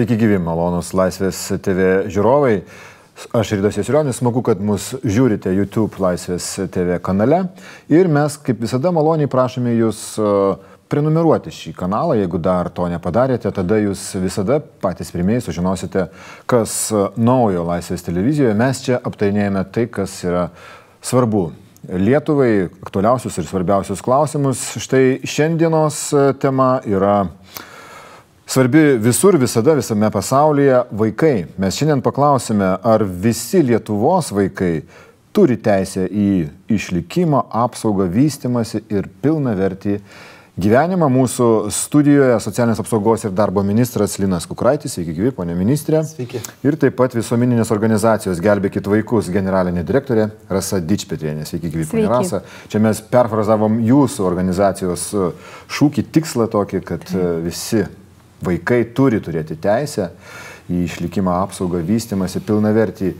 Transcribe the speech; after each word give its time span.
Sveiki 0.00 0.16
gyvi, 0.16 0.38
malonus 0.40 0.94
Laisvės 0.96 1.36
TV 1.60 2.06
žiūrovai. 2.08 2.54
Aš 3.36 3.50
Rydas 3.58 3.76
Jesilionis, 3.76 4.16
smagu, 4.16 4.40
kad 4.40 4.56
mus 4.64 4.94
žiūrite 5.04 5.52
YouTube 5.52 6.00
Laisvės 6.00 6.46
TV 6.72 6.96
kanale. 7.04 7.42
Ir 7.92 8.08
mes, 8.08 8.38
kaip 8.40 8.62
visada, 8.64 8.94
maloniai 8.96 9.28
prašome 9.28 9.74
jūs 9.76 10.00
e, 10.16 10.30
prenumeruoti 10.88 11.52
šį 11.52 11.74
kanalą. 11.82 12.16
Jeigu 12.16 12.40
dar 12.40 12.72
to 12.72 12.88
nepadarėte, 12.88 13.52
tada 13.52 13.76
jūs 13.76 14.06
visada 14.24 14.56
patys 14.80 15.12
pirmieji 15.12 15.50
sužinosite, 15.50 16.08
kas 16.48 16.80
naujo 17.20 17.68
Laisvės 17.68 18.08
televizijoje. 18.08 18.56
Mes 18.56 18.80
čia 18.88 19.02
aptarinėjame 19.04 19.68
tai, 19.68 19.84
kas 20.00 20.16
yra 20.24 20.48
svarbu 21.04 21.50
Lietuvai, 21.92 22.70
aktualiausius 22.86 23.36
ir 23.36 23.52
svarbiausius 23.52 24.00
klausimus. 24.00 24.64
Štai 24.80 25.18
šiandienos 25.28 26.06
tema 26.40 26.78
yra 26.88 27.26
Svarbi 28.50 28.78
visur, 28.98 29.36
visada, 29.38 29.76
visame 29.78 30.08
pasaulyje 30.10 30.80
vaikai. 30.90 31.44
Mes 31.62 31.76
šiandien 31.78 32.00
paklausime, 32.02 32.72
ar 32.82 33.04
visi 33.06 33.60
Lietuvos 33.62 34.32
vaikai 34.34 34.80
turi 35.30 35.54
teisę 35.54 36.08
į 36.10 36.48
išlikimą, 36.74 37.44
apsaugą, 37.54 38.08
vystimąsi 38.10 38.80
ir 38.90 39.06
pilną 39.22 39.52
vertį 39.54 40.00
gyvenimą. 40.58 41.06
Mūsų 41.14 41.46
studijoje 41.76 42.40
socialinės 42.42 42.82
apsaugos 42.82 43.28
ir 43.28 43.36
darbo 43.38 43.62
ministras 43.62 44.18
Linas 44.18 44.50
Kukraitis, 44.50 44.98
sveiki 44.98 45.14
gyvi, 45.20 45.30
ponė 45.38 45.54
ministrė. 45.54 46.02
Sveiki. 46.10 46.42
Ir 46.66 46.80
taip 46.82 46.98
pat 46.98 47.14
visuomeninės 47.14 47.70
organizacijos 47.70 48.42
Gelbėkit 48.42 48.90
vaikus 48.90 49.30
generalinė 49.30 49.86
direktorė 49.86 50.26
Rasa 50.50 50.82
Dičpetrienė, 50.82 51.46
sveiki 51.46 51.70
gyvi, 51.70 51.86
ponė 51.94 52.10
Rasa. 52.16 52.42
Čia 52.66 52.82
mes 52.82 53.06
perfrazavom 53.14 53.78
jūsų 53.94 54.26
organizacijos 54.26 55.06
šūkį, 55.70 56.08
tikslą 56.18 56.50
tokį, 56.50 56.86
kad 56.90 57.10
visi 57.46 57.86
Vaikai 58.44 58.84
turi 58.96 59.20
turėti 59.20 59.58
teisę 59.60 60.10
į 60.70 60.84
išlikimą, 60.86 61.34
apsaugą, 61.44 61.82
vystimąsi, 61.84 62.42
pilna 62.46 62.72
vertį. 62.74 63.12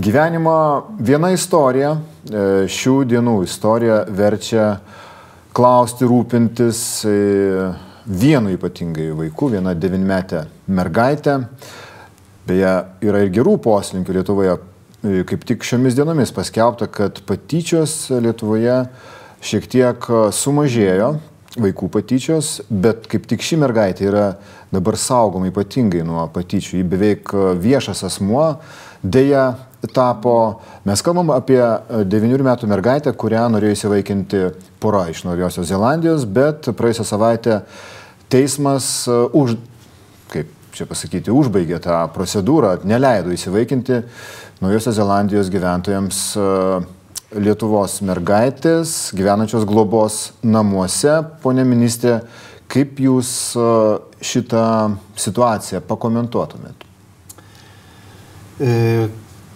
Gyvenimo 0.00 0.56
viena 1.00 1.32
istorija, 1.34 1.92
e, 1.92 2.42
šių 2.70 2.94
dienų 3.10 3.34
istorija 3.44 4.04
verčia 4.08 4.66
klausti, 5.56 6.06
rūpintis 6.08 6.80
e, 7.04 7.14
vienu 8.06 8.54
ypatingai 8.54 9.10
vaiku, 9.18 9.50
viena 9.52 9.74
devinmetė 9.74 10.46
mergaitė. 10.72 11.40
Beje, 12.48 12.74
yra 13.04 13.24
ir 13.24 13.32
gerų 13.34 13.58
poslinkių 13.64 14.20
Lietuvoje. 14.20 14.56
E, 15.00 15.24
kaip 15.28 15.44
tik 15.48 15.66
šiomis 15.66 15.98
dienomis 15.98 16.32
paskelbta, 16.36 16.88
kad 16.88 17.20
patyčios 17.28 18.06
Lietuvoje 18.22 18.84
šiek 19.44 19.68
tiek 19.72 20.08
sumažėjo, 20.36 21.14
vaikų 21.58 21.88
patyčios, 21.90 22.60
bet 22.70 23.08
kaip 23.10 23.26
tik 23.30 23.42
ši 23.42 23.58
mergaitė 23.58 24.06
yra 24.06 24.26
dabar 24.70 24.98
saugoma 25.00 25.50
ypatingai 25.50 26.04
nuo 26.06 26.28
patyčių. 26.30 26.76
Ji 26.78 26.86
beveik 26.86 27.32
viešas 27.58 28.04
asmuo, 28.06 28.60
dėja 29.02 29.48
tapo, 29.94 30.60
mes 30.84 31.02
kalbam 31.02 31.32
apie 31.34 31.60
9 32.06 32.44
metų 32.46 32.68
mergaitę, 32.70 33.14
kurią 33.16 33.48
norėjo 33.54 33.78
įsivaikinti 33.78 34.44
pora 34.82 35.06
iš 35.10 35.24
Naujosios 35.24 35.70
Zelandijos, 35.70 36.28
bet 36.28 36.68
praėjusią 36.76 37.06
savaitę 37.08 37.60
teismas 38.30 39.08
e, 39.08 39.16
už, 39.34 39.56
kaip 40.30 40.52
čia 40.76 40.86
pasakyti, 40.86 41.32
užbaigė 41.34 41.80
tą 41.82 42.04
procedūrą, 42.14 42.76
neleido 42.86 43.32
įsivaikinti 43.34 44.02
Naujosios 44.60 44.94
Zelandijos 45.00 45.48
gyventojams 45.50 46.18
uh, 46.38 46.84
Lietuvos 47.30 48.00
mergaitės 48.02 49.12
gyvenančios 49.14 49.62
globos 49.68 50.32
namuose. 50.42 51.20
Pone 51.44 51.62
ministrė, 51.62 52.16
kaip 52.70 52.98
jūs 52.98 53.30
šitą 54.18 54.64
situaciją 55.14 55.82
pakomentuotumėt? 55.86 56.86
E, 58.60 58.72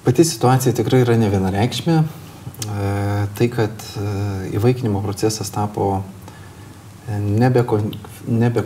pati 0.07 0.25
situacija 0.25 0.75
tikrai 0.79 1.03
yra 1.03 1.19
ne 1.19 1.33
vienareikšmė. 1.33 1.97
E, 1.99 2.93
tai, 3.35 3.49
kad 3.53 3.87
e, 3.99 4.07
įvaikinimo 4.55 5.03
procesas 5.03 5.51
tapo 5.53 6.05
nebe, 7.21 7.65
nebe 8.29 8.63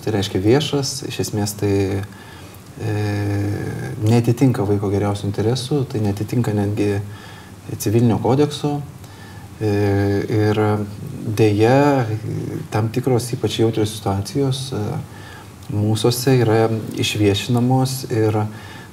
tai 0.00 0.14
reiškia 0.16 0.40
viešas, 0.40 0.94
iš 1.10 1.18
esmės 1.26 1.56
tai 1.60 1.74
e, 1.98 2.94
netitinka 4.06 4.64
vaiko 4.68 4.90
geriausių 4.92 5.28
interesų, 5.28 5.82
tai 5.92 6.00
netitinka 6.06 6.54
netgi 6.56 6.94
civilinio 7.78 8.18
kodekso 8.22 8.76
e, 9.60 9.70
ir 10.26 10.60
dėja 11.38 12.06
tam 12.72 12.90
tikros 12.92 13.30
ypač 13.36 13.60
jautrios 13.60 13.94
situacijos 13.96 14.64
e, 14.74 14.82
mūsųse 15.72 16.34
yra 16.42 16.66
išviešinamos 17.00 17.96
ir 18.10 18.42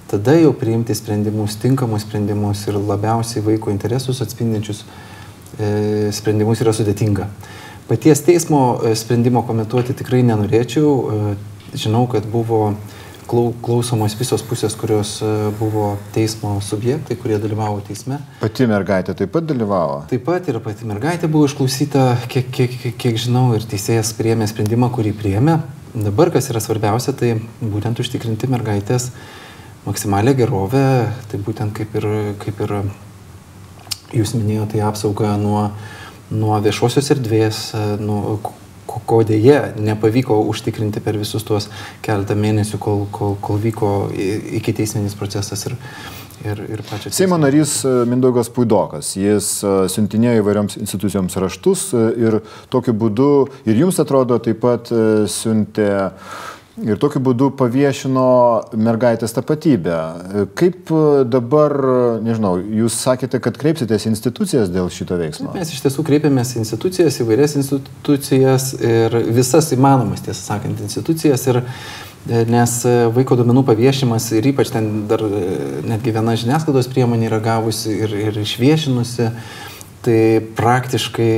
tada 0.10 0.36
jau 0.40 0.54
priimti 0.58 0.96
sprendimus, 0.96 1.58
tinkamus 1.62 2.06
sprendimus 2.06 2.66
ir 2.70 2.80
labiausiai 2.80 3.44
vaiko 3.46 3.74
interesus 3.74 4.22
atspindinčius 4.26 4.86
e, 5.60 6.10
sprendimus 6.16 6.62
yra 6.64 6.74
sudėtinga. 6.76 7.28
Paties 7.90 8.22
teismo 8.22 8.64
sprendimo 8.94 9.42
komentuoti 9.48 9.96
tikrai 9.98 10.22
nenorėčiau. 10.22 10.90
Žinau, 11.74 12.04
kad 12.10 12.26
buvo 12.30 12.76
klausomos 13.30 14.16
visos 14.18 14.44
pusės, 14.46 14.76
kurios 14.80 15.18
e, 15.22 15.32
buvo 15.60 15.92
teismo 16.16 16.56
subjektai, 16.66 17.18
kurie 17.20 17.38
dalyvavo 17.42 17.82
teisme. 17.86 18.20
Pati 18.42 18.68
mergaitė 18.70 19.16
taip 19.18 19.34
pat 19.36 19.48
dalyvavo? 19.50 20.04
Taip 20.10 20.26
pat 20.28 20.50
ir 20.50 20.60
pati 20.66 20.88
mergaitė 20.90 21.30
buvo 21.32 21.50
išklausyta, 21.50 22.06
kiek, 22.32 22.50
kiek, 22.56 22.78
kiek, 22.82 22.96
kiek 23.02 23.20
žinau, 23.22 23.52
ir 23.58 23.68
teisėjas 23.70 24.16
priėmė 24.18 24.50
sprendimą, 24.50 24.90
kurį 24.96 25.14
priėmė. 25.20 25.60
Dabar 25.94 26.30
kas 26.34 26.50
yra 26.52 26.62
svarbiausia, 26.62 27.14
tai 27.18 27.36
būtent 27.62 28.02
užtikrinti 28.02 28.50
mergaitės 28.50 29.10
maksimalę 29.86 30.36
gerovę, 30.38 30.86
tai 31.32 31.40
būtent 31.42 31.74
kaip 31.78 31.96
ir, 31.98 32.10
kaip 32.42 32.62
ir 32.66 32.76
jūs 34.14 34.36
minėjote, 34.38 34.76
tai 34.76 34.86
apsauga 34.86 35.36
nuo, 35.42 35.70
nuo 36.34 36.58
viešosios 36.66 37.10
erdvės, 37.16 37.70
e, 37.74 37.86
nuo 38.02 38.40
ko 38.90 39.22
dėje 39.28 39.60
nepavyko 39.80 40.40
užtikrinti 40.52 41.02
per 41.04 41.18
visus 41.20 41.46
tuos 41.48 41.70
keletą 42.06 42.38
mėnesių, 42.40 42.80
kol, 42.82 43.06
kol, 43.14 43.36
kol 43.42 43.62
vyko 43.62 43.92
iki 44.60 44.74
teisminis 44.76 45.18
procesas 45.20 45.66
ir, 45.70 45.76
ir, 46.46 46.64
ir 46.76 46.84
pačią. 46.90 47.14
Seimo 47.16 47.40
narys 47.42 47.80
e, 47.86 47.94
Mindaugas 48.10 48.52
Puidokas, 48.54 49.14
jis 49.20 49.52
e, 49.64 49.74
siuntinėjo 49.94 50.44
įvairioms 50.44 50.80
institucijoms 50.82 51.40
raštus 51.44 51.90
e, 51.94 52.06
ir 52.28 52.40
tokiu 52.74 52.96
būdu 52.98 53.32
ir 53.70 53.84
jums 53.84 54.00
atrodo 54.02 54.40
taip 54.44 54.62
pat 54.64 54.92
siuntė 55.30 55.92
Ir 56.86 57.00
tokiu 57.02 57.20
būdu 57.24 57.50
paviešino 57.60 58.26
mergaitės 58.80 59.34
tapatybę. 59.36 59.98
Kaip 60.60 60.92
dabar, 61.28 61.76
nežinau, 62.24 62.54
jūs 62.60 62.96
sakėte, 63.04 63.42
kad 63.44 63.58
kreipsitės 63.60 64.06
institucijas 64.08 64.72
dėl 64.72 64.92
šito 64.94 65.18
veiksmo? 65.20 65.52
Mes 65.58 65.74
iš 65.74 65.82
tiesų 65.84 66.06
kreipiamės 66.08 66.54
į 66.56 66.62
institucijas, 66.64 67.20
įvairias 67.24 67.58
institucijas 67.60 68.70
ir 68.80 69.18
visas 69.36 69.72
įmanomas, 69.76 70.24
tiesą 70.24 70.54
sakant, 70.54 70.80
institucijas. 70.86 71.48
Ir, 71.52 71.64
nes 72.28 72.74
vaiko 73.16 73.38
duomenų 73.40 73.64
paviešimas 73.70 74.28
ir 74.38 74.50
ypač 74.52 74.74
ten 74.74 75.08
dar 75.10 75.24
netgi 75.88 76.14
viena 76.14 76.36
žiniasklaidos 76.38 76.90
priemonė 76.92 77.30
yra 77.30 77.40
gavusi 77.44 77.96
ir, 77.96 78.16
ir 78.28 78.40
išviešinusi, 78.44 79.30
tai 80.06 80.20
praktiškai, 80.56 81.32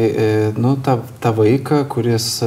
nu, 0.57 0.75
tą, 0.85 0.99
tą 1.21 1.33
vaiką, 1.37 1.83
kuris 1.89 2.41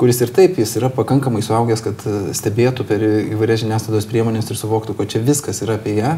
kuris 0.00 0.20
ir 0.24 0.32
taip 0.34 0.58
jis 0.60 0.76
yra 0.80 0.90
pakankamai 0.92 1.42
suaugęs, 1.44 1.82
kad 1.84 2.04
e, 2.08 2.18
stebėtų 2.36 2.86
per 2.88 3.02
įvairias 3.06 3.64
žiniasklaidos 3.64 4.08
priemonės 4.10 4.52
ir 4.52 4.60
suvoktų, 4.60 4.96
kad 4.98 5.14
čia 5.14 5.24
viskas 5.24 5.62
yra 5.64 5.78
apie 5.80 5.98
ją. 6.00 6.16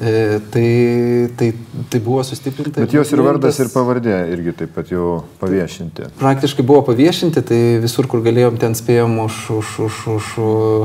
E, 0.00 0.40
tai, 0.50 1.28
tai, 1.36 1.54
tai 1.92 2.00
buvo 2.00 2.22
sustiprinta. 2.24 2.80
Bet 2.80 2.94
jos 2.96 3.10
ir 3.12 3.20
vardas 3.20 3.58
ir 3.60 3.68
pavardė 3.68 4.14
irgi 4.32 4.54
taip 4.62 4.70
pat 4.72 4.88
jau 4.88 5.18
paviešinti. 5.42 6.06
Praktiškai 6.20 6.64
buvo 6.64 6.80
paviešinti, 6.86 7.42
tai 7.44 7.58
visur, 7.82 8.08
kur 8.08 8.22
galėjom, 8.24 8.56
ten 8.62 8.76
spėjom 8.78 9.18
už, 9.26 9.40
už, 9.58 9.74
už, 9.88 9.98
už 10.14 10.30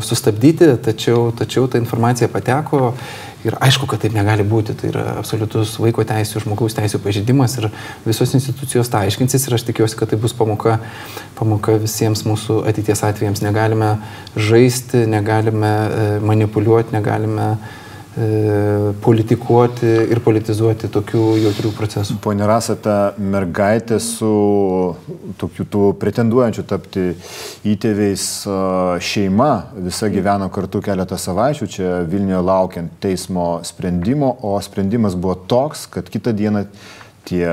sustabdyti, 0.04 0.74
tačiau, 0.84 1.30
tačiau 1.31 1.69
ta 1.72 1.80
informacija 1.80 2.28
pateko 2.34 2.92
Ir 3.45 3.57
aišku, 3.62 3.86
kad 3.89 4.01
taip 4.01 4.15
negali 4.18 4.42
būti, 4.47 4.74
tai 4.80 4.89
yra 4.89 5.06
absoliutus 5.19 5.75
vaiko 5.77 6.01
teisų, 6.07 6.42
žmogaus 6.47 6.74
teisų 6.77 7.00
pažeidimas 7.03 7.57
ir 7.59 7.69
visos 8.06 8.33
institucijos 8.33 8.89
tą 8.89 9.03
aiškinsis 9.06 9.45
ir 9.45 9.57
aš 9.59 9.68
tikiuosi, 9.68 9.97
kad 10.00 10.09
tai 10.09 10.18
bus 10.21 10.33
pamoka, 10.33 10.80
pamoka 11.38 11.77
visiems 11.83 12.25
mūsų 12.25 12.63
ateities 12.71 13.06
atvejams. 13.06 13.44
Negalime 13.45 13.95
žaisti, 14.36 15.06
negalime 15.09 15.71
e, 15.71 16.06
manipuliuoti, 16.25 16.95
negalime 16.97 17.51
uh, 17.53 17.74
politikuoti 19.04 19.90
ir 20.08 20.22
politizuoti 20.24 20.88
tokių 20.88 21.24
jautrių 21.44 21.72
procesų. 21.76 22.16
Pone 22.24 22.48
Rasata, 22.48 23.14
mergaitė 23.20 23.98
su 24.00 24.30
tokiu 25.42 25.66
tų 25.68 25.90
pretenduojančių 26.00 26.64
tapti 26.70 27.10
įtėviais 27.68 28.24
šeima 29.04 29.50
visa 29.90 30.08
gyveno 30.14 30.48
kartu 30.54 30.80
keletą 30.86 31.20
savaičių, 31.20 31.68
čia 31.76 31.92
Vilniuje 32.08 32.40
laukiant 32.48 32.96
teismo 33.04 33.50
sprendimo, 33.68 34.32
o 34.48 34.56
sprendimas 34.64 35.20
buvo 35.20 35.36
toks, 35.36 35.84
kad 35.92 36.08
kitą 36.08 36.32
dieną 36.36 36.66
tie 37.28 37.46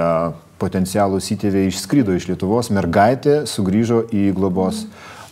potencialūs 0.62 1.32
įtėviai 1.34 1.72
išskrydo 1.72 2.14
iš 2.14 2.28
Lietuvos, 2.30 2.70
mergaitė 2.70 3.42
sugrįžo 3.50 4.04
į 4.14 4.28
globos 4.36 4.84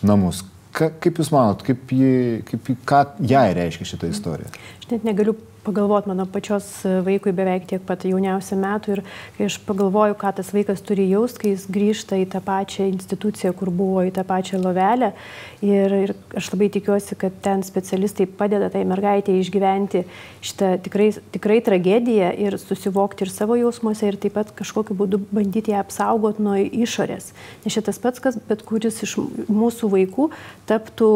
namus. 0.03 0.43
Ka, 0.71 0.87
kaip 1.03 1.17
Jūs 1.19 1.31
manot, 1.33 1.63
kaip 1.67 1.89
jį, 1.91 2.11
kaip, 2.47 2.69
ką 2.87 3.01
jai 3.27 3.49
reiškia 3.57 3.89
šitą 3.89 4.07
istoriją? 4.11 4.51
Net 4.91 5.05
negaliu 5.07 5.37
pagalvoti, 5.63 6.09
mano 6.11 6.25
pačios 6.27 6.65
vaikui 7.05 7.31
beveik 7.31 7.63
tiek 7.69 7.83
pat 7.87 8.01
jauniausių 8.03 8.57
metų 8.59 8.95
ir 8.97 9.01
kai 9.37 9.45
aš 9.47 9.55
pagalvoju, 9.63 10.17
ką 10.19 10.31
tas 10.35 10.49
vaikas 10.51 10.83
turi 10.83 11.05
jaust, 11.07 11.39
kai 11.39 11.53
jis 11.53 11.63
grįžta 11.71 12.19
į 12.19 12.25
tą 12.33 12.41
pačią 12.43 12.89
instituciją, 12.89 13.53
kur 13.55 13.71
buvo, 13.71 14.03
į 14.03 14.11
tą 14.17 14.25
pačią 14.27 14.59
lovelę. 14.59 15.13
Ir, 15.61 15.93
ir 15.93 16.11
aš 16.33 16.47
labai 16.55 16.71
tikiuosi, 16.73 17.13
kad 17.21 17.35
ten 17.45 17.61
specialistai 17.61 18.25
padeda 18.25 18.71
tai 18.73 18.81
mergaitė 18.89 19.35
išgyventi 19.37 20.01
šitą 20.41 20.71
tikrai, 20.81 21.11
tikrai 21.35 21.59
tragediją 21.61 22.31
ir 22.47 22.57
susivokti 22.57 23.27
ir 23.27 23.29
savo 23.29 23.59
jausmuose 23.59 24.09
ir 24.09 24.17
taip 24.17 24.33
pat 24.39 24.49
kažkokiu 24.57 24.97
būdu 24.97 25.19
bandyti 25.29 25.75
ją 25.75 25.83
apsaugoti 25.83 26.41
nuo 26.41 26.57
išorės. 26.57 27.29
Nes 27.61 27.77
šitas 27.77 28.01
pats, 28.01 28.23
kas 28.23 28.39
bet 28.49 28.65
kuris 28.65 29.03
iš 29.05 29.19
mūsų 29.53 29.91
vaikų 29.93 30.31
taptų 30.71 31.11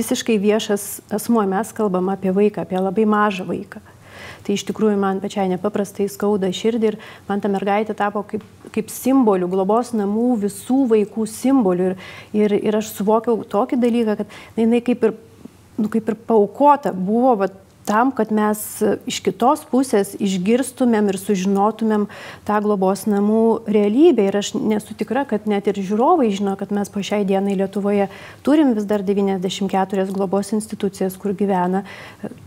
visiškai 0.00 0.40
viešas 0.42 0.88
asmuo. 1.14 1.46
Mes 1.46 1.70
kalbam 1.70 2.10
apie 2.10 2.34
vaiką 2.34 2.66
apie 2.66 2.82
labai 2.82 3.06
mažą 3.06 3.46
vaiką. 3.46 3.84
Tai 4.46 4.54
iš 4.54 4.62
tikrųjų 4.68 4.94
man 5.02 5.18
pačiai 5.18 5.48
nepaprastai 5.50 6.06
skauda 6.10 6.52
širdį 6.54 6.90
ir 6.92 6.96
man 7.26 7.42
ta 7.42 7.50
mergaitė 7.50 7.96
tapo 7.98 8.22
kaip, 8.30 8.44
kaip 8.74 8.92
simboliu, 8.94 9.48
globos 9.50 9.90
namų 9.96 10.36
visų 10.44 10.84
vaikų 10.92 11.26
simboliu. 11.30 11.88
Ir, 11.90 11.96
ir, 12.38 12.54
ir 12.70 12.78
aš 12.78 12.92
suvokiau 12.94 13.40
tokį 13.50 13.80
dalyką, 13.82 14.18
kad 14.20 14.36
jinai 14.60 14.82
kaip 14.86 15.02
ir, 15.08 15.16
nu, 15.80 15.90
kaip 15.90 16.12
ir 16.12 16.18
paukota 16.28 16.94
buvo 16.94 17.34
vat, 17.42 17.58
tam, 17.86 18.10
kad 18.14 18.32
mes 18.34 18.60
iš 19.08 19.20
kitos 19.24 19.62
pusės 19.70 20.14
išgirstumėm 20.18 21.10
ir 21.12 21.18
sužinotumėm 21.20 22.06
tą 22.48 22.58
globos 22.64 23.06
namų 23.08 23.44
realybę. 23.70 24.26
Ir 24.26 24.38
aš 24.40 24.52
nesu 24.58 24.96
tikra, 24.98 25.24
kad 25.28 25.46
net 25.50 25.70
ir 25.70 25.78
žiūrovai 25.78 26.28
žino, 26.34 26.56
kad 26.58 26.74
mes 26.74 26.90
po 26.92 27.02
šiai 27.06 27.24
dienai 27.28 27.56
Lietuvoje 27.58 28.08
turim 28.46 28.74
vis 28.76 28.88
dar 28.88 29.04
94 29.06 30.08
globos 30.12 30.52
institucijas, 30.56 31.16
kur 31.20 31.36
gyvena 31.38 31.84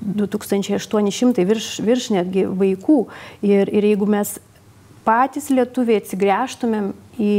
2800 0.03 1.47
virš, 1.47 1.71
virš 1.85 2.11
netgi 2.17 2.45
vaikų. 2.47 3.01
Ir, 3.45 3.71
ir 3.71 3.91
jeigu 3.93 4.09
mes 4.09 4.37
patys 5.07 5.49
lietuviai 5.49 6.03
atsigręžtumėm 6.03 6.91
į, 7.17 7.35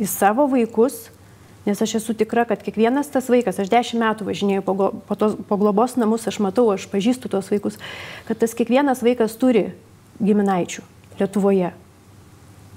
į 0.00 0.08
savo 0.08 0.46
vaikus, 0.50 1.11
Nes 1.62 1.78
aš 1.82 1.94
esu 2.00 2.14
tikra, 2.18 2.42
kad 2.48 2.62
kiekvienas 2.64 3.10
tas 3.12 3.28
vaikas, 3.30 3.60
aš 3.62 3.70
dešimt 3.70 4.02
metų 4.02 4.26
važinėjau 4.26 4.64
po, 4.66 4.74
po, 5.06 5.16
tos, 5.18 5.36
po 5.46 5.58
globos 5.60 5.94
namus, 5.94 6.26
aš 6.26 6.40
matau, 6.42 6.66
aš 6.74 6.88
pažįstu 6.90 7.30
tos 7.30 7.52
vaikus, 7.52 7.78
kad 8.26 8.40
tas 8.40 8.56
kiekvienas 8.58 9.04
vaikas 9.06 9.38
turi 9.38 9.68
giminaičių 10.18 10.82
Lietuvoje. 11.20 11.70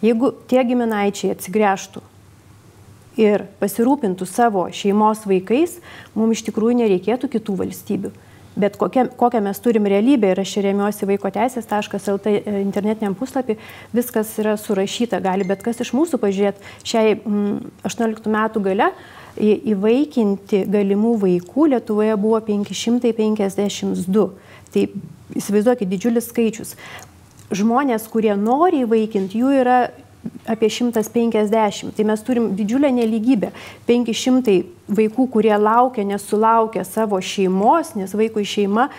Jeigu 0.04 0.30
tie 0.52 0.62
giminaičiai 0.68 1.32
atsigręžtų 1.34 2.04
ir 3.18 3.48
pasirūpintų 3.62 4.28
savo 4.30 4.68
šeimos 4.76 5.24
vaikais, 5.26 5.80
mums 6.14 6.38
iš 6.38 6.46
tikrųjų 6.52 6.82
nereikėtų 6.84 7.32
kitų 7.38 7.58
valstybių 7.64 8.12
bet 8.60 8.78
kokia, 8.80 9.06
kokią 9.18 9.42
mes 9.44 9.60
turim 9.64 9.88
realybę 9.90 10.32
ir 10.32 10.42
aš 10.42 10.56
remiuosi 10.66 11.08
vaiko 11.10 11.32
teisės.lt 11.34 12.32
e, 12.32 12.42
internetiniam 12.62 13.16
puslapį, 13.18 13.58
viskas 13.96 14.32
yra 14.42 14.56
surašyta, 14.60 15.20
gali 15.24 15.48
bet 15.48 15.64
kas 15.66 15.82
iš 15.84 15.94
mūsų 15.98 16.20
pažiūrėti 16.22 16.74
šiai 16.88 17.18
mm, 17.18 17.58
18 17.92 18.32
metų 18.32 18.64
gale. 18.70 18.92
Įvaikinti 19.36 20.62
galimų 20.72 21.18
vaikų 21.20 21.66
Lietuvoje 21.74 22.14
buvo 22.16 22.38
552. 22.46 24.30
Tai 24.72 24.84
įsivaizduokit, 25.36 25.90
didžiulis 25.92 26.30
skaičius. 26.32 26.72
Žmonės, 27.52 28.08
kurie 28.10 28.32
nori 28.40 28.86
įvaikinti, 28.86 29.42
jų 29.44 29.52
yra 29.60 29.80
apie 30.46 30.70
150. 30.70 31.94
Tai 31.96 32.06
mes 32.06 32.24
turim 32.26 32.50
didžiulę 32.56 32.92
neligybę. 32.94 33.52
500 33.88 34.64
vaikų, 34.88 35.28
kurie 35.34 35.56
laukia, 35.58 36.06
nesulaukia 36.06 36.86
savo 36.86 37.20
šeimos, 37.22 37.96
nes 37.98 38.14
vaikui 38.14 38.46
šeima 38.46 38.90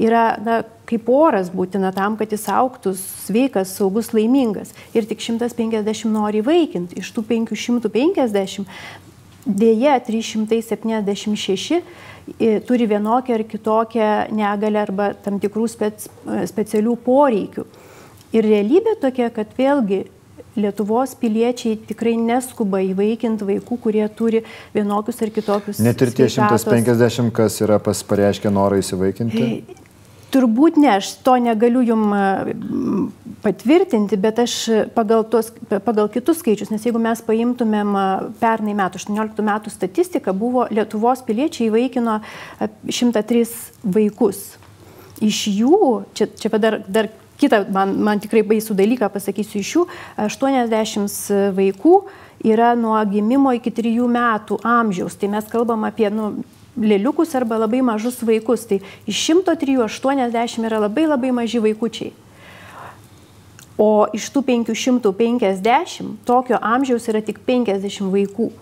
yra 0.00 0.24
na, 0.42 0.62
kaip 0.88 1.08
oras 1.08 1.50
būtina 1.54 1.92
tam, 1.94 2.16
kad 2.18 2.32
jis 2.32 2.48
auktų 2.50 2.94
sveikas, 2.98 3.76
saugus, 3.78 4.12
laimingas. 4.16 4.74
Ir 4.96 5.06
tik 5.08 5.22
150 5.22 6.10
nori 6.12 6.42
vaikinti. 6.44 6.98
Iš 7.00 7.12
tų 7.14 7.24
550 7.30 8.66
dėja 9.44 9.98
376 10.00 11.82
turi 12.64 12.86
vienokią 12.88 13.34
ar 13.36 13.44
kitokią 13.44 14.10
negalę 14.32 14.80
arba 14.80 15.10
tam 15.24 15.36
tikrų 15.40 15.68
spec, 15.68 16.06
specialių 16.48 16.96
poreikių. 17.04 17.66
Ir 18.34 18.48
realybė 18.48 18.96
tokia, 19.02 19.28
kad 19.30 19.52
vėlgi 19.54 20.06
Lietuvos 20.56 21.16
piliečiai 21.18 21.78
tikrai 21.88 22.14
neskuba 22.20 22.78
įvaikinti 22.84 23.46
vaikų, 23.48 23.78
kurie 23.82 24.04
turi 24.14 24.44
vienokius 24.74 25.22
ar 25.24 25.32
kitokius. 25.34 25.80
Net 25.82 26.02
ir 26.04 26.12
tie 26.14 26.28
150, 26.30 27.32
kas 27.34 27.58
yra 27.64 27.80
pareiškę 27.82 28.52
norą 28.54 28.78
įsivaikinti? 28.82 29.48
Turbūt 30.34 30.78
ne, 30.82 30.96
aš 30.98 31.12
to 31.26 31.36
negaliu 31.42 31.82
jum 31.86 32.08
patvirtinti, 33.44 34.18
bet 34.18 34.40
aš 34.42 34.54
pagal, 34.94 35.22
tos, 35.30 35.52
pagal 35.70 36.08
kitus 36.10 36.40
skaičius, 36.42 36.72
nes 36.74 36.86
jeigu 36.86 37.02
mes 37.02 37.22
paimtumėm 37.22 37.92
pernai 38.40 38.74
metų, 38.78 39.02
18 39.04 39.46
metų 39.46 39.74
statistiką, 39.74 40.34
buvo 40.34 40.66
Lietuvos 40.74 41.22
piliečiai 41.26 41.68
įvaikino 41.68 42.20
103 42.88 43.44
vaikus. 43.84 44.42
Iš 45.22 45.44
jų, 45.54 45.82
čia, 46.18 46.26
čia 46.40 46.50
dar, 46.58 46.80
dar 46.90 47.12
kitą, 47.40 47.64
man, 47.72 47.94
man 48.02 48.20
tikrai 48.22 48.42
baisų 48.46 48.76
dalyką 48.78 49.08
pasakysiu 49.12 49.60
iš 49.60 49.72
jų, 49.76 49.86
80 50.26 51.54
vaikų 51.56 51.94
yra 52.44 52.74
nuo 52.78 52.98
gimimo 53.08 53.52
iki 53.56 53.72
3 53.72 54.08
metų 54.10 54.60
amžiaus. 54.64 55.16
Tai 55.18 55.30
mes 55.32 55.48
kalbam 55.50 55.86
apie 55.88 56.10
nu, 56.12 56.44
lėliukus 56.76 57.34
arba 57.38 57.58
labai 57.64 57.82
mažus 57.86 58.20
vaikus. 58.26 58.66
Tai 58.68 58.80
iš 59.06 59.24
103 59.30 59.78
80 59.86 60.68
yra 60.68 60.82
labai 60.86 61.08
labai 61.08 61.32
maži 61.34 61.62
vaikučiai. 61.64 62.12
O 63.78 64.06
iš 64.14 64.28
tų 64.30 64.44
550 64.46 66.20
tokio 66.26 66.60
amžiaus 66.62 67.08
yra 67.10 67.24
tik 67.24 67.40
50 67.46 68.12
vaikų. 68.12 68.52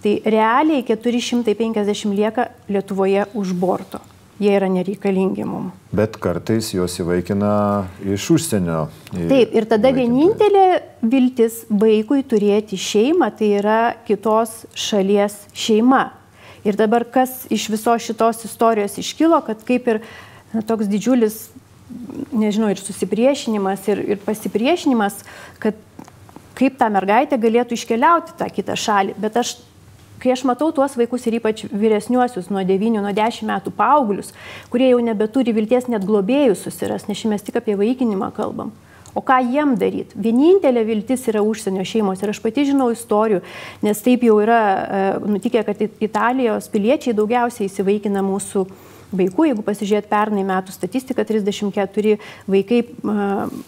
Tai 0.00 0.14
realiai 0.24 0.84
450 0.86 2.14
lieka 2.16 2.48
Lietuvoje 2.70 3.26
už 3.34 3.52
borto 3.52 4.00
jie 4.40 4.52
yra 4.56 4.68
nereikalingi 4.72 5.44
mums. 5.44 5.74
Bet 5.92 6.16
kartais 6.22 6.70
juos 6.72 6.94
įvaikina 7.02 7.52
iš 8.14 8.28
užsienio. 8.36 8.86
Taip, 9.12 9.52
ir 9.56 9.66
tada 9.68 9.92
vienintelė 9.94 10.66
viltis 11.02 11.64
vaikui 11.68 12.22
turėti 12.28 12.78
šeimą, 12.80 13.30
tai 13.36 13.52
yra 13.60 13.80
kitos 14.08 14.64
šalies 14.72 15.36
šeima. 15.52 16.08
Ir 16.64 16.76
dabar 16.76 17.06
kas 17.08 17.46
iš 17.52 17.68
visos 17.72 18.04
šitos 18.04 18.44
istorijos 18.48 18.98
iškilo, 19.00 19.40
kad 19.44 19.62
kaip 19.68 19.88
ir 19.88 20.02
na, 20.52 20.64
toks 20.66 20.88
didžiulis, 20.90 21.38
nežinau, 22.32 22.68
ir 22.72 22.80
susipriešinimas, 22.80 23.86
ir, 23.92 24.02
ir 24.14 24.20
pasipriešinimas, 24.24 25.22
kad 25.62 25.78
kaip 26.60 26.76
ta 26.80 26.90
mergaitė 26.92 27.38
galėtų 27.40 27.76
iškeliauti 27.78 28.36
tą 28.38 28.48
kitą 28.52 28.76
šalį. 28.76 29.16
Bet 29.20 29.38
aš 29.40 29.56
kai 30.20 30.34
aš 30.34 30.44
matau 30.48 30.70
tuos 30.74 30.96
vaikus 30.98 31.26
ir 31.26 31.38
ypač 31.40 31.64
vyresniuosius 31.70 32.50
nuo 32.52 32.62
9, 32.66 33.00
nuo 33.00 33.14
10 33.16 33.48
metų 33.48 33.72
paauglius, 33.76 34.34
kurie 34.72 34.90
jau 34.92 35.00
nebeturi 35.04 35.54
vilties 35.56 35.88
net 35.90 36.06
globėjų 36.06 36.58
susiras, 36.58 37.08
nes 37.08 37.24
mes 37.30 37.44
tik 37.46 37.60
apie 37.60 37.78
vaikinimą 37.80 38.30
kalbam. 38.36 38.74
O 39.14 39.24
ką 39.26 39.40
jiem 39.42 39.74
daryti? 39.74 40.14
Vienintelė 40.14 40.84
viltis 40.86 41.24
yra 41.32 41.40
užsienio 41.42 41.82
šeimos. 41.82 42.20
Ir 42.22 42.30
aš 42.30 42.38
pati 42.44 42.62
žinau 42.68 42.92
istorijų, 42.94 43.40
nes 43.82 44.04
taip 44.04 44.22
jau 44.22 44.36
yra 44.38 44.60
e, 44.60 45.00
nutikę, 45.32 45.64
kad 45.66 45.82
Italijos 45.82 46.70
piliečiai 46.70 47.16
daugiausiai 47.18 47.66
įsivaikina 47.66 48.22
mūsų 48.22 48.62
uh, 48.68 48.89
vaikų. 49.14 49.46
Jeigu 49.50 49.64
pasižiūrėt 49.66 50.08
pernai 50.10 50.44
metų 50.46 50.74
statistiką, 50.74 51.24
34 51.26 52.16
vaikai 52.50 52.80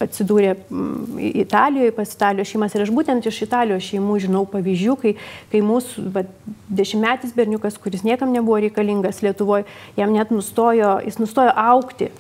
atsidūrė 0.07 0.55
Italijoje, 1.45 1.95
pas 1.97 2.17
Italijos 2.17 2.53
šeimas. 2.53 2.77
Ir 2.77 2.87
aš 2.87 2.93
būtent 2.95 3.29
iš 3.29 3.43
Italijos 3.47 3.87
šeimų 3.91 4.19
žinau 4.27 4.45
pavyzdžių, 4.51 4.99
kai, 5.03 5.15
kai 5.53 5.63
mūsų 5.67 6.09
va, 6.15 6.27
dešimtmetis 6.83 7.35
berniukas, 7.37 7.79
kuris 7.83 8.07
niekam 8.07 8.35
nebuvo 8.35 8.61
reikalingas 8.63 9.23
Lietuvoje, 9.25 9.67
jam 9.99 10.15
net 10.15 10.35
nustojo, 10.35 10.99
jis 11.07 11.19
nustojo 11.23 11.55
aukti 11.57 12.13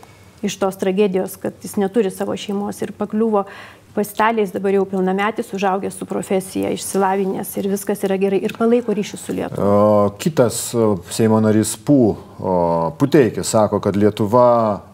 iš 0.43 0.57
tos 0.59 0.77
tragedijos, 0.77 1.37
kad 1.39 1.55
jis 1.63 1.77
neturi 1.79 2.11
savo 2.11 2.35
šeimos 2.37 2.83
ir 2.83 2.91
pakliuvo 2.99 3.45
Pasitaliais 3.93 4.49
dabar 4.49 4.73
jau 4.73 4.87
pilnametis, 4.89 5.51
užaugęs 5.53 5.99
su 6.01 6.07
profesija, 6.09 6.71
išsilavinęs 6.73 7.51
ir 7.61 7.67
viskas 7.69 8.01
yra 8.07 8.17
gerai 8.17 8.39
ir 8.41 8.55
palaiko 8.57 8.95
ryšių 8.97 9.19
su 9.21 9.35
Lietuva. 9.37 10.15
Kitas 10.17 10.61
Seimo 11.13 11.41
narys 11.45 11.75
Pū, 11.77 12.15
Puteikis, 12.97 13.51
sako, 13.53 13.83
kad 13.85 13.99
Lietuva 14.01 14.47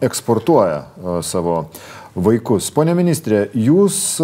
eksportuoja 0.03 0.81
savo 1.23 1.61
vaikus. 2.11 2.67
Pone 2.75 2.91
ministrė, 2.99 3.45
jūs 3.55 4.19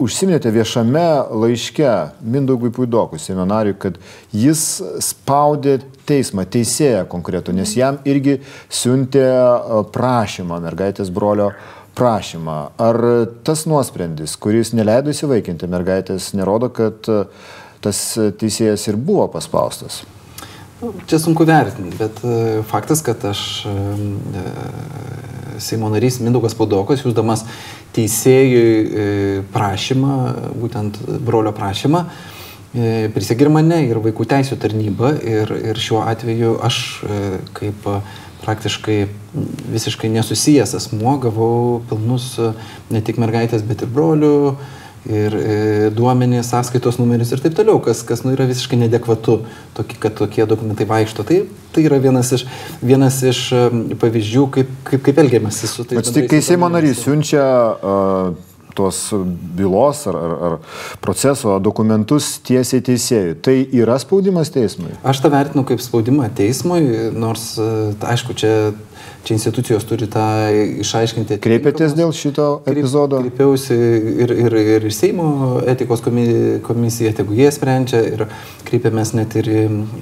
užsiminėte 0.00 0.48
viešame 0.56 1.04
laiške 1.44 1.92
Mindaugui 2.24 2.72
Puidokui, 2.72 3.20
seminariui, 3.20 3.76
kad 3.76 4.00
jis 4.32 4.80
spaudė 5.04 5.82
teismą, 6.08 6.48
teisėją 6.48 7.04
konkretų, 7.12 7.52
nes 7.60 7.76
jam 7.76 8.00
irgi 8.08 8.40
siuntė 8.72 9.28
prašymą 9.92 10.64
mergaitės 10.64 11.12
brolio 11.12 11.52
prašymą. 11.94 12.56
Ar 12.78 12.98
tas 13.46 13.64
nuosprendis, 13.70 14.36
kuris 14.40 14.72
neleido 14.74 15.12
įsivaikinti 15.14 15.68
mergaitės, 15.70 16.32
nerodo, 16.38 16.70
kad 16.74 17.06
e, 17.10 17.22
tas 17.84 18.02
teisėjas 18.40 18.88
ir 18.90 18.98
buvo 18.98 19.28
paspaustas. 19.32 20.02
Čia 21.08 21.20
sunku 21.22 21.46
vertinti, 21.48 21.94
bet 22.00 22.20
e, 22.26 22.60
faktas, 22.68 23.04
kad 23.06 23.22
aš 23.30 23.64
e, 23.70 24.44
Seimo 25.62 25.88
narys 25.92 26.18
Mindaugas 26.18 26.56
Paudokas, 26.58 27.04
jūsdamas 27.06 27.44
teisėjui 27.94 29.44
prašymą, 29.54 30.14
būtent 30.58 30.98
brolio 31.22 31.52
prašymą, 31.54 32.00
prisigir 33.14 33.52
mane 33.54 33.78
ir 33.86 34.00
vaikų 34.02 34.26
teisų 34.32 34.58
tarnybą 34.58 35.12
ir, 35.22 35.52
ir 35.70 35.78
šiuo 35.78 36.00
atveju 36.10 36.56
aš 36.66 36.80
kaip 37.54 37.86
praktiškai 38.44 38.98
visiškai 39.72 40.12
nesusijęs 40.14 40.76
asmuo 40.78 41.16
gavau 41.22 41.82
pilnus 41.90 42.34
ne 42.92 43.02
tik 43.04 43.20
mergaitės, 43.22 43.64
bet 43.66 43.84
ir 43.84 43.92
brolių 43.94 44.34
ir 45.04 45.34
e, 45.36 45.56
duomenys, 45.92 46.48
sąskaitos 46.48 46.96
numeris 46.96 47.32
ir 47.34 47.42
taip 47.44 47.56
toliau, 47.58 47.80
kas, 47.84 48.00
kas 48.08 48.22
nu, 48.24 48.32
yra 48.32 48.46
visiškai 48.48 48.78
nedekvatu, 48.80 49.42
tokie, 49.76 49.98
kad 50.00 50.16
tokie 50.16 50.46
dokumentai 50.48 50.86
vaikšto. 50.88 51.26
Tai, 51.28 51.42
tai 51.74 51.84
yra 51.84 51.98
vienas 52.00 52.32
iš, 52.38 52.46
vienas 52.80 53.20
iš 53.28 53.42
pavyzdžių, 54.00 54.46
kaip, 54.56 54.72
kaip, 54.88 55.04
kaip 55.08 55.20
elgiamasi 55.26 55.68
su 55.68 55.84
tais. 55.84 56.00
Bet 56.00 56.12
tik 56.16 56.30
kai 56.32 56.40
Seimo 56.44 56.70
narys 56.72 57.04
siunčia 57.04 57.44
uh, 57.44 58.53
tos 58.76 59.00
bylos 59.58 60.04
ar, 60.10 60.18
ar, 60.18 60.34
ar 60.48 60.56
proceso 61.04 61.56
dokumentus 61.62 62.34
tiesiai 62.46 62.84
teisėjui. 62.84 63.36
Tai 63.44 63.56
yra 63.82 63.98
spaudimas 64.02 64.52
teismui? 64.54 64.92
Aš 65.06 65.22
tą 65.24 65.32
vertinu 65.34 65.64
kaip 65.68 65.82
spaudimą 65.84 66.30
teismui, 66.36 66.82
nors, 67.14 67.54
aišku, 67.58 68.36
čia 68.38 68.54
čia 69.24 69.36
institucijos 69.38 69.86
turi 69.88 70.08
tą 70.10 70.24
išaiškinti. 70.84 71.38
Kreipėtės 71.42 71.96
dėl 71.96 72.12
šito 72.16 72.48
epizodo? 72.70 73.22
Kreipiausi 73.24 73.76
ir, 74.24 74.34
ir, 74.46 74.58
ir 74.76 74.88
Seimo 74.94 75.60
etikos 75.70 76.04
komisija, 76.04 77.14
tegu 77.16 77.36
jie 77.36 77.48
sprendžia, 77.54 78.02
ir 78.14 78.26
kreipėmės 78.68 79.14
net 79.16 79.36
ir, 79.40 79.48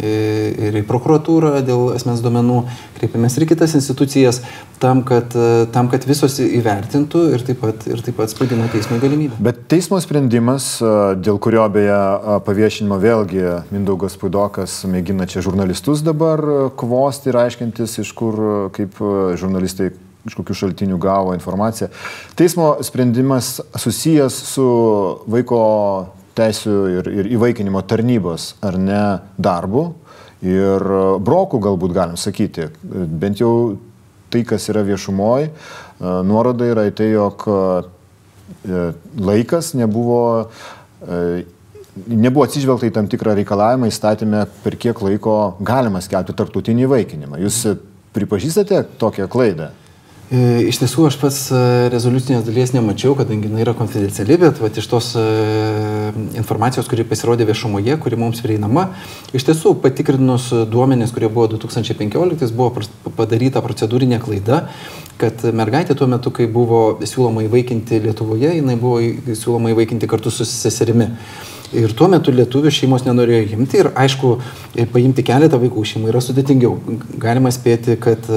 ir 0.03 0.81
į 0.81 0.85
prokuratūrą 0.89 1.61
dėl 1.67 1.93
asmens 1.97 2.23
duomenų, 2.25 2.63
kreipėmės 2.99 3.39
ir 3.39 3.49
kitas 3.51 3.77
institucijas 3.79 4.43
tam, 4.83 5.05
kad, 5.07 5.35
tam, 5.75 5.89
kad 5.93 6.07
visos 6.09 6.39
įvertintų 6.43 7.23
ir 7.37 7.45
taip 7.47 7.61
pat, 7.63 7.87
ir 7.87 8.03
taip 8.03 8.19
pat 8.19 8.33
spaudimo 8.33 8.67
teismo 8.73 8.99
galimybę. 9.03 9.39
Bet 9.43 9.63
teismo 9.71 10.01
sprendimas, 10.03 10.75
dėl 11.23 11.39
kurio 11.43 11.69
beje 11.73 11.99
paviešinimo 12.47 12.99
vėlgi 13.03 13.45
Mindaugas 13.71 14.19
Puidokas 14.19 14.81
mėgina 14.91 15.29
čia 15.31 15.45
žurnalistus 15.45 16.03
dabar 16.03 16.43
kvosti 16.79 17.31
ir 17.31 17.39
aiškintis, 17.45 18.01
iš 18.03 18.11
kur 18.19 18.43
kaip 18.75 18.99
žurnalistai 19.41 19.93
iš 20.27 20.37
kokių 20.39 20.55
šaltinių 20.55 20.99
gavo 21.03 21.35
informaciją. 21.35 21.89
Teismo 22.39 22.77
sprendimas 22.87 23.57
susijęs 23.75 24.37
su 24.53 24.67
vaiko 25.31 25.63
teisų 26.39 26.77
ir, 26.99 27.11
ir 27.21 27.31
įvaikinimo 27.37 27.83
tarnybos 27.85 28.53
ar 28.65 28.79
ne 28.81 29.03
darbu 29.37 29.89
ir 30.43 30.85
brokų 31.23 31.61
galbūt 31.63 31.95
galim 31.97 32.19
sakyti. 32.19 32.69
Bent 32.83 33.43
jau 33.43 33.79
tai, 34.33 34.45
kas 34.49 34.69
yra 34.73 34.85
viešumoje, 34.87 35.51
nuoroda 36.01 36.71
yra 36.71 36.87
į 36.89 36.95
tai, 36.97 37.11
jog 37.13 37.45
e, 37.47 38.85
laikas 39.21 39.75
nebuvo 39.79 40.23
e, 41.05 41.43
nebuvo 41.93 42.47
atsižvelgta 42.47 42.89
į 42.89 42.95
tam 42.97 43.09
tikrą 43.13 43.35
reikalavimą 43.37 43.91
įstatymę, 43.91 44.47
per 44.65 44.79
kiek 44.81 45.03
laiko 45.05 45.59
galima 45.61 46.01
skelbti 46.01 46.35
tarptautinį 46.39 46.87
įvaikinimą. 46.87 47.41
Jūs 47.45 47.59
Pripažįstate 48.13 48.85
tokią 49.01 49.29
klaidą? 49.33 49.73
E, 50.33 50.63
iš 50.65 50.79
tiesų 50.81 51.03
aš 51.11 51.17
pats 51.21 51.39
e, 51.53 51.59
rezoliucinės 51.93 52.47
dalies 52.47 52.71
nemačiau, 52.73 53.13
kadangi 53.19 53.51
jinai 53.51 53.67
yra 53.67 53.75
konfidenciali, 53.77 54.39
bet 54.41 54.63
vat, 54.63 54.79
iš 54.81 54.87
tos 54.89 55.11
e, 55.21 55.25
informacijos, 56.41 56.89
kuri 56.89 57.05
pasirodė 57.09 57.45
viešumoje, 57.51 57.99
kuri 58.01 58.17
mums 58.17 58.41
prieinama, 58.41 58.87
iš 59.37 59.45
tiesų 59.51 59.75
patikrinus 59.85 60.49
duomenis, 60.73 61.13
kurie 61.13 61.29
buvo 61.29 61.51
2015, 61.53 62.49
buvo 62.57 62.85
padaryta 63.19 63.61
procedūrinė 63.61 64.23
klaida, 64.25 64.63
kad 65.21 65.45
mergaitė 65.53 65.99
tuo 66.01 66.09
metu, 66.09 66.33
kai 66.33 66.49
buvo 66.49 66.81
siūloma 67.05 67.45
įvaikinti 67.51 68.01
Lietuvoje, 68.07 68.55
jinai 68.57 68.81
buvo 68.81 69.03
siūloma 69.37 69.75
įvaikinti 69.77 70.09
kartu 70.09 70.33
su 70.33 70.49
seserimi. 70.49 71.11
Ir 71.73 71.95
tuo 71.97 72.05
metu 72.13 72.33
lietuvių 72.35 72.69
šeimos 72.75 73.07
nenorėjo 73.07 73.57
imti 73.57 73.79
ir 73.81 73.89
aišku, 73.97 74.35
paimti 74.93 75.25
keletą 75.25 75.57
vaikų 75.63 75.85
šeimų 75.89 76.11
yra 76.11 76.21
sudėtingiau. 76.21 76.75
Galima 77.21 77.49
spėti, 77.55 77.97
kad, 78.01 78.29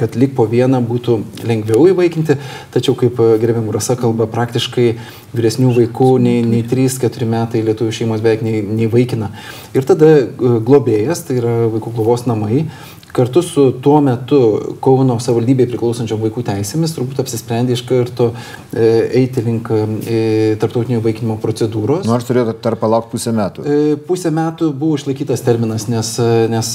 kad 0.00 0.16
lik 0.18 0.34
po 0.34 0.48
vieną 0.50 0.80
būtų 0.88 1.20
lengviau 1.46 1.84
įvaikinti, 1.92 2.34
tačiau 2.74 2.96
kaip 2.98 3.20
gerbiamų 3.42 3.76
rasa 3.76 3.94
kalba, 4.00 4.26
praktiškai 4.30 4.88
vyresnių 5.36 5.70
vaikų 5.76 6.10
nei, 6.24 6.42
nei 6.42 6.64
3-4 6.66 7.30
metai 7.30 7.62
lietuvių 7.68 7.94
šeimos 8.00 8.24
beveik 8.24 8.42
nei, 8.46 8.64
nei 8.66 8.90
vaikina. 8.90 9.30
Ir 9.70 9.86
tada 9.86 10.10
globėjas, 10.40 11.22
tai 11.28 11.38
yra 11.38 11.54
vaikų 11.70 11.94
globos 11.94 12.26
namai, 12.26 12.64
kartu 13.12 13.42
su 13.42 13.72
tuo 13.82 14.00
metu 14.00 14.40
Kauno 14.82 15.16
savivaldybei 15.20 15.68
priklausančiom 15.70 16.20
vaikų 16.22 16.44
teisėmis 16.46 16.94
turbūt 16.96 17.20
apsisprendė 17.22 17.74
iš 17.76 17.82
karto 17.88 18.30
e, 18.30 18.88
eiti 19.20 19.42
link 19.44 19.70
e, 19.70 20.56
tarptautinio 20.60 21.00
vaikinimo 21.04 21.36
procedūros. 21.42 22.06
Nors 22.08 22.26
turėtų 22.28 22.56
tarp 22.62 22.80
palaukti 22.82 23.14
pusę 23.14 23.34
metų. 23.36 23.64
E, 23.64 23.96
pusę 24.08 24.32
metų 24.34 24.70
buvo 24.76 24.98
išlaikytas 24.98 25.44
terminas, 25.46 25.88
nes, 25.90 26.12
nes 26.52 26.72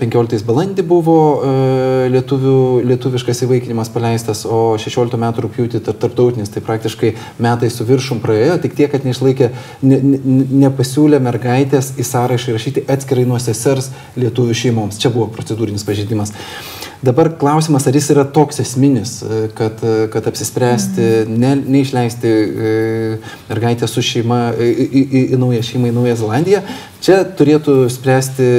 15 0.00 0.46
balandį 0.48 0.84
buvo 0.88 1.16
lietuvių, 2.10 2.56
lietuviškas 2.90 3.44
įvaikinimas 3.46 3.90
paleistas, 3.92 4.44
o 4.46 4.76
16 4.80 5.20
metų 5.20 5.46
rūpjūtį 5.46 5.82
tarptautinis, 5.88 6.52
tai 6.52 6.62
praktiškai 6.64 7.12
metai 7.42 7.70
su 7.72 7.86
viršum 7.88 8.22
praėjo, 8.22 8.58
tik 8.64 8.76
tiek, 8.78 8.90
kad 8.92 9.06
neišlaikė, 9.06 9.50
ne, 9.86 10.00
ne, 10.02 10.40
nepasiūlė 10.66 11.20
mergaitės 11.22 11.94
į 12.00 12.06
sąrašą 12.06 12.54
įrašyti 12.54 12.86
atskirai 12.90 13.26
nuo 13.28 13.38
sesers 13.42 13.90
lietuvių 14.18 14.56
šeimoms. 14.62 15.00
Čia 15.00 15.12
buvo 15.14 15.19
buvo 15.20 15.30
procedūrinis 15.36 15.86
pažeidimas. 15.86 16.34
Dabar 17.00 17.30
klausimas, 17.40 17.86
ar 17.88 17.96
jis 17.96 18.10
yra 18.12 18.26
toks 18.28 18.60
esminis, 18.60 19.14
e, 19.24 19.40
kad, 19.56 19.80
e, 19.80 20.08
kad 20.12 20.26
apsispręsti, 20.28 21.06
ne, 21.32 21.54
neišleisti 21.56 22.28
e, 22.28 22.72
mergaitę 23.48 23.88
su 23.88 24.04
šeima 24.04 24.50
į, 24.52 24.68
į, 24.68 25.00
į, 25.00 25.22
į 25.36 25.40
naują 25.40 25.62
šeimą 25.64 25.88
į 25.88 25.96
Naują 25.96 26.18
Zelandiją. 26.20 26.60
Čia 27.00 27.22
turėtų 27.38 27.78
spręsti 27.92 28.50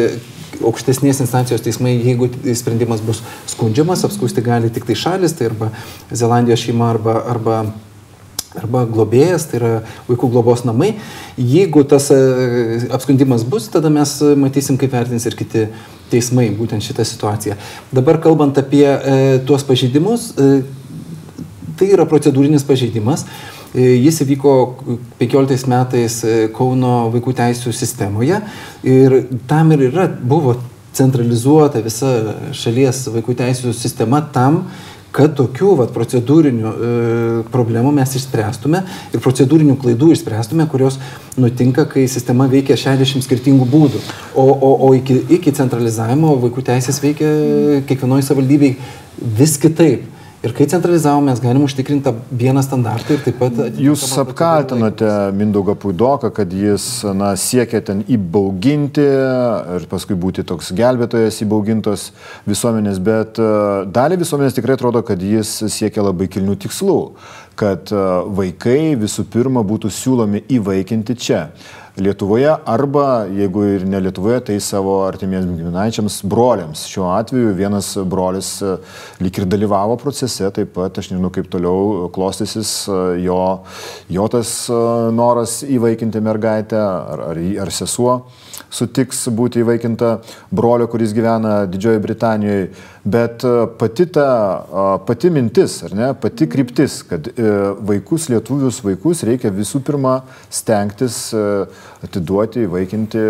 aukštesnės 0.65 1.21
instancijos 1.21 1.61
teismai, 1.65 1.93
jeigu 2.01 2.31
sprendimas 2.57 3.01
bus 3.05 3.21
skundžiamas, 3.49 4.05
apskūsti 4.07 4.43
gali 4.45 4.73
tik 4.73 4.89
tai 4.89 4.97
šalis, 4.97 5.37
tai 5.37 5.51
arba 5.51 5.69
Zelandijos 6.09 6.65
šeima, 6.65 6.89
arba, 6.95 7.19
arba 7.29 7.61
arba 8.59 8.83
globėjas, 8.89 9.47
tai 9.49 9.59
yra 9.61 9.71
vaikų 10.09 10.31
globos 10.33 10.65
namai. 10.67 10.93
Jeigu 11.37 11.85
tas 11.87 12.09
apskundimas 12.91 13.45
bus, 13.47 13.69
tada 13.71 13.91
mes 13.93 14.17
matysim, 14.39 14.79
kaip 14.81 14.91
vertins 14.95 15.27
ir 15.29 15.37
kiti 15.39 15.67
teismai 16.11 16.49
būtent 16.55 16.83
šitą 16.83 17.05
situaciją. 17.07 17.55
Dabar 17.95 18.19
kalbant 18.23 18.59
apie 18.59 18.85
e, 18.85 19.15
tuos 19.47 19.63
pažeidimus, 19.67 20.31
e, 20.35 20.49
tai 21.79 21.91
yra 21.95 22.05
procedūrinis 22.09 22.65
pažeidimas. 22.67 23.25
E, 23.71 23.93
jis 24.03 24.19
įvyko 24.25 24.53
15 25.21 25.69
metais 25.71 26.19
e, 26.27 26.35
Kauno 26.55 27.07
vaikų 27.13 27.33
teisų 27.37 27.71
sistemoje 27.75 28.41
ir 28.83 29.17
tam 29.47 29.71
ir 29.71 29.87
yra, 29.87 30.09
buvo 30.11 30.57
centralizuota 30.91 31.79
visa 31.83 32.09
šalies 32.51 33.05
vaikų 33.13 33.37
teisų 33.39 33.71
sistema 33.77 34.19
tam, 34.35 34.65
kad 35.15 35.33
tokių 35.37 35.73
vat, 35.81 35.91
procedūrinių 35.95 36.71
e, 36.71 36.91
problemų 37.51 37.91
mes 37.97 38.15
išspręstume 38.19 38.83
ir 39.11 39.23
procedūrinių 39.23 39.75
klaidų 39.81 40.11
išspręstume, 40.15 40.67
kurios 40.71 40.99
nutinka, 41.39 41.85
kai 41.91 42.07
sistema 42.11 42.47
veikia 42.51 42.77
60 42.79 43.25
skirtingų 43.25 43.67
būdų. 43.71 44.01
O, 44.35 44.47
o, 44.47 44.71
o 44.87 44.93
iki, 44.97 45.19
iki 45.37 45.53
centralizavimo 45.57 46.37
vaikų 46.45 46.63
teisės 46.71 47.01
veikia 47.03 47.29
kiekvienoje 47.89 48.27
savivaldybėje 48.29 48.79
vis 49.41 49.57
kitaip. 49.61 50.07
Ir 50.41 50.55
kai 50.57 50.65
centralizavom, 50.65 51.27
mes 51.29 51.37
galim 51.37 51.61
užtikrinti 51.67 52.09
vieną 52.33 52.63
standartą 52.65 53.13
ir 53.13 53.19
taip 53.21 53.35
pat... 53.37 53.59
Jūs 53.77 54.07
apkaltinote 54.23 55.09
Mindaugą 55.37 55.75
Puidoką, 55.77 56.31
kad 56.33 56.49
jis 56.57 57.03
na, 57.13 57.35
siekia 57.37 57.77
ten 57.85 58.01
įbauginti 58.09 59.05
ir 59.75 59.85
paskui 59.91 60.17
būti 60.17 60.41
toks 60.49 60.71
gelbėtojas 60.73 61.37
įbaugintos 61.45 62.07
visuomenės, 62.49 62.97
bet 63.05 63.37
e, 63.37 63.51
dalį 63.93 64.17
visuomenės 64.23 64.57
tikrai 64.57 64.79
atrodo, 64.79 65.03
kad 65.05 65.21
jis 65.21 65.59
siekia 65.69 66.07
labai 66.07 66.25
kilnių 66.33 66.57
tikslų, 66.65 66.97
kad 67.61 67.93
e, 67.93 68.01
vaikai 68.41 68.95
visų 68.97 69.27
pirma 69.29 69.61
būtų 69.61 69.93
siūlomi 69.93 70.41
įvaikinti 70.57 71.19
čia. 71.21 71.43
Lietuvoje 71.99 72.47
arba, 72.65 73.25
jeigu 73.27 73.65
ir 73.67 73.81
ne 73.83 73.99
Lietuvoje, 73.99 74.37
tai 74.47 74.55
savo 74.63 75.01
artimiems 75.03 75.57
giminaičiams, 75.57 76.21
broliams. 76.23 76.85
Šiuo 76.87 77.09
atveju 77.11 77.51
vienas 77.57 77.89
brolis 78.07 78.53
e, 78.63 78.77
lik 79.19 79.41
ir 79.41 79.47
dalyvavo 79.51 79.97
procese, 79.99 80.47
taip 80.55 80.71
pat 80.77 81.01
aš 81.01 81.09
nežinau, 81.11 81.33
kaip 81.35 81.49
toliau 81.51 82.07
klostysis 82.15 82.71
e, 82.87 83.01
jo, 83.25 83.41
jo 84.07 84.29
tas 84.31 84.53
e, 84.71 84.79
noras 85.17 85.57
įvaikinti 85.67 86.23
mergaitę 86.23 86.79
ar, 86.79 87.25
ar, 87.33 87.43
ar 87.65 87.73
sesuo 87.75 88.21
sutiks 88.71 89.25
būti 89.35 89.61
įvaikinta 89.61 90.13
brolio, 90.51 90.87
kuris 90.91 91.13
gyvena 91.15 91.65
Didžiojoje 91.69 92.03
Britanijoje. 92.05 92.69
Bet 93.03 93.45
pati 93.81 94.05
ta, 94.13 94.27
pati 95.07 95.31
mintis, 95.33 95.79
ar 95.87 95.97
ne, 95.97 96.13
pati 96.21 96.47
kryptis, 96.51 97.01
kad 97.09 97.27
vaikus, 97.87 98.29
lietuvius 98.31 98.79
vaikus 98.85 99.25
reikia 99.27 99.51
visų 99.53 99.83
pirma 99.85 100.21
stengtis 100.49 101.27
atiduoti, 102.05 102.67
įvaikinti 102.69 103.27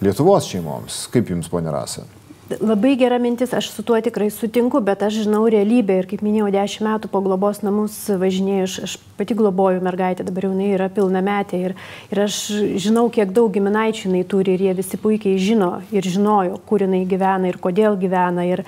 Lietuvos 0.00 0.46
šeimoms. 0.48 1.02
Kaip 1.12 1.28
jums, 1.28 1.50
ponė 1.52 1.74
Rasa? 1.74 2.06
Labai 2.58 2.96
gera 2.98 3.18
mintis, 3.22 3.52
aš 3.54 3.68
su 3.70 3.82
tuo 3.86 3.98
tikrai 4.02 4.26
sutinku, 4.34 4.80
bet 4.82 5.04
aš 5.06 5.20
žinau 5.22 5.44
realybę 5.52 6.00
ir 6.00 6.06
kaip 6.10 6.22
minėjau, 6.26 6.48
dešimt 6.50 6.86
metų 6.88 7.10
po 7.12 7.20
globos 7.22 7.60
namus 7.62 7.94
važinėjau, 8.10 8.64
aš, 8.66 8.74
aš 8.88 8.94
pati 9.20 9.36
globoju 9.38 9.82
mergaitę, 9.86 10.26
dabar 10.26 10.48
jau 10.48 10.50
jinai 10.56 10.72
yra 10.74 10.88
pilna 10.90 11.22
metė 11.22 11.60
ir, 11.68 11.74
ir 12.10 12.22
aš 12.24 12.40
žinau, 12.82 13.06
kiek 13.14 13.30
daug 13.36 13.52
giminaičių 13.54 14.08
jinai 14.08 14.24
turi 14.26 14.56
ir 14.56 14.64
jie 14.66 14.74
visi 14.80 14.98
puikiai 14.98 15.38
žino 15.38 15.76
ir 15.94 16.08
žinojo, 16.10 16.58
kur 16.66 16.82
jinai 16.82 17.04
gyvena 17.06 17.52
ir 17.52 17.60
kodėl 17.62 17.94
gyvena. 18.00 18.48
Ir, 18.48 18.64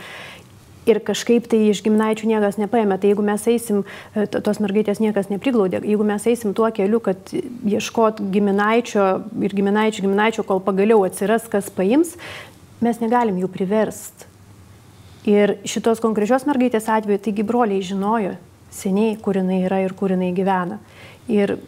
ir 0.87 0.99
kažkaip 1.03 1.49
tai 1.51 1.65
iš 1.73 1.83
giminaičių 1.83 2.31
niekas 2.31 2.59
nepaėmė. 2.63 3.01
Tai 3.03 3.11
jeigu 3.11 3.27
mes 3.27 3.49
eisim, 3.51 3.83
e, 4.15 4.29
tos 4.31 4.63
mergaitės 4.63 5.03
niekas 5.03 5.31
nepriglaudė, 5.31 5.83
jeigu 5.87 6.07
mes 6.07 6.27
eisim 6.31 6.55
tuo 6.59 6.71
keliu, 6.75 7.03
kad 7.03 7.35
ieškot 7.35 8.23
giminaičio 8.35 9.11
ir 9.43 9.59
giminaičio, 9.59 10.07
giminaičio, 10.07 10.47
kol 10.47 10.63
pagaliau 10.63 11.03
atsiras, 11.07 11.47
kas 11.51 11.71
paims, 11.75 12.17
mes 12.85 13.01
negalim 13.03 13.39
jų 13.41 13.51
priverst. 13.53 14.27
Ir 15.29 15.57
šitos 15.69 16.03
konkrečios 16.03 16.47
mergaitės 16.49 16.89
atveju, 16.91 17.21
taigi 17.23 17.47
broliai 17.47 17.83
žinojo 17.87 18.35
seniai, 18.75 19.15
kur 19.23 19.39
jinai 19.39 19.63
yra 19.67 19.83
ir 19.85 19.95
kur 19.95 20.15
jinai 20.15 20.33
gyvena. 20.35 20.81
Ir 21.31 21.59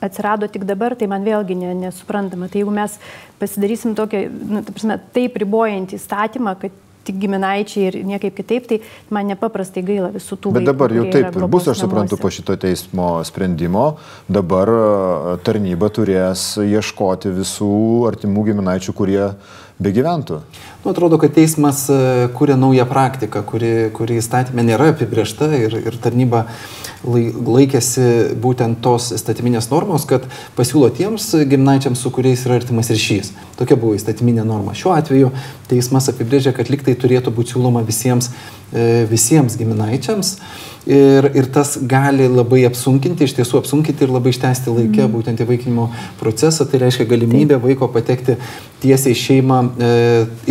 atsirado 0.00 0.48
tik 0.48 0.64
dabar, 0.68 0.94
tai 0.96 1.08
man 1.10 1.24
vėlgi 1.26 1.56
ne, 1.58 1.72
nesuprantama. 1.86 2.48
Tai 2.48 2.62
jeigu 2.62 2.74
mes 2.74 2.94
pasidarysim 3.40 3.96
tokią, 3.98 4.22
nu, 4.30 4.62
ta 4.64 4.74
prasme, 4.76 5.00
taip 5.16 5.36
ribojantį 5.42 5.98
įstatymą, 5.98 6.54
kad 6.60 6.78
tik 7.04 7.16
giminaičiai 7.20 7.86
ir 7.88 7.96
niekaip 8.06 8.34
kitaip, 8.36 8.66
tai 8.68 8.78
man 9.12 9.30
nepaprastai 9.32 9.82
gaila 9.86 10.10
visų 10.14 10.36
tų. 10.36 10.52
Bet 10.58 10.68
dabar 10.68 10.92
jau 10.94 11.06
taip 11.08 11.32
ir 11.32 11.46
bus, 11.50 11.68
aš 11.72 11.82
suprantu, 11.84 12.16
namuose. 12.16 12.22
po 12.22 12.32
šito 12.34 12.56
teismo 12.60 13.08
sprendimo, 13.26 13.86
dabar 14.28 14.72
e, 14.74 14.82
tarnyba 15.46 15.88
turės 15.96 16.52
ieškoti 16.60 17.32
visų 17.40 17.72
artimų 18.10 18.46
giminaičių, 18.50 18.96
kurie 18.96 19.24
begyventų. 19.80 20.40
Nu, 20.84 20.90
atrodo, 20.90 21.18
kad 21.20 21.34
teismas 21.36 21.82
e, 21.92 21.96
kūrė 22.32 22.54
naują 22.56 22.86
praktiką, 22.88 23.42
kuri, 23.44 23.72
kuri 23.92 24.16
įstatymė 24.16 24.64
nėra 24.64 24.86
apibriešta 24.94 25.50
ir, 25.58 25.76
ir 25.76 25.98
tarnyba 26.00 26.46
laikėsi 27.04 28.06
būtent 28.40 28.80
tos 28.84 29.10
įstatyminės 29.16 29.68
normos, 29.68 30.06
kad 30.08 30.24
pasiūlo 30.56 30.88
tiems 30.96 31.30
gimnaičiams, 31.52 32.00
su 32.00 32.12
kuriais 32.12 32.46
yra 32.48 32.56
artimas 32.60 32.88
ryšys. 32.92 33.34
Tokia 33.60 33.76
buvo 33.76 33.92
įstatyminė 33.96 34.44
norma. 34.48 34.72
Šiuo 34.76 34.96
atveju 34.96 35.34
teismas 35.68 36.08
apibrėžė, 36.12 36.56
kad 36.56 36.72
liktai 36.72 36.96
turėtų 36.96 37.32
būti 37.36 37.58
siūloma 37.58 37.84
visiems, 37.84 38.32
e, 38.72 39.04
visiems 39.08 39.60
giminaičiams 39.60 40.34
ir, 40.86 41.30
ir 41.36 41.48
tas 41.52 41.76
gali 41.88 42.28
labai 42.28 42.62
apsunkinti, 42.68 43.26
iš 43.26 43.34
tiesų 43.38 43.60
apsunkinti 43.60 44.06
ir 44.06 44.12
labai 44.12 44.32
ištesti 44.34 44.72
laikę 44.72 45.04
mm. 45.04 45.12
būtent 45.12 45.42
įvaikinimo 45.44 45.88
procesą. 46.20 46.66
Tai 46.68 46.82
reiškia 46.84 47.08
galimybę 47.10 47.56
Taip. 47.56 47.64
vaiko 47.64 47.90
patekti 47.92 48.36
tiesiai 48.82 49.16
šeimą, 49.18 49.60
e, 49.76 49.90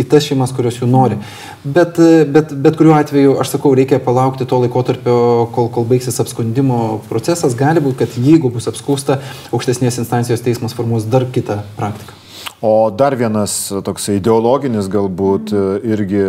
į 0.00 0.06
tas 0.10 0.19
šeimas, 0.24 0.52
kurios 0.56 0.78
jų 0.80 0.88
nori. 0.90 1.18
Bet, 1.64 1.98
e, 2.00 2.24
bet, 2.24 2.52
bet 2.52 2.78
kuriuo 2.78 2.94
atveju, 2.98 3.36
aš 3.42 3.54
sakau, 3.56 3.74
reikia 3.78 4.00
palaukti 4.04 4.46
to 4.48 4.60
laikotarpio, 4.64 5.16
kol, 5.56 5.68
kol 5.74 5.88
baigsis 5.90 6.20
apskundimo 6.22 7.00
procesas. 7.08 7.56
Gali 7.58 7.82
būti, 7.84 8.02
kad 8.04 8.16
jeigu 8.20 8.52
bus 8.52 8.70
apskūsta, 8.70 9.20
aukštesnės 9.54 10.00
instancijos 10.02 10.44
teismas 10.46 10.76
formuos 10.76 11.08
dar 11.10 11.28
kitą 11.32 11.62
praktiką. 11.78 12.16
O 12.60 12.90
dar 12.92 13.16
vienas 13.16 13.70
toks 13.84 14.10
ideologinis 14.12 14.88
galbūt 14.92 15.52
e, 15.56 15.66
irgi 15.94 16.24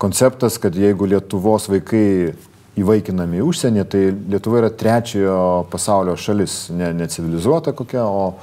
konceptas, 0.00 0.56
kad 0.60 0.76
jeigu 0.76 1.08
Lietuvos 1.10 1.68
vaikai 1.68 2.32
įvaikinami 2.80 3.42
užsienį, 3.44 3.84
tai 3.88 4.02
Lietuva 4.32 4.62
yra 4.62 4.70
trečiojo 4.72 5.66
pasaulio 5.72 6.16
šalis, 6.20 6.66
ne, 6.76 6.92
ne 6.96 7.08
civilizuota 7.12 7.72
kokia, 7.76 8.04
o, 8.04 8.34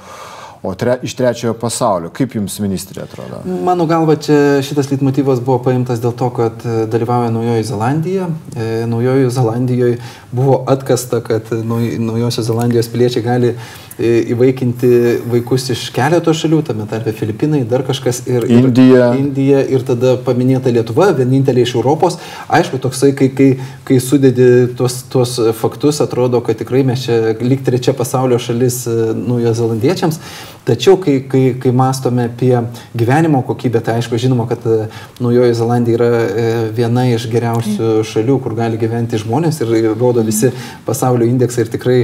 o 0.64 0.74
tre, 0.74 0.96
iš 1.02 1.14
trečiojo 1.14 1.54
pasaulio. 1.60 2.10
Kaip 2.14 2.34
jums 2.38 2.56
ministrė 2.64 3.04
atrodo? 3.04 3.42
Mano 3.66 3.84
galva, 3.90 4.16
čia 4.16 4.62
šitas 4.64 4.88
leitmotyvas 4.88 5.42
buvo 5.44 5.58
paimtas 5.66 6.00
dėl 6.00 6.14
to, 6.16 6.30
kad 6.32 6.64
e, 6.64 6.86
dalyvauja 6.90 7.32
Naujoji 7.34 7.66
Zelandija. 7.68 8.28
E, 8.56 8.68
Naujoji 8.88 9.30
Zelandijoje 9.34 9.98
buvo 10.32 10.62
atkasta, 10.72 11.20
kad 11.24 11.52
Naujosios 11.52 12.48
Zelandijos 12.48 12.88
piliečiai 12.92 13.26
gali 13.26 13.52
įvaikinti 13.98 14.88
vaikus 15.30 15.68
iš 15.70 15.84
keleto 15.94 16.32
šalių, 16.34 16.60
tame 16.66 16.86
tarpe 16.90 17.12
Filipinai, 17.14 17.62
dar 17.68 17.84
kažkas 17.86 18.24
ir 18.26 18.46
Indija. 18.50 19.12
Ir, 19.14 19.20
Indija 19.22 19.60
ir 19.70 19.84
tada 19.86 20.16
paminėta 20.24 20.72
Lietuva, 20.74 21.12
vienintelė 21.14 21.62
iš 21.62 21.76
Europos. 21.78 22.18
Aišku, 22.50 22.80
toksai, 22.82 23.12
kai, 23.14 23.28
kai, 23.30 23.48
kai 23.86 24.00
sudedi 24.02 24.48
tuos, 24.74 25.04
tuos 25.12 25.36
faktus, 25.60 26.00
atrodo, 26.02 26.40
kad 26.44 26.58
tikrai 26.58 26.82
mes 26.86 27.06
čia 27.06 27.36
lyg 27.38 27.62
trečia 27.66 27.94
pasaulio 27.94 28.40
šalis 28.42 28.80
e, 28.90 28.96
naujo 29.14 29.54
zelandiečiams. 29.54 30.18
Tačiau, 30.64 30.96
kai, 30.98 31.18
kai, 31.30 31.44
kai 31.60 31.70
mastome 31.76 32.26
apie 32.30 32.54
gyvenimo 32.96 33.44
kokybę, 33.46 33.84
tai 33.84 33.98
aišku, 34.00 34.18
žinoma, 34.18 34.48
kad 34.50 34.64
e, 34.66 34.88
Naujoji 35.22 35.54
Zelandija 35.54 35.98
yra 36.00 36.10
e, 36.10 36.46
viena 36.74 37.06
iš 37.12 37.28
geriausių 37.30 38.02
šalių, 38.10 38.40
kur 38.42 38.58
gali 38.58 38.80
gyventi 38.80 39.20
žmonės 39.22 39.62
ir, 39.62 39.74
rodo 39.94 40.24
visi 40.26 40.50
pasaulio 40.86 41.28
indeksai 41.28 41.66
ir 41.66 41.72
tikrai 41.74 41.98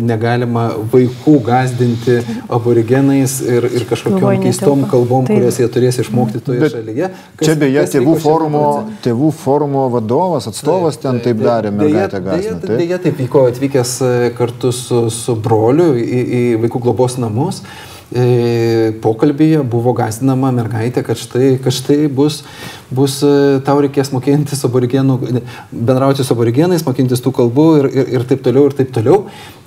negalima 0.00 0.70
vaikų 0.92 1.03
gazdinti 1.44 2.18
aborigenais 2.48 3.38
ir, 3.44 3.68
ir 3.70 3.86
kažkokiam 3.88 4.42
keistom 4.42 4.84
kalbom, 4.90 5.28
Taip. 5.28 5.38
kurias 5.38 5.60
jie 5.60 5.68
turės 5.72 6.00
išmokti 6.02 6.42
toje 6.44 6.64
Bet 6.64 6.76
šalyje. 6.76 7.10
Kas, 7.36 7.48
čia 7.48 7.56
beje, 7.60 7.86
tėvų 7.96 8.16
forumo, 8.24 8.66
tėvų 9.06 9.32
forumo 9.38 9.86
vadovas, 9.94 10.50
atstovas 10.50 10.98
taip, 10.98 11.06
ten 11.06 11.22
taip, 11.22 11.40
taip 11.40 11.46
darė, 11.46 11.74
mergaitė 11.74 12.22
gazdinti. 12.24 12.70
Deja, 12.74 12.82
deja, 12.84 13.00
taip 13.06 13.18
vyko 13.24 13.48
atvykęs 13.50 13.96
kartu 14.38 14.74
su, 14.74 15.06
su 15.14 15.36
broliu 15.36 15.92
į, 15.98 16.22
į 16.22 16.44
vaikų 16.66 16.86
globos 16.88 17.18
namus. 17.22 17.64
E, 18.14 18.92
pokalbėje 19.02 19.64
buvo 19.66 19.94
gazdinama 19.96 20.52
mergaitė, 20.54 21.02
kad 21.02 21.18
štai, 21.18 21.56
kad 21.62 21.74
štai 21.74 22.04
bus, 22.12 22.42
bus, 22.94 23.16
e, 23.26 23.58
tau 23.66 23.80
reikės 23.82 24.12
mokintis 24.14 24.62
aborigenų, 24.68 25.16
bendrauti 25.72 26.22
su 26.22 26.36
aborigenais, 26.36 26.84
mokintis 26.86 27.24
tų 27.24 27.32
kalbų 27.40 27.66
ir, 27.80 27.88
ir, 27.90 28.12
ir 28.18 28.26
taip 28.28 28.44
toliau, 28.44 28.68
ir 28.68 28.76
taip 28.78 28.92
toliau. 28.94 29.24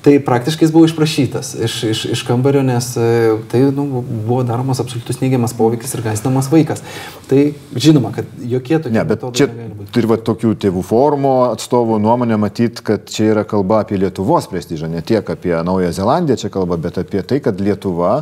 Tai 0.08 0.20
praktiškai 0.24 0.64
jis 0.64 0.72
buvo 0.72 0.88
išprašytas 0.88 1.50
iš, 1.66 1.74
iš, 1.84 2.02
iš 2.16 2.22
kambario, 2.24 2.62
nes 2.64 2.86
e, 2.96 3.34
tai 3.52 3.60
nu, 3.76 3.84
buvo 4.08 4.38
daromas 4.48 4.80
absoliutus 4.80 5.20
neigiamas 5.20 5.52
poveikis 5.58 5.98
ir 5.98 6.04
gazdinamas 6.06 6.48
vaikas. 6.48 6.80
Tai 7.28 7.42
žinoma, 7.76 8.14
kad 8.16 8.30
jokie 8.40 8.78
tokie. 8.80 8.94
Ne, 8.96 9.04
bet 9.10 9.26
čia 9.36 9.50
turi 9.92 10.08
va, 10.08 10.16
tokių 10.30 10.54
tėvų 10.64 10.86
forumo 10.88 11.34
atstovų 11.50 12.00
nuomonę 12.00 12.40
matyti, 12.40 12.86
kad 12.88 13.12
čia 13.12 13.34
yra 13.34 13.44
kalba 13.44 13.82
apie 13.84 14.00
Lietuvos 14.00 14.48
prestižą, 14.48 14.88
ne 14.96 15.04
tiek 15.04 15.28
apie 15.28 15.52
Naują 15.68 15.92
Zelandiją 16.00 16.40
čia 16.46 16.56
kalba, 16.56 16.80
bet 16.88 17.04
apie 17.04 17.26
tai, 17.28 17.44
kad 17.44 17.60
Lietuva 17.60 18.22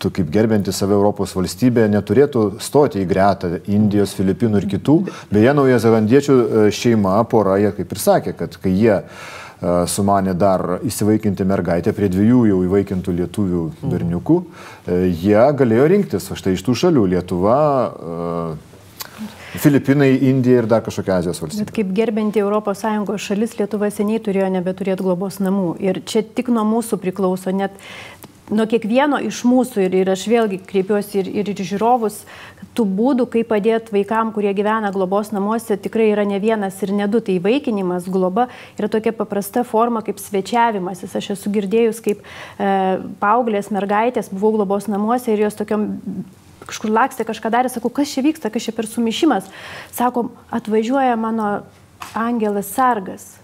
tu 0.00 0.08
kaip 0.12 0.32
gerbinti 0.32 0.72
save 0.72 0.96
Europos 0.96 1.36
valstybė 1.36 1.86
neturėtų 1.92 2.46
stoti 2.64 3.04
į 3.04 3.08
gretą 3.12 3.58
Indijos, 3.68 4.16
Filipinų 4.16 4.60
ir 4.62 4.70
kitų. 4.76 4.96
Beje, 5.32 5.52
nauja 5.56 5.80
zelandiečių 5.84 6.36
e, 6.36 6.68
šeima, 6.72 7.18
pora, 7.28 7.56
jie 7.60 7.72
kaip 7.76 7.92
ir 7.92 8.02
sakė, 8.02 8.34
kad 8.36 8.56
kai 8.60 8.72
jie 8.76 8.96
e, 8.98 9.04
sumanė 9.62 10.34
dar 10.36 10.80
įsivaikinti 10.84 11.46
mergaitę 11.48 11.94
prie 11.96 12.10
dviejų 12.12 12.42
jau 12.50 12.60
įvaikintų 12.66 13.14
lietuvių 13.22 13.62
berniukų, 13.88 14.38
e, 14.44 15.02
jie 15.08 15.42
galėjo 15.56 15.86
rinktis, 15.94 16.28
štai 16.36 16.56
iš 16.56 16.64
tų 16.66 16.76
šalių 16.82 17.06
Lietuva, 17.14 17.60
Filipinai, 19.56 20.10
Indija 20.28 20.60
ir 20.60 20.66
dar 20.68 20.82
kažkokia 20.84 21.20
Azijos 21.22 21.40
valstybė. 21.40 21.64
Bet 21.64 21.74
kaip 21.78 21.92
gerbinti 21.96 22.42
ES 22.44 23.22
šalis 23.24 23.56
Lietuva 23.56 23.88
seniai 23.88 24.20
turėjo 24.20 24.50
nebeturėti 24.52 25.06
globos 25.06 25.38
namų. 25.40 25.70
Ir 25.80 26.02
čia 26.04 26.20
tik 26.20 26.50
nuo 26.52 26.66
mūsų 26.68 26.98
priklauso, 27.00 27.54
net 27.56 27.72
nuo 28.50 28.66
kiekvieno 28.68 29.18
iš 29.24 29.42
mūsų 29.48 29.86
ir, 29.86 29.96
ir 30.02 30.10
aš 30.12 30.26
vėlgi 30.30 30.60
kreipiuosi 30.68 31.22
ir, 31.22 31.30
ir, 31.40 31.50
ir 31.54 31.62
žiūrovus, 31.72 32.20
tų 32.76 32.84
būdų, 32.96 33.26
kaip 33.32 33.48
padėti 33.50 33.94
vaikam, 33.94 34.30
kurie 34.34 34.52
gyvena 34.56 34.90
globos 34.94 35.32
namuose, 35.34 35.78
tikrai 35.80 36.10
yra 36.12 36.26
ne 36.28 36.38
vienas 36.42 36.78
ir 36.84 36.92
ne 36.96 37.08
du. 37.10 37.22
Tai 37.24 37.38
vaikinimas, 37.44 38.08
globa 38.12 38.48
yra 38.78 38.90
tokia 38.92 39.14
paprasta 39.16 39.64
forma 39.66 40.02
kaip 40.06 40.20
svečiavimasis. 40.22 41.16
Aš 41.18 41.32
esu 41.36 41.52
girdėjus, 41.54 42.02
kaip 42.04 42.20
e, 42.22 42.68
paauglės 43.22 43.72
mergaitės 43.74 44.30
buvau 44.32 44.54
globos 44.58 44.90
namuose 44.92 45.32
ir 45.32 45.46
jos 45.46 45.58
tokiam 45.58 45.88
kažkur 46.66 46.92
lakstė, 46.92 47.26
kažką 47.28 47.50
darė, 47.54 47.72
sakau, 47.72 47.90
kas 47.94 48.12
čia 48.12 48.24
vyksta, 48.26 48.50
kas 48.52 48.68
čia 48.68 48.74
per 48.76 48.88
sumišimas. 48.90 49.48
Sako, 49.94 50.28
atvažiuoja 50.54 51.18
mano 51.20 51.50
angelas 52.16 52.72
sargas. 52.74 53.34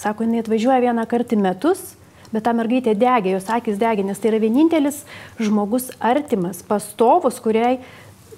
Sako, 0.00 0.24
jinai 0.24 0.44
atvažiuoja 0.44 0.80
vieną 0.88 1.08
kartą 1.10 1.36
metus 1.40 1.90
bet 2.30 2.46
ta 2.46 2.54
mergaitė 2.56 2.94
degė, 2.98 3.34
jos 3.34 3.48
akis 3.50 3.78
degė, 3.80 4.04
nes 4.06 4.20
tai 4.20 4.32
yra 4.32 4.40
vienintelis 4.42 5.02
žmogus 5.40 5.90
artimas, 5.98 6.62
pastovus, 6.66 7.40
kuriai 7.42 7.80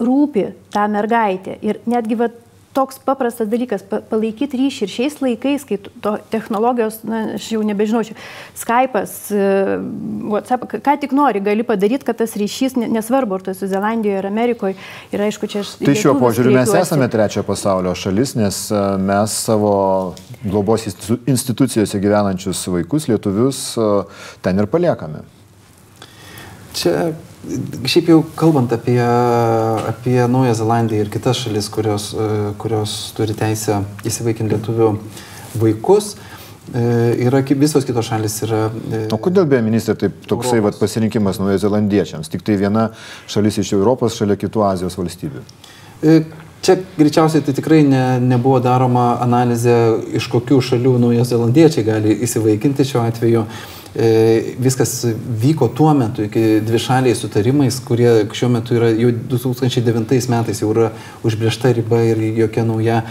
rūpi 0.03 0.51
ta 0.75 0.89
mergaitė. 0.91 1.59
Ir 1.63 1.81
netgi 1.89 2.19
va, 2.19 2.31
toks 2.73 2.99
paprastas 3.05 3.49
dalykas 3.53 3.85
pa, 3.85 4.01
palaikyti 4.09 4.57
ryšį 4.57 4.87
ir 4.87 4.91
šiais 4.93 5.19
laikais, 5.21 5.65
kai 5.69 5.77
to 5.83 6.15
technologijos, 6.33 7.01
na, 7.05 7.23
aš 7.37 7.51
jau 7.53 7.61
nebežinau, 7.67 8.01
čia 8.07 8.17
Skype'as, 8.59 9.13
e, 9.29 9.49
WhatsApp, 10.33 10.79
ką 10.85 10.95
tik 11.03 11.13
nori, 11.17 11.43
gali 11.45 11.67
padaryti, 11.69 12.07
kad 12.09 12.21
tas 12.23 12.33
ryšys, 12.39 12.79
nesvarbu, 12.81 13.37
ar 13.37 13.45
tu 13.45 13.53
esi 13.53 13.69
Zelandijoje 13.69 14.23
ar 14.23 14.29
Amerikoje, 14.31 14.77
ir 15.13 15.25
aišku, 15.29 15.51
čia 15.53 15.65
aš... 15.67 15.75
Tai 15.83 15.97
šiuo 15.99 16.15
požiūriu 16.21 16.55
mes 16.57 16.73
esame 16.81 17.11
trečiojo 17.13 17.45
pasaulio 17.49 17.93
šalis, 17.99 18.37
nes 18.41 18.63
e, 18.73 18.85
mes 19.11 19.37
savo 19.51 19.75
globos 20.43 20.89
institucijose 20.89 22.01
gyvenančius 22.01 22.65
vaikus, 22.73 23.11
lietuvius, 23.13 23.67
e, 23.77 23.93
ten 24.45 24.65
ir 24.65 24.71
paliekame. 24.73 25.27
Čia 26.73 27.13
Šiaip 27.43 28.07
jau 28.07 28.21
kalbant 28.39 28.71
apie, 28.73 29.01
apie 29.89 30.29
Naują 30.31 30.55
Zelandiją 30.55 31.03
ir 31.03 31.11
kitas 31.11 31.41
šalis, 31.43 31.69
kurios, 31.75 32.13
e, 32.15 32.27
kurios 32.59 32.93
turi 33.17 33.35
teisę 33.35 33.81
įsivaikinti 34.07 34.55
lietuvių 34.55 34.91
vaikus, 35.59 36.13
e, 36.71 36.85
yra 37.27 37.43
visos 37.43 37.89
kitos 37.89 38.07
šalis 38.13 38.39
yra. 38.47 38.63
E, 38.71 39.03
o 39.11 39.19
kodėl 39.19 39.51
be 39.51 39.59
ministrė 39.65 39.97
taip 40.05 40.23
toksai 40.31 40.63
vat, 40.63 40.79
pasirinkimas 40.79 41.43
naujozelandiečiams? 41.43 42.31
Tik 42.31 42.47
tai 42.47 42.61
viena 42.63 42.93
šalis 43.27 43.59
iš 43.59 43.75
Europos 43.75 44.21
šalia 44.21 44.39
kitų 44.39 44.63
Azijos 44.69 44.99
valstybių. 45.01 45.43
Čia 46.63 46.77
greičiausiai 46.95 47.43
tai 47.43 47.57
tikrai 47.59 47.83
ne, 47.83 48.21
nebuvo 48.23 48.61
daroma 48.63 49.17
analizė, 49.25 49.75
iš 50.15 50.31
kokių 50.31 50.61
šalių 50.63 50.95
naujozelandiečiai 51.09 51.89
gali 51.91 52.21
įsivaikinti 52.23 52.87
šiuo 52.87 53.03
atveju. 53.03 53.49
E, 53.49 53.82
viskas 53.95 55.05
vyko 55.43 55.69
tuo 55.69 55.93
metu 55.95 56.25
iki 56.25 56.63
dvišaliai 56.65 57.15
sutarimais, 57.15 57.81
kurie 57.85 58.25
šiuo 58.33 58.49
metu 58.55 58.79
yra 58.79 58.89
jau 58.97 59.13
2009 59.13 60.31
metais 60.33 60.63
jau 60.63 60.71
yra 60.73 60.91
užbriešta 61.25 61.75
riba 61.77 62.01
ir 62.09 62.23
jokia 62.39 62.65
nauja 62.65 63.03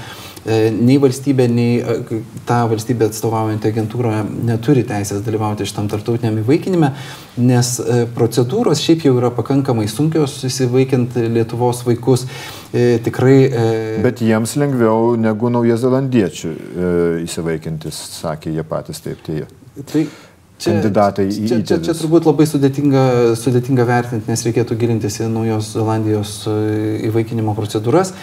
e, 0.42 0.72
nei 0.74 0.98
valstybė, 1.02 1.46
nei 1.54 1.76
e, 1.78 2.22
ta 2.50 2.64
valstybė 2.72 3.12
atstovaujantį 3.12 3.70
agentūrą 3.70 4.24
neturi 4.50 4.82
teisės 4.90 5.22
dalyvauti 5.22 5.70
šitam 5.70 5.92
tartautiniam 5.92 6.42
įvaikinime, 6.42 6.90
nes 7.38 7.72
procedūros 8.18 8.82
šiaip 8.82 9.06
jau 9.06 9.14
yra 9.22 9.30
pakankamai 9.38 9.86
sunkios 9.86 10.40
įsivaikint 10.50 11.20
Lietuvos 11.30 11.86
vaikus. 11.86 12.26
Tikrai. 12.72 13.38
Bet 14.02 14.22
jiems 14.24 14.56
lengviau 14.56 15.14
negu 15.20 15.52
naujazelandiečių 15.52 16.52
įsivaikintis, 17.28 17.98
sakė 18.24 18.56
jie 18.56 18.64
patys 18.66 19.04
taip. 19.04 19.20
Tai, 19.28 19.42
tai 19.92 20.06
čia, 20.62 20.76
kandidatai 20.76 21.28
į 21.30 21.50
čia, 21.50 21.58
čia, 21.66 21.80
čia 21.86 21.96
turbūt 21.98 22.28
labai 22.30 22.46
sudėtinga, 22.50 23.04
sudėtinga 23.40 23.88
vertinti, 23.88 24.30
nes 24.32 24.46
reikėtų 24.48 24.78
gilintis 24.80 25.20
į 25.22 25.32
Naujos 25.32 25.74
Zelandijos 25.76 26.38
e, 26.50 26.56
įvaikinimo 27.10 27.56
procedūras. 27.58 28.14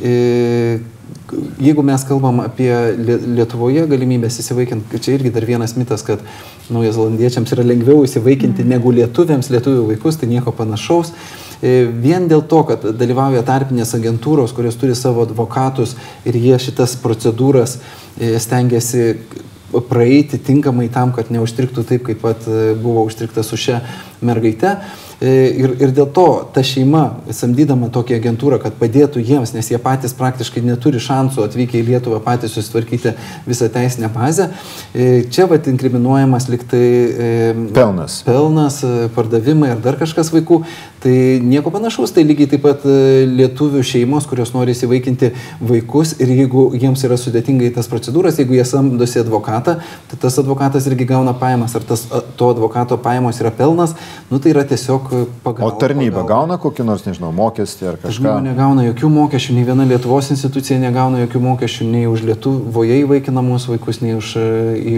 E, 0.00 0.80
jeigu 1.62 1.84
mes 1.84 2.04
kalbam 2.08 2.40
apie 2.46 2.72
Lietuvoje 3.36 3.84
galimybės 3.90 4.40
įsivaikinti, 4.40 5.02
čia 5.04 5.18
irgi 5.18 5.34
dar 5.34 5.46
vienas 5.48 5.76
mitas, 5.76 6.04
kad 6.06 6.24
naujazelandiečiams 6.72 7.52
yra 7.56 7.66
lengviau 7.68 8.06
įsivaikinti 8.06 8.64
mm. 8.64 8.72
negu 8.72 8.94
lietuviams, 8.96 9.52
lietuvių 9.52 9.86
vaikus, 9.92 10.20
tai 10.20 10.30
nieko 10.32 10.54
panašaus. 10.56 11.12
E, 11.62 11.84
vien 11.92 12.26
dėl 12.30 12.46
to, 12.48 12.64
kad 12.72 12.88
dalyvauja 12.98 13.44
tarpinės 13.46 13.92
agentūros, 13.98 14.56
kurios 14.56 14.80
turi 14.80 14.96
savo 14.98 15.26
advokatus 15.28 15.94
ir 16.26 16.40
jie 16.40 16.58
šitas 16.62 16.96
procedūras 17.04 17.78
stengiasi 18.12 19.04
praeiti 19.80 20.38
tinkamai 20.38 20.88
tam, 20.92 21.14
kad 21.16 21.30
neužstriktų 21.32 21.84
taip, 21.88 22.04
kaip 22.08 22.20
pat 22.24 22.44
e, 22.48 22.74
buvo 22.78 23.06
užstrikta 23.08 23.44
su 23.46 23.56
šia 23.56 23.80
mergaite. 24.20 24.76
E, 25.22 25.52
ir, 25.54 25.76
ir 25.78 25.92
dėl 25.94 26.08
to 26.10 26.26
ta 26.50 26.64
šeima, 26.66 27.04
samdydama 27.30 27.92
tokią 27.94 28.16
agentūrą, 28.18 28.56
kad 28.62 28.74
padėtų 28.74 29.20
jiems, 29.22 29.52
nes 29.54 29.68
jie 29.70 29.78
patys 29.78 30.16
praktiškai 30.18 30.64
neturi 30.66 30.98
šansų 31.02 31.44
atvykę 31.44 31.78
į 31.78 31.84
Lietuvą 31.92 32.18
patys 32.24 32.56
susitvarkyti 32.56 33.12
visą 33.46 33.68
teisinę 33.70 34.10
bazę, 34.10 34.48
e, 34.90 35.22
čia 35.30 35.46
vat 35.46 35.68
inkriminuojamas 35.70 36.48
liktai 36.50 36.88
pelnas. 37.76 38.18
pelnas, 38.26 38.80
pardavimai 39.14 39.70
ar 39.76 39.84
dar 39.84 40.00
kažkas 40.00 40.32
vaikų. 40.34 40.64
Tai 41.02 41.14
nieko 41.42 41.70
panašaus, 41.74 42.12
tai 42.14 42.22
lygiai 42.26 42.50
taip 42.50 42.62
pat 42.62 42.84
lietuvių 42.86 43.80
šeimos, 43.82 44.26
kurios 44.30 44.52
nori 44.54 44.74
įsivaikinti 44.74 45.32
vaikus 45.66 46.16
ir 46.22 46.30
jeigu 46.30 46.68
jiems 46.78 47.02
yra 47.06 47.18
sudėtinga 47.18 47.66
į 47.66 47.72
tas 47.78 47.90
procedūras, 47.90 48.38
jeigu 48.38 48.54
jie 48.54 48.66
samdosi 48.66 49.18
advokatą, 49.22 49.78
tai 50.10 50.20
tas 50.22 50.38
advokatas 50.38 50.86
irgi 50.90 51.08
gauna 51.10 51.34
pajamas, 51.38 51.74
ar 51.78 51.86
tas, 51.86 52.04
to 52.38 52.52
advokato 52.54 52.98
pajamos 53.02 53.42
yra 53.42 53.50
pelnas, 53.50 53.96
nu 54.30 54.38
tai 54.38 54.54
yra 54.54 54.62
tiesiog 54.66 55.11
pagalba. 55.44 55.68
O 55.68 55.78
tarnyba 55.80 56.20
pagalba. 56.20 56.28
gauna 56.34 56.58
kokį 56.62 56.86
nors, 56.88 57.06
nežinau, 57.06 57.32
mokestį 57.36 57.88
ar 57.92 57.98
kažką? 58.02 58.16
Žinoma, 58.18 58.44
negauna 58.48 58.86
jokių 58.88 59.12
mokesčių, 59.16 59.56
nei 59.58 59.66
viena 59.68 59.86
Lietuvos 59.88 60.32
institucija 60.34 60.80
negauna 60.82 61.22
jokių 61.24 61.42
mokesčių, 61.46 61.88
nei 61.92 62.04
už 62.10 62.26
Lietuvoje 62.28 63.00
įvaikinamus 63.04 63.68
vaikus, 63.72 64.02
nei 64.04 64.18
už 64.18 64.34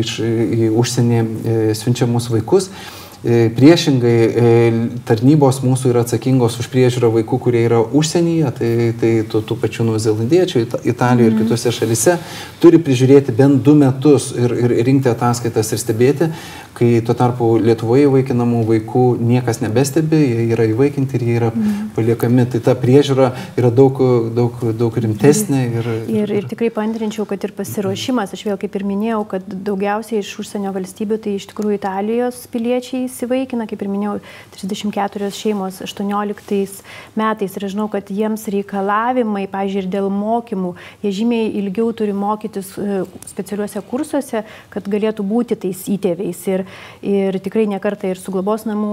iš, 0.00 0.18
į 0.24 0.72
užsienį 0.74 1.22
e, 1.22 1.57
siunčiamus 1.79 2.31
vaikus. 2.33 2.70
E, 2.70 3.04
priešingai, 3.24 4.16
e, 4.28 4.72
tarnybos 5.08 5.62
mūsų 5.64 5.92
yra 5.92 6.02
atsakingos 6.04 6.58
už 6.60 6.68
priežiūrą 6.72 7.08
vaikų, 7.14 7.38
kurie 7.46 7.62
yra 7.64 7.80
užsienyje, 7.80 8.50
tai, 8.58 8.72
tai 9.00 9.12
tų, 9.30 9.40
tų 9.48 9.56
pačių 9.62 9.87
nuzelandiečių, 9.88 10.64
Italijoje 10.84 11.30
ir 11.30 11.32
mhm. 11.32 11.44
kitose 11.44 11.72
šalise, 11.72 12.18
turi 12.60 12.80
prižiūrėti 12.84 13.32
bent 13.37 13.62
du 13.64 13.76
metus 13.80 14.32
ir, 14.37 14.52
ir 14.66 14.76
rinkti 14.84 15.08
ataskaitas 15.12 15.72
ir 15.72 15.80
stebėti, 15.80 16.28
kai 16.74 16.98
tuo 17.06 17.14
tarpu 17.16 17.48
Lietuvoje 17.62 18.08
įvaikinamų 18.08 18.64
vaikų 18.68 19.04
niekas 19.22 19.60
nebestebi, 19.62 20.18
jie 20.18 20.46
yra 20.52 20.66
įvaikinti 20.68 21.16
ir 21.16 21.24
jie 21.24 21.37
yra 21.38 21.50
mm. 21.54 21.90
paliekami. 21.96 22.46
Tai 22.50 22.60
ta 22.66 22.74
priežiūra 22.78 23.30
yra 23.60 23.70
daug, 23.74 24.00
daug, 24.34 24.58
daug 24.76 24.98
rimtesnė. 25.04 25.62
Ir, 25.78 25.90
ir, 26.10 26.34
ir 26.40 26.48
tikrai 26.50 26.72
pantrinčiau, 26.74 27.28
kad 27.30 27.46
ir 27.46 27.54
pasiruošimas, 27.56 28.34
aš 28.34 28.44
vėl 28.48 28.58
kaip 28.60 28.74
ir 28.74 28.87
minėjau, 28.90 29.22
kad 29.37 29.46
daugiausiai 29.46 30.20
iš 30.24 30.32
užsienio 30.42 30.74
valstybių 30.74 31.20
tai 31.24 31.37
iš 31.38 31.48
tikrųjų 31.52 31.78
Italijos 31.78 32.42
piliečiai 32.52 33.06
įsivaikina, 33.14 33.68
kaip 33.70 33.87
ir 33.87 33.92
minėjau, 33.94 34.18
34 34.59 35.31
šeimos 35.38 35.79
18 35.87 36.83
metais 37.14 37.57
ir 37.57 37.68
žinau, 37.70 37.87
kad 37.92 38.11
jiems 38.11 38.48
reikalavimai, 38.50 39.46
pažiūrėjau, 39.46 39.85
ir 39.85 39.90
dėl 39.90 40.11
mokymų, 40.12 40.74
jie 41.05 41.12
žymiai 41.20 41.53
ilgiau 41.61 41.92
turi 41.96 42.14
mokytis 42.16 42.74
e, 42.79 43.05
specialiuose 43.31 43.83
kursuose, 43.90 44.44
kad 44.72 44.90
galėtų 44.90 45.27
būti 45.27 45.59
tais 45.66 45.87
įtėviais. 45.90 46.42
Ir 46.50 46.66
ir 47.05 47.38
tikrai 47.44 47.66
nekartą 47.70 48.11
ir 48.12 48.20
su 48.20 48.33
globos 48.35 48.66
namų 48.68 48.92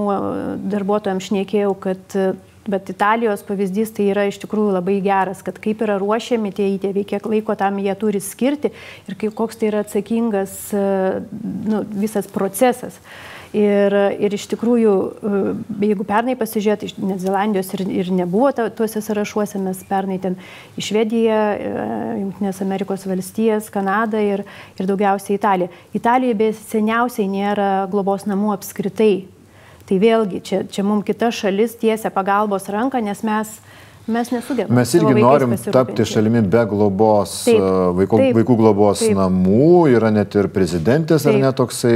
darbuotojams 0.72 1.32
šnekėjau, 1.32 1.76
kad 1.82 2.18
Bet 2.62 2.92
Italijos 2.94 3.42
pavyzdys 3.42 3.90
tai 3.98 4.04
yra 4.12 4.28
iš 4.30 4.36
tikrųjų 4.44 4.76
labai 4.76 5.00
geras, 5.02 5.40
kad 5.42 5.56
kaip 5.58 5.80
yra 5.82 5.96
ruošiami 5.98 6.52
tie 6.54 6.68
įtėviai, 6.76 7.08
kiek 7.10 7.26
laiko 7.26 7.56
tam 7.58 7.80
jie 7.82 7.96
turi 7.98 8.22
skirti 8.22 8.70
ir 9.10 9.18
kaip, 9.18 9.34
koks 9.34 9.58
tai 9.58 9.72
yra 9.72 9.82
atsakingas 9.82 10.54
nu, 10.70 11.82
visas 11.90 12.30
procesas. 12.30 13.00
Ir, 13.52 13.92
ir 14.24 14.32
iš 14.32 14.46
tikrųjų, 14.54 14.92
jeigu 15.84 16.06
pernai 16.08 16.38
pasižiūrėt, 16.40 16.94
net 17.04 17.20
Zelandijos 17.20 17.74
ir, 17.76 17.84
ir 17.92 18.12
nebuvo 18.16 18.48
tuose 18.72 19.02
sąrašuose, 19.04 19.60
mes 19.60 19.82
pernai 19.90 20.22
ten 20.24 20.38
į 20.80 20.86
Švediją, 20.88 21.42
Junktinės 22.22 22.62
Amerikos 22.64 23.04
valstijas, 23.10 23.68
Kanadą 23.74 24.24
ir, 24.24 24.46
ir 24.80 24.88
daugiausiai 24.88 25.36
Italiją. 25.36 25.68
Italijoje 26.00 26.40
be 26.40 26.50
seniausiai 26.62 27.28
nėra 27.28 27.70
globos 27.92 28.24
namų 28.30 28.56
apskritai 28.56 29.14
Tai 29.92 29.98
vėlgi, 30.00 30.40
čia, 30.40 30.62
čia 30.72 30.86
mums 30.88 31.04
kita 31.04 31.28
šalis 31.36 31.74
tiesia 31.76 32.08
pagalbos 32.16 32.70
ranką, 32.72 33.02
nes 33.04 33.20
mes, 33.28 33.50
mes 34.08 34.32
nesugebame. 34.32 34.76
Mes 34.76 34.94
irgi 34.98 35.14
norim 35.22 35.54
tapti 35.72 36.06
šalimi 36.08 36.42
be 36.42 36.64
globos, 36.70 37.36
taip, 37.46 37.62
vaikų, 38.00 38.20
taip, 38.24 38.36
vaikų 38.40 38.58
globos 38.60 39.04
taip. 39.04 39.14
namų, 39.18 39.92
yra 39.94 40.12
net 40.14 40.36
ir 40.40 40.50
prezidentės, 40.54 41.26
taip. 41.26 41.36
ar 41.36 41.46
net 41.46 41.58
toksai 41.60 41.96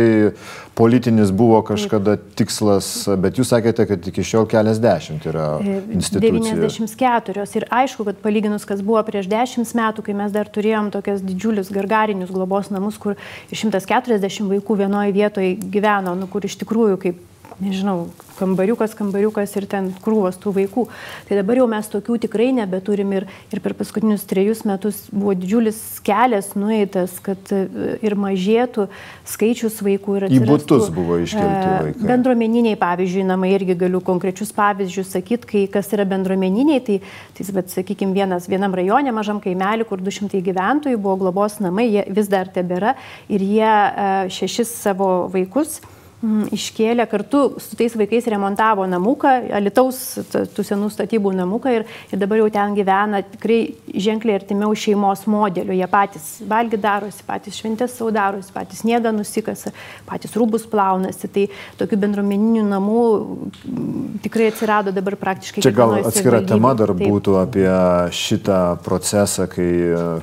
politinis 0.78 1.32
buvo 1.36 1.62
kažkada 1.66 2.18
tikslas, 2.38 2.90
bet 3.22 3.40
jūs 3.40 3.50
sakėte, 3.54 3.88
kad 3.90 4.10
iki 4.12 4.26
šiol 4.28 4.48
keliasdešimt 4.52 5.28
yra 5.32 5.48
e, 5.64 5.78
institucijų. 5.96 6.58
94 6.68 7.46
ir 7.60 7.68
aišku, 7.82 8.08
kad 8.10 8.20
palyginus, 8.24 8.68
kas 8.68 8.84
buvo 8.86 9.02
prieš 9.08 9.30
10 9.32 9.76
metų, 9.80 10.06
kai 10.06 10.18
mes 10.18 10.36
dar 10.36 10.52
turėjom 10.52 10.92
tokias 10.96 11.24
didžiulius 11.26 11.72
gargarinius 11.74 12.34
globos 12.36 12.70
namus, 12.74 13.00
kur 13.02 13.16
140 13.54 14.52
vaikų 14.52 14.82
vienoje 14.84 15.16
vietoje 15.16 15.56
gyveno, 15.56 16.18
nu, 16.20 16.30
kur 16.32 16.46
iš 16.46 16.60
tikrųjų 16.62 17.00
kaip 17.08 17.24
nežinau, 17.64 18.10
kambariukas, 18.36 18.94
kambariukas 18.98 19.54
ir 19.56 19.68
ten 19.72 19.88
krūvos 20.04 20.38
tų 20.42 20.52
vaikų. 20.58 20.86
Tai 21.28 21.38
dabar 21.40 21.62
jau 21.62 21.68
mes 21.72 21.88
tokių 21.92 22.18
tikrai 22.26 22.50
nebeturim 22.56 23.14
ir, 23.16 23.28
ir 23.54 23.62
per 23.64 23.76
paskutinius 23.78 24.26
trejus 24.28 24.66
metus 24.68 25.06
buvo 25.12 25.36
didžiulis 25.38 25.80
kelias 26.06 26.52
nueitas, 26.60 27.16
kad 27.24 27.40
e, 27.56 27.62
ir 28.04 28.18
mažėtų 28.20 28.88
skaičius 29.32 29.80
vaikų 29.86 30.18
ir 30.20 30.28
atsirastų. 30.28 30.44
Į 30.44 30.52
būtus 30.52 30.92
buvo 30.96 31.20
iškelti 31.24 31.72
e, 31.72 31.80
vaikai. 31.88 32.10
Bendruomeniniai, 32.12 32.80
pavyzdžiui, 32.82 33.26
namai 33.32 33.54
irgi 33.56 33.78
galiu 33.86 34.04
konkrečius 34.06 34.52
pavyzdžius 34.56 35.16
sakyti, 35.16 35.52
kai 35.54 35.66
kas 35.72 35.92
yra 35.96 36.08
bendruomeniniai, 36.12 36.84
tai, 36.86 37.00
tai 37.38 37.50
bet, 37.56 37.72
sakykime, 37.74 38.16
vienas, 38.18 38.50
vienam 38.52 38.76
rajone, 38.76 39.16
mažam 39.16 39.40
kaimelį, 39.44 39.88
kur 39.88 40.04
200 40.04 40.44
gyventojų 40.46 41.00
buvo 41.00 41.20
globos 41.24 41.62
namai, 41.64 41.88
jie 41.94 42.08
vis 42.16 42.32
dar 42.32 42.52
tebėra 42.52 42.98
ir 43.32 43.44
jie 43.44 43.66
e, 43.66 44.16
šešis 44.36 44.76
savo 44.84 45.14
vaikus 45.32 45.80
iškėlė 46.24 47.06
kartu 47.10 47.42
su 47.62 47.76
tais 47.78 47.94
vaikais 47.98 48.28
remontavo 48.32 48.86
namuką, 48.90 49.34
Alitaus 49.56 50.00
tų 50.32 50.64
senų 50.66 50.90
statybų 50.94 51.34
namuką 51.36 51.74
ir, 51.76 51.86
ir 52.12 52.22
dabar 52.22 52.40
jau 52.40 52.48
ten 52.54 52.76
gyvena 52.78 53.22
tikrai 53.26 53.60
ženkliai 53.92 54.40
artimiau 54.40 54.74
šeimos 54.78 55.26
modeliu. 55.30 55.76
Jie 55.76 55.88
patys 55.92 56.30
valgy 56.48 56.80
darosi, 56.82 57.24
patys 57.28 57.60
šventės 57.60 57.98
savo 57.98 58.14
darosi, 58.16 58.54
patys 58.56 58.82
sniegą 58.84 59.12
nusikasa, 59.16 59.74
patys 60.08 60.36
rūbus 60.40 60.68
plaunasi. 60.72 61.30
Tai 61.36 61.46
tokių 61.82 62.00
bendruomeninių 62.06 62.64
namų 62.70 63.04
mm, 63.12 64.24
tikrai 64.26 64.50
atsirado 64.54 64.96
dabar 64.96 65.20
praktiškai. 65.20 65.66
Čia 65.66 65.74
gal 65.76 65.98
atskira 66.00 66.42
tema 66.48 66.74
dar 66.78 66.96
Taip. 66.96 67.06
būtų 67.12 67.38
apie 67.44 67.68
šitą 68.16 68.62
procesą, 68.86 69.50
kai, 69.52 69.70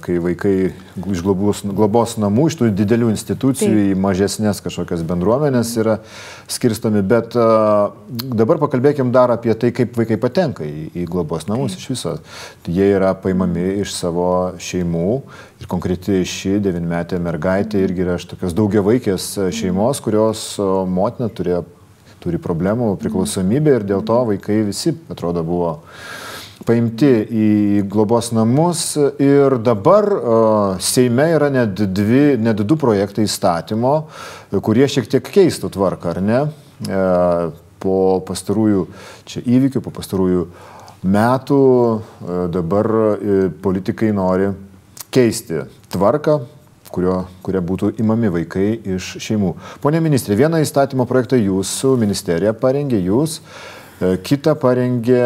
kai 0.02 0.18
vaikai 0.24 0.56
iš 0.72 1.22
globos, 1.24 1.62
globos 1.66 2.16
namų, 2.20 2.48
iš 2.50 2.58
tų 2.60 2.72
didelių 2.80 3.12
institucijų 3.12 3.76
Taip. 3.76 3.92
į 3.92 4.00
mažesnės 4.08 4.64
kažkokias 4.64 5.04
bendruomenės 5.06 5.76
yra 5.80 5.81
yra 5.82 5.98
skirstomi, 6.50 7.02
bet 7.06 7.36
dabar 8.40 8.60
pakalbėkim 8.62 9.12
dar 9.14 9.34
apie 9.34 9.54
tai, 9.58 9.72
kaip 9.74 9.96
vaikai 9.98 10.18
patenka 10.22 10.66
į, 10.66 10.88
į 11.02 11.06
globos 11.10 11.48
namus 11.50 11.76
iš 11.78 11.90
viso. 11.92 12.16
Jie 12.66 12.88
yra 12.96 13.12
paimami 13.18 13.82
iš 13.82 13.94
savo 13.96 14.30
šeimų 14.62 15.20
ir 15.62 15.70
konkreti 15.70 16.22
ši 16.26 16.58
devinmetė 16.64 17.20
mergaitė 17.22 17.84
irgi 17.84 18.06
yra 18.06 18.18
iš 18.20 18.26
tokios 18.32 18.56
daugiavaikės 18.58 19.28
šeimos, 19.54 20.02
kurios 20.04 20.48
motina 20.90 21.30
turėjo, 21.32 21.64
turi 22.22 22.38
problemų, 22.38 22.94
priklausomybę 23.02 23.80
ir 23.80 23.86
dėl 23.86 24.04
to 24.06 24.20
vaikai 24.28 24.60
visi, 24.68 24.94
atrodo, 25.10 25.42
buvo 25.46 25.72
paimti 26.66 27.10
į 27.26 27.48
globos 27.90 28.30
namus 28.34 28.92
ir 29.22 29.56
dabar 29.64 30.08
uh, 30.12 30.82
Seime 30.82 31.28
yra 31.34 31.50
net, 31.52 31.74
dvi, 31.94 32.36
net 32.40 32.62
du 32.66 32.76
projektai 32.80 33.26
įstatymo, 33.26 33.94
kurie 34.64 34.86
šiek 34.90 35.08
tiek 35.10 35.32
keistų 35.34 35.72
tvarką, 35.74 36.14
ar 36.14 36.22
ne? 36.22 36.40
Uh, 36.86 37.50
po 37.82 37.96
pastarųjų 38.26 38.86
čia 39.26 39.42
įvykių, 39.42 39.82
po 39.82 39.90
pastarųjų 39.94 40.46
metų 41.02 41.60
uh, 41.66 42.00
dabar 42.54 42.90
politikai 43.62 44.12
nori 44.14 44.52
keisti 45.12 45.64
tvarką, 45.92 46.38
kurio, 46.92 47.18
kuria 47.42 47.62
būtų 47.64 47.96
imami 48.02 48.30
vaikai 48.32 48.66
iš 48.96 49.16
šeimų. 49.24 49.54
Pone 49.82 50.00
ministrė, 50.04 50.38
vieną 50.44 50.62
įstatymo 50.62 51.08
projektą 51.10 51.40
jūsų 51.40 51.96
ministerija 52.00 52.54
parengė 52.54 53.02
jūs. 53.02 53.40
Uh, 53.42 53.81
E, 53.81 53.81
Kita 54.02 54.56
parengė 54.58 55.20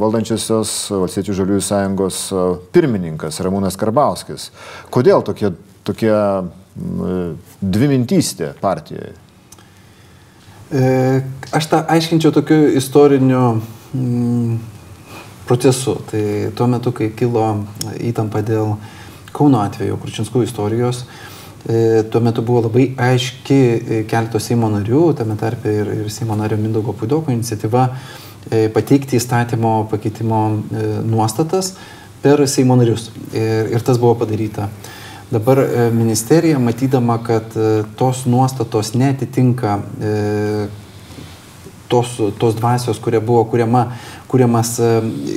valdančiosios 0.00 0.70
Valstiečių 0.88 1.34
žaliųjų 1.36 1.64
sąjungos 1.66 2.20
e, 2.32 2.44
pirmininkas 2.72 3.42
Ramūnas 3.44 3.76
Karbauskis. 3.76 4.48
Kodėl 4.94 5.24
tokie, 5.26 5.50
tokie 5.84 6.14
dvimintystė 7.60 8.54
partijoje? 8.62 9.12
E, 10.72 10.86
aš 11.52 11.70
tą 11.72 11.82
aiškinčiau 11.92 12.32
tokiu 12.36 12.58
istoriniu 12.80 13.44
procesu. 15.46 15.98
Tai 16.08 16.24
tuo 16.56 16.72
metu, 16.72 16.96
kai 16.96 17.12
kilo 17.16 17.50
įtampa 18.00 18.40
dėl 18.46 18.78
Kauno 19.36 19.60
atveju, 19.60 19.98
Kurčinskų 20.00 20.46
istorijos, 20.46 21.04
E, 21.04 21.35
tuo 22.10 22.20
metu 22.20 22.42
buvo 22.46 22.60
labai 22.68 22.92
aiški 22.94 23.56
e, 23.58 23.96
keletos 24.06 24.44
Seimo 24.46 24.68
narių, 24.70 25.00
tame 25.18 25.34
tarpe 25.40 25.72
ir, 25.74 25.88
ir 26.04 26.12
Seimo 26.14 26.36
nario 26.38 26.58
Mindaugo 26.60 26.94
Pudoko 26.94 27.34
iniciatyva 27.34 27.88
e, 28.50 28.68
pateikti 28.70 29.18
įstatymo 29.18 29.72
pakeitimo 29.90 30.44
nuostatas 31.08 31.72
per 32.22 32.44
Seimo 32.46 32.78
narius. 32.78 33.08
Ir, 33.34 33.72
ir 33.74 33.82
tas 33.82 33.98
buvo 33.98 34.14
padaryta. 34.22 34.70
Dabar 35.26 35.58
ministerija, 35.90 36.60
matydama, 36.62 37.18
kad 37.26 37.50
tos 37.98 38.20
nuostatos 38.30 38.92
netitinka 38.94 39.72
tos, 41.90 42.12
tos 42.38 42.54
dvasios, 42.54 43.00
kuria 43.02 43.18
buvo 43.18 43.42
kuriama, 43.50 43.88
kuriamas 44.30 44.76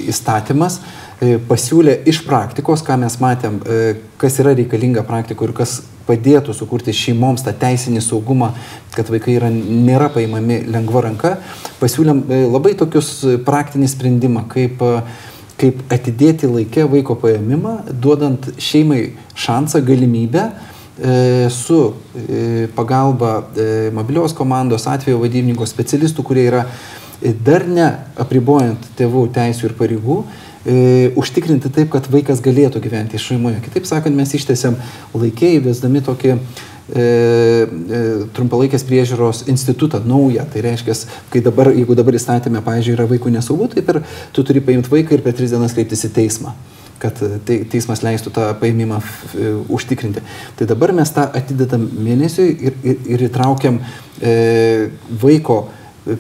įstatymas, 0.05 0.77
pasiūlė 1.49 2.03
iš 2.05 2.21
praktikos, 2.27 2.85
ką 2.85 2.99
mes 3.01 3.17
matėm, 3.17 3.57
kas 4.21 4.37
yra 4.43 4.53
reikalinga 4.53 5.01
praktikoje 5.09 5.49
ir 5.49 5.57
kas 5.57 5.79
padėtų 6.09 6.55
sukurti 6.57 6.93
šeimoms 6.95 7.45
tą 7.45 7.53
teisinį 7.61 8.01
saugumą, 8.03 8.53
kad 8.95 9.09
vaikai 9.13 9.37
yra, 9.37 9.49
nėra 9.53 10.09
paimami 10.13 10.63
lengva 10.69 11.05
ranka, 11.05 11.35
pasiūlėm 11.81 12.23
e, 12.25 12.41
labai 12.49 12.75
tokius 12.79 13.11
praktinį 13.45 13.91
sprendimą, 13.91 14.47
kaip, 14.51 14.81
e, 14.81 15.03
kaip 15.59 15.83
atidėti 15.93 16.49
laikę 16.49 16.87
vaiko 16.89 17.17
paėmimą, 17.21 17.75
duodant 17.93 18.49
šeimai 18.61 19.03
šansą, 19.39 19.83
galimybę 19.85 20.49
e, 20.49 21.49
su 21.53 21.81
pagalba 22.75 23.33
mobilios 23.95 24.33
komandos 24.35 24.87
atvejo 24.91 25.21
vadybininko 25.21 25.67
specialistų, 25.69 26.25
kurie 26.27 26.43
yra 26.49 26.65
dar 27.45 27.65
ne 27.67 27.87
apribojant 28.19 28.91
tėvų 28.99 29.25
teisų 29.35 29.69
ir 29.69 29.75
pareigų, 29.79 30.21
e, 30.65 31.11
užtikrinti 31.19 31.71
taip, 31.73 31.91
kad 31.93 32.09
vaikas 32.11 32.41
galėtų 32.45 32.81
gyventi 32.83 33.21
šeimoje. 33.21 33.61
Kitaip 33.67 33.87
sakant, 33.89 34.17
mes 34.17 34.33
ištėsiam 34.35 34.77
laikiai, 35.13 35.61
vesdami 35.65 36.01
tokį 36.05 36.31
e, 36.33 36.39
e, 36.39 38.01
trumpalaikės 38.37 38.85
priežiūros 38.89 39.45
institutą 39.51 40.01
naują. 40.05 40.47
Tai 40.53 40.65
reiškia, 40.65 40.97
kai 41.33 41.43
dabar, 41.45 41.71
jeigu 41.75 41.97
dabar 41.99 42.17
įstatymė, 42.19 42.63
pavyzdžiui, 42.65 42.97
yra 42.97 43.07
vaikų 43.09 43.35
nesaugu, 43.37 43.69
tai 43.75 43.85
per, 43.85 44.03
tu 44.35 44.45
turi 44.47 44.63
paimti 44.65 44.91
vaiką 44.91 45.17
ir 45.17 45.25
per 45.25 45.37
tris 45.37 45.55
dienas 45.55 45.77
kreiptis 45.77 46.07
į 46.09 46.13
teismą 46.19 46.57
kad 46.99 47.15
te, 47.47 47.61
teismas 47.71 48.03
leistų 48.03 48.33
tą 48.35 48.49
paėmimą 48.59 48.99
e, 48.99 49.51
užtikrinti. 49.71 50.23
Tai 50.59 50.67
dabar 50.69 50.93
mes 50.95 51.11
tą 51.15 51.25
atidedam 51.39 51.85
mėnesiui 51.95 52.49
ir, 52.67 52.75
ir, 52.83 52.97
ir 53.15 53.25
įtraukiam 53.29 53.79
e, 54.19 54.89
vaiko 55.21 55.61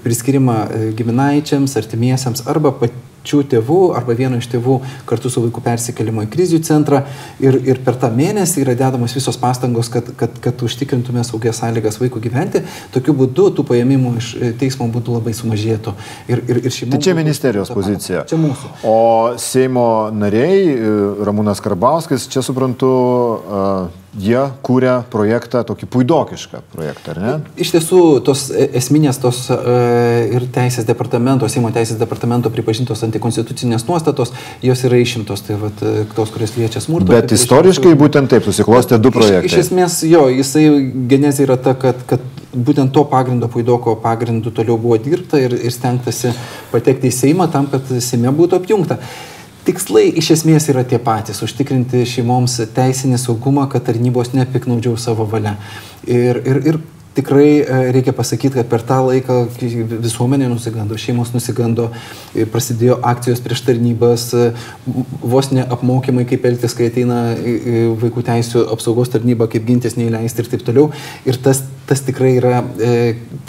priskirimą 0.03 0.57
e, 0.63 0.81
giminaičiams, 0.97 1.75
artimiesiams 1.79 2.45
arba 2.49 2.73
pat, 2.79 2.95
pačių 3.29 3.43
tėvų 3.49 3.79
arba 3.97 4.15
vieno 4.17 4.39
iš 4.39 4.47
tėvų 4.49 4.79
kartu 5.05 5.29
su 5.29 5.41
vaiku 5.43 5.61
persikėlimo 5.61 6.23
į 6.25 6.29
krizių 6.33 6.59
centrą 6.65 7.03
ir, 7.39 7.59
ir 7.61 7.81
per 7.85 7.97
tą 7.99 8.09
mėnesį 8.09 8.63
yra 8.63 8.75
dedamos 8.75 9.13
visos 9.13 9.37
pastangos, 9.37 9.89
kad, 9.89 10.09
kad, 10.17 10.33
kad 10.41 10.63
užtikrintume 10.65 11.23
saugias 11.23 11.61
sąlygas 11.61 11.99
vaikų 12.01 12.21
gyventi. 12.25 12.63
Tokiu 12.93 13.13
būdu 13.13 13.49
tų 13.53 13.65
paėmimų 13.69 14.15
iš 14.17 14.31
e, 14.35 14.51
teismo 14.57 14.89
būtų 14.89 15.19
labai 15.19 15.35
sumažėtų. 15.37 15.93
Ir, 16.29 16.43
ir, 16.49 16.61
ir 16.65 16.73
tai 16.95 17.01
čia 17.03 17.15
ministerijos 17.17 17.69
pozicija. 17.73 18.25
Čia 18.29 18.39
mūsų. 18.41 18.73
O 18.89 18.97
Seimo 19.37 20.09
nariai, 20.15 20.73
e, 20.73 20.97
Ramūnas 21.29 21.61
Karbauskis, 21.61 22.27
čia 22.31 22.41
suprantu, 22.45 22.89
uh, 22.89 24.08
jie 24.17 24.41
kūrė 24.65 24.95
projektą, 25.11 25.61
tokį 25.67 25.87
puidokišką 25.93 26.61
projektą, 26.73 27.13
ar 27.13 27.19
ne? 27.21 27.33
Iš 27.61 27.73
tiesų, 27.75 27.99
tos 28.25 28.47
e, 28.49 28.65
esminės 28.79 29.19
tos 29.21 29.43
e, 29.53 29.59
ir 30.33 30.47
teisės 30.53 30.87
departamento, 30.87 31.49
Seimo 31.49 31.69
teisės 31.75 31.99
departamento 31.99 32.49
pripažintos 32.53 33.03
antikonstitucinės 33.05 33.85
nuostatos, 33.89 34.33
jos 34.65 34.83
yra 34.89 34.99
išimtos, 35.01 35.45
tai 35.45 35.59
vat, 35.61 35.85
e, 35.85 36.07
tos, 36.17 36.33
kurias 36.33 36.55
liečia 36.57 36.81
smurto. 36.81 37.11
Bet 37.13 37.35
istoriškai 37.37 37.93
būtent 37.99 38.33
taip 38.33 38.49
susiklostė 38.49 38.97
du 39.01 39.13
projektai. 39.13 39.45
Iš, 39.51 39.55
iš 39.55 39.65
esmės, 39.67 40.01
jo, 40.09 40.25
jisai 40.33 40.65
genezė 41.09 41.45
yra 41.45 41.59
ta, 41.61 41.77
kad, 41.77 42.01
kad 42.09 42.25
būtent 42.53 42.93
to 42.95 43.05
pagrindo, 43.09 43.49
puidoko 43.51 43.93
pagrindu 44.01 44.53
toliau 44.55 44.79
buvo 44.81 44.97
dirbta 44.97 45.41
ir, 45.41 45.53
ir 45.53 45.73
stengtasi 45.73 46.33
patekti 46.73 47.13
į 47.13 47.17
Seimą 47.21 47.51
tam, 47.53 47.69
kad 47.69 47.85
Seime 48.01 48.33
būtų 48.33 48.57
apjungta 48.57 48.97
tikslai 49.65 50.07
iš 50.19 50.31
esmės 50.37 50.69
yra 50.71 50.83
tie 50.87 50.99
patys- 50.99 51.41
užtikrinti 51.45 52.05
šeimoms 52.05 52.59
teisinį 52.75 53.17
saugumą, 53.17 53.69
kad 53.69 53.85
tarnybos 53.87 54.33
nepiknaudžiau 54.33 54.97
savo 54.97 55.25
valia. 55.25 55.57
Ir, 56.07 56.41
ir, 56.45 56.61
ir 56.67 56.79
tikrai 57.13 57.59
e, 57.59 57.91
reikia 57.91 58.13
pasakyti, 58.13 58.55
kad 58.59 58.69
per 58.69 58.83
tą 58.85 58.99
laiką 59.07 59.41
visuomenė 60.03 60.49
nusigando, 60.51 60.97
šeimos 60.99 61.33
nusigando, 61.33 61.89
e, 62.33 62.45
prasidėjo 62.49 62.99
akcijos 63.11 63.41
prieš 63.43 63.63
tarnybas, 63.67 64.29
e, 64.37 64.49
vos 65.21 65.51
ne 65.55 65.65
apmokymai, 65.65 66.27
kaip 66.29 66.45
elgtis, 66.49 66.75
kai 66.77 66.89
ateina 66.91 67.19
vaikų 67.99 68.23
teisų 68.29 68.67
apsaugos 68.75 69.11
tarnyba, 69.13 69.49
kaip 69.51 69.65
gintis 69.67 69.97
neįleisti 69.99 70.45
ir 70.45 70.51
taip 70.53 70.65
toliau. 70.67 70.89
Ir 71.29 71.39
tas, 71.43 71.63
tas 71.89 72.03
tikrai 72.05 72.35
yra, 72.37 72.61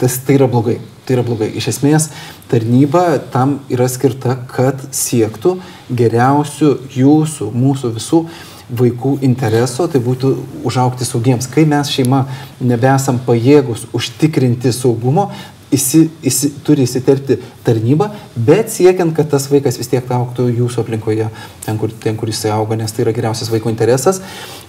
tas, 0.01 0.17
tai 0.25 0.39
yra 0.39 0.49
blogai. 0.51 0.79
Tai 1.05 1.17
yra 1.17 1.25
blogai. 1.25 1.49
Iš 1.57 1.71
esmės, 1.73 2.09
tarnyba 2.51 3.19
tam 3.33 3.59
yra 3.73 3.87
skirta, 3.89 4.37
kad 4.49 4.81
siektų 4.95 5.57
geriausių 5.97 6.75
jūsų, 6.95 7.51
mūsų 7.57 7.93
visų 7.97 8.25
vaikų 8.71 9.17
intereso, 9.25 9.87
tai 9.91 10.01
būtų 10.03 10.31
užaukti 10.67 11.07
saugiems. 11.07 11.49
Kai 11.51 11.65
mes 11.69 11.91
šeima 11.91 12.23
nebesam 12.59 13.19
pajėgus 13.25 13.87
užtikrinti 13.97 14.71
saugumo, 14.75 15.29
įsi, 15.71 16.05
įsi, 16.27 16.51
turi 16.65 16.85
įsiterpti 16.85 17.37
tarnybą, 17.65 18.09
bet 18.35 18.71
siekiant, 18.73 19.13
kad 19.15 19.29
tas 19.31 19.47
vaikas 19.51 19.77
vis 19.79 19.89
tiek 19.91 20.07
auktų 20.11 20.47
jūsų 20.49 20.83
aplinkoje, 20.83 21.27
ten 21.65 21.79
kur, 21.79 21.93
ten, 22.03 22.17
kur 22.19 22.31
jisai 22.31 22.51
auga, 22.55 22.77
nes 22.79 22.91
tai 22.91 23.05
yra 23.05 23.13
geriausias 23.15 23.51
vaiko 23.53 23.71
interesas, 23.71 24.21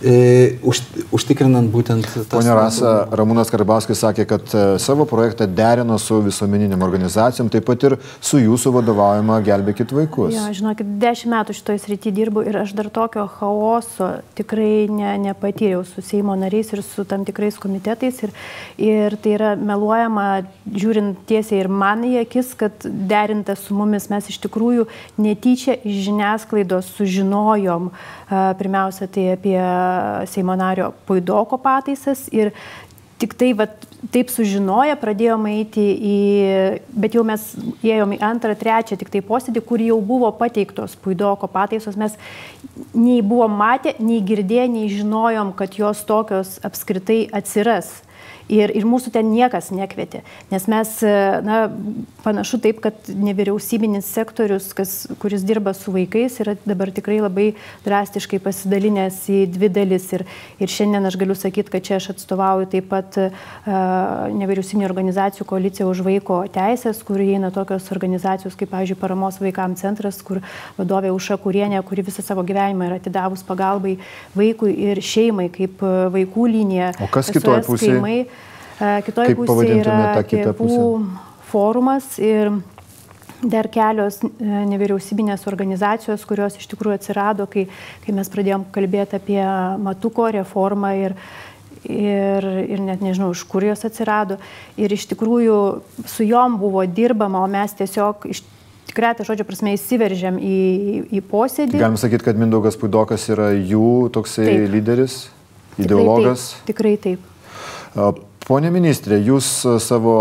e, 0.05 0.59
už, 0.63 0.83
užtikrinant 1.15 1.71
būtent... 1.73 2.07
Pone 2.33 2.55
Rasa, 2.57 2.93
Ramūnas 3.19 3.51
Karbauskis 3.53 4.03
sakė, 4.05 4.27
kad 4.31 4.55
e, 4.55 4.65
savo 4.83 5.07
projektą 5.09 5.49
derino 5.51 5.99
su 6.03 6.21
visuomeniniam 6.25 6.85
organizacijom, 6.85 7.51
taip 7.53 7.67
pat 7.69 7.89
ir 7.89 7.97
su 8.21 8.41
jūsų 8.43 8.75
vadovaujama 8.79 9.41
Gelbėkit 9.47 9.95
vaikus. 9.97 10.37
Ja, 10.37 10.47
žinokit, 10.55 10.95
dešimt 11.03 11.33
metų 11.33 11.57
šitoje 11.59 11.83
srityje 11.87 12.15
dirbu 12.21 12.45
ir 12.47 12.61
aš 12.63 12.77
dar 12.79 12.91
tokio 12.93 13.27
chaoso 13.39 14.13
tikrai 14.39 14.87
ne, 14.93 15.17
nepatyriau 15.27 15.83
su 15.89 16.05
Seimo 16.05 16.37
nariais 16.39 16.71
ir 16.77 16.85
su 16.87 17.07
tam 17.09 17.27
tikrais 17.27 17.59
komitetais. 17.61 18.21
Ir, 18.27 18.37
ir 18.77 19.17
tai 19.23 19.37
yra 19.39 19.55
meluojama, 19.59 20.29
žiūrint 20.69 20.92
žiūrint 20.93 21.25
tiesiai 21.29 21.63
ir 21.63 21.71
man 21.73 22.05
į 22.05 22.19
akis, 22.27 22.53
kad 22.59 22.85
derinta 22.85 23.57
su 23.57 23.75
mumis 23.77 24.11
mes 24.13 24.29
iš 24.29 24.39
tikrųjų 24.45 24.87
netyčia 25.23 25.79
iš 25.81 26.05
žiniasklaidos 26.09 26.93
sužinojom 26.99 27.91
pirmiausia 28.61 29.09
tai 29.09 29.33
apie 29.37 29.59
Seimo 30.29 30.57
nario 30.59 30.93
Puidoko 31.07 31.59
pataisas 31.63 32.29
ir 32.33 32.53
tik 33.23 33.37
tai 33.39 33.53
vat, 33.55 33.85
taip 34.11 34.31
sužinoję 34.35 34.97
pradėjome 34.99 35.53
eiti 35.61 35.85
į, 35.95 36.17
bet 36.91 37.15
jau 37.15 37.23
mes 37.27 37.45
ėjom 37.87 38.17
į 38.17 38.19
antrą, 38.27 38.57
trečią 38.59 38.99
tik 38.99 39.13
tai 39.13 39.23
posėdį, 39.23 39.63
kur 39.63 39.83
jau 39.83 40.01
buvo 40.03 40.33
pateiktos 40.35 40.97
Puidoko 40.99 41.47
pataisos, 41.47 41.95
mes 41.99 42.17
nei 42.97 43.21
buvom 43.23 43.55
matę, 43.63 43.95
nei 44.03 44.19
girdėję, 44.27 44.67
nei 44.75 44.91
žinojom, 44.91 45.55
kad 45.55 45.79
jos 45.79 46.03
tokios 46.09 46.59
apskritai 46.67 47.29
atsiras. 47.31 48.01
Ir, 48.51 48.73
ir 48.75 48.87
mūsų 48.89 49.13
ten 49.15 49.29
niekas 49.31 49.71
nekvietė, 49.75 50.23
nes 50.51 50.67
mes, 50.71 50.91
na, 51.47 51.59
panašu 52.25 52.59
taip, 52.63 52.81
kad 52.83 53.07
nevyriausybinis 53.07 54.09
sektorius, 54.11 54.71
kas, 54.77 54.95
kuris 55.23 55.45
dirba 55.47 55.73
su 55.77 55.95
vaikais, 55.95 56.41
yra 56.43 56.57
dabar 56.67 56.91
tikrai 56.95 57.21
labai 57.23 57.47
drastiškai 57.87 58.41
pasidalinęs 58.43 59.21
į 59.33 59.39
dvi 59.55 59.71
dalis. 59.73 60.09
Ir, 60.17 60.27
ir 60.63 60.73
šiandien 60.73 61.07
aš 61.09 61.17
galiu 61.21 61.37
sakyti, 61.39 61.73
kad 61.73 61.87
čia 61.87 61.97
aš 62.01 62.11
atstovauju 62.17 62.69
taip 62.75 62.91
pat 62.91 63.19
uh, 63.23 63.33
nevyriausybinio 64.35 64.89
organizacijų 64.91 65.47
koaliciją 65.49 65.89
už 65.93 66.03
vaiko 66.07 66.43
teisės, 66.53 67.03
kur 67.07 67.23
įeina 67.23 67.53
tokios 67.55 67.89
organizacijos 67.95 68.59
kaip, 68.59 68.73
pavyzdžiui, 68.75 69.01
Paramos 69.03 69.39
vaikams 69.43 69.83
centras, 69.83 70.21
kur 70.23 70.43
vadovė 70.77 71.15
Uša 71.15 71.39
Kurienė, 71.43 71.81
kuri 71.87 72.05
visą 72.07 72.25
savo 72.27 72.45
gyvenimą 72.47 72.91
yra 72.91 73.01
atidavus 73.01 73.43
pagalbai 73.47 73.97
vaikui 74.37 74.75
ir 74.91 75.01
šeimai 75.03 75.49
kaip 75.53 75.83
vaikų 75.83 76.49
linija. 76.53 76.93
O 77.03 77.11
kas 77.13 77.33
kitoje 77.35 77.65
pusėje? 77.67 78.27
Kitoje 78.79 79.37
pusėje 79.39 79.81
yra 79.83 80.23
tėvų 80.27 80.79
forumas 81.53 82.17
ir 82.23 82.53
dar 83.43 83.69
kelios 83.73 84.21
nevyriausybinės 84.41 85.47
organizacijos, 85.51 86.25
kurios 86.29 86.57
iš 86.61 86.69
tikrųjų 86.71 86.99
atsirado, 86.99 87.49
kai, 87.51 87.67
kai 88.05 88.15
mes 88.15 88.31
pradėjom 88.31 88.69
kalbėti 88.75 89.19
apie 89.19 89.43
Matuko 89.83 90.29
reformą 90.35 90.93
ir, 91.01 91.17
ir, 91.89 92.47
ir 92.63 92.85
net 92.87 93.03
nežinau, 93.03 93.33
iš 93.35 93.43
kur 93.51 93.67
jos 93.67 93.83
atsirado. 93.89 94.39
Ir 94.79 94.95
iš 94.95 95.09
tikrųjų 95.11 95.59
su 96.07 96.27
jom 96.29 96.59
buvo 96.63 96.87
dirbama, 96.87 97.43
o 97.43 97.51
mes 97.51 97.75
tiesiog 97.83 98.29
iš 98.31 98.45
tikrai 98.93 99.15
tą 99.19 99.27
žodžio 99.27 99.47
prasme 99.49 99.75
įsiveržėm 99.75 100.39
į, 100.39 100.57
į 101.17 101.23
posėdį. 101.31 101.81
Galim 101.83 102.01
sakyti, 102.01 102.29
kad 102.29 102.39
Mindaugas 102.39 102.79
Puidokas 102.79 103.27
yra 103.33 103.51
jų 103.57 104.13
toksai 104.15 104.47
taip. 104.51 104.67
lyderis, 104.77 105.23
ideologas. 105.81 106.53
Tikrai 106.69 106.99
taip. 107.01 107.25
Tikrai 107.25 108.11
taip. 108.21 108.29
Pone 108.43 108.73
ministrė, 108.75 109.21
jūs 109.23 109.49
e, 109.63 109.77
savo 109.83 110.15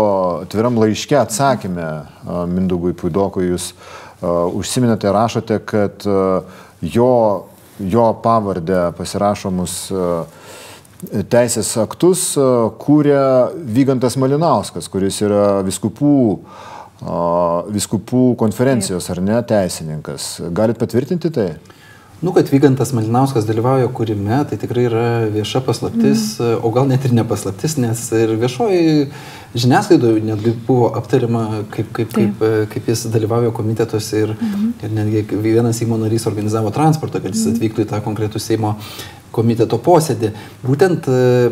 atviram 0.44 0.76
laiške 0.78 1.16
atsakymę 1.18 1.86
e, 1.88 2.36
Mindugui 2.52 2.94
Puidokui, 2.94 3.48
jūs 3.50 3.72
uh, 3.72 4.46
užsiminėte, 4.54 5.10
rašote, 5.10 5.58
kad 5.66 6.04
uh, 6.06 6.60
jo, 6.86 7.08
jo 7.82 8.04
pavardę 8.22 8.84
pasirašomus 8.98 9.74
uh, 9.90 10.46
teisės 11.32 11.72
aktus 11.82 12.28
kūrė 12.78 13.18
Vygantas 13.74 14.14
Malinauskas, 14.22 14.86
kuris 14.86 15.16
yra 15.26 15.58
viskupų, 15.66 16.12
viskupų 17.74 18.20
konferencijos 18.38 19.10
ar 19.10 19.18
ne 19.18 19.40
teisininkas. 19.42 20.36
Galit 20.54 20.78
patvirtinti 20.78 21.32
tai? 21.34 21.48
Nu, 22.22 22.30
kad 22.32 22.46
Vygantas 22.46 22.92
Malinauskas 22.94 23.48
dalyvauja 23.48 23.88
kūrime, 23.90 24.36
tai 24.46 24.54
tikrai 24.54 24.84
yra 24.86 25.06
vieša 25.34 25.58
paslaptis, 25.66 26.36
mm. 26.38 26.60
o 26.62 26.70
gal 26.70 26.86
net 26.86 27.02
ir 27.08 27.16
ne 27.18 27.24
paslaptis, 27.26 27.74
nes 27.82 28.02
ir 28.14 28.36
viešoji 28.38 29.08
žiniasklaidoje 29.58 30.22
netgi 30.28 30.52
buvo 30.68 30.92
aptariama, 31.00 31.64
kaip, 31.74 31.90
kaip, 31.96 32.14
kaip, 32.14 32.44
kaip 32.70 32.92
jis 32.92 33.08
dalyvauja 33.10 33.50
komitetuose 33.56 34.22
ir, 34.22 34.36
mm. 34.36 34.70
ir 34.86 34.94
netgi 35.00 35.40
vienas 35.42 35.82
Seimo 35.82 35.98
narys 35.98 36.28
organizavo 36.30 36.70
transportą, 36.70 37.18
kad 37.18 37.34
jis 37.34 37.48
mhm. 37.48 37.56
atvyktų 37.56 37.82
į 37.82 37.90
tą 37.90 37.98
konkretų 38.06 38.38
Seimo 38.42 38.76
komiteto 39.34 39.80
posėdį, 39.82 40.30
būtent, 40.62 41.08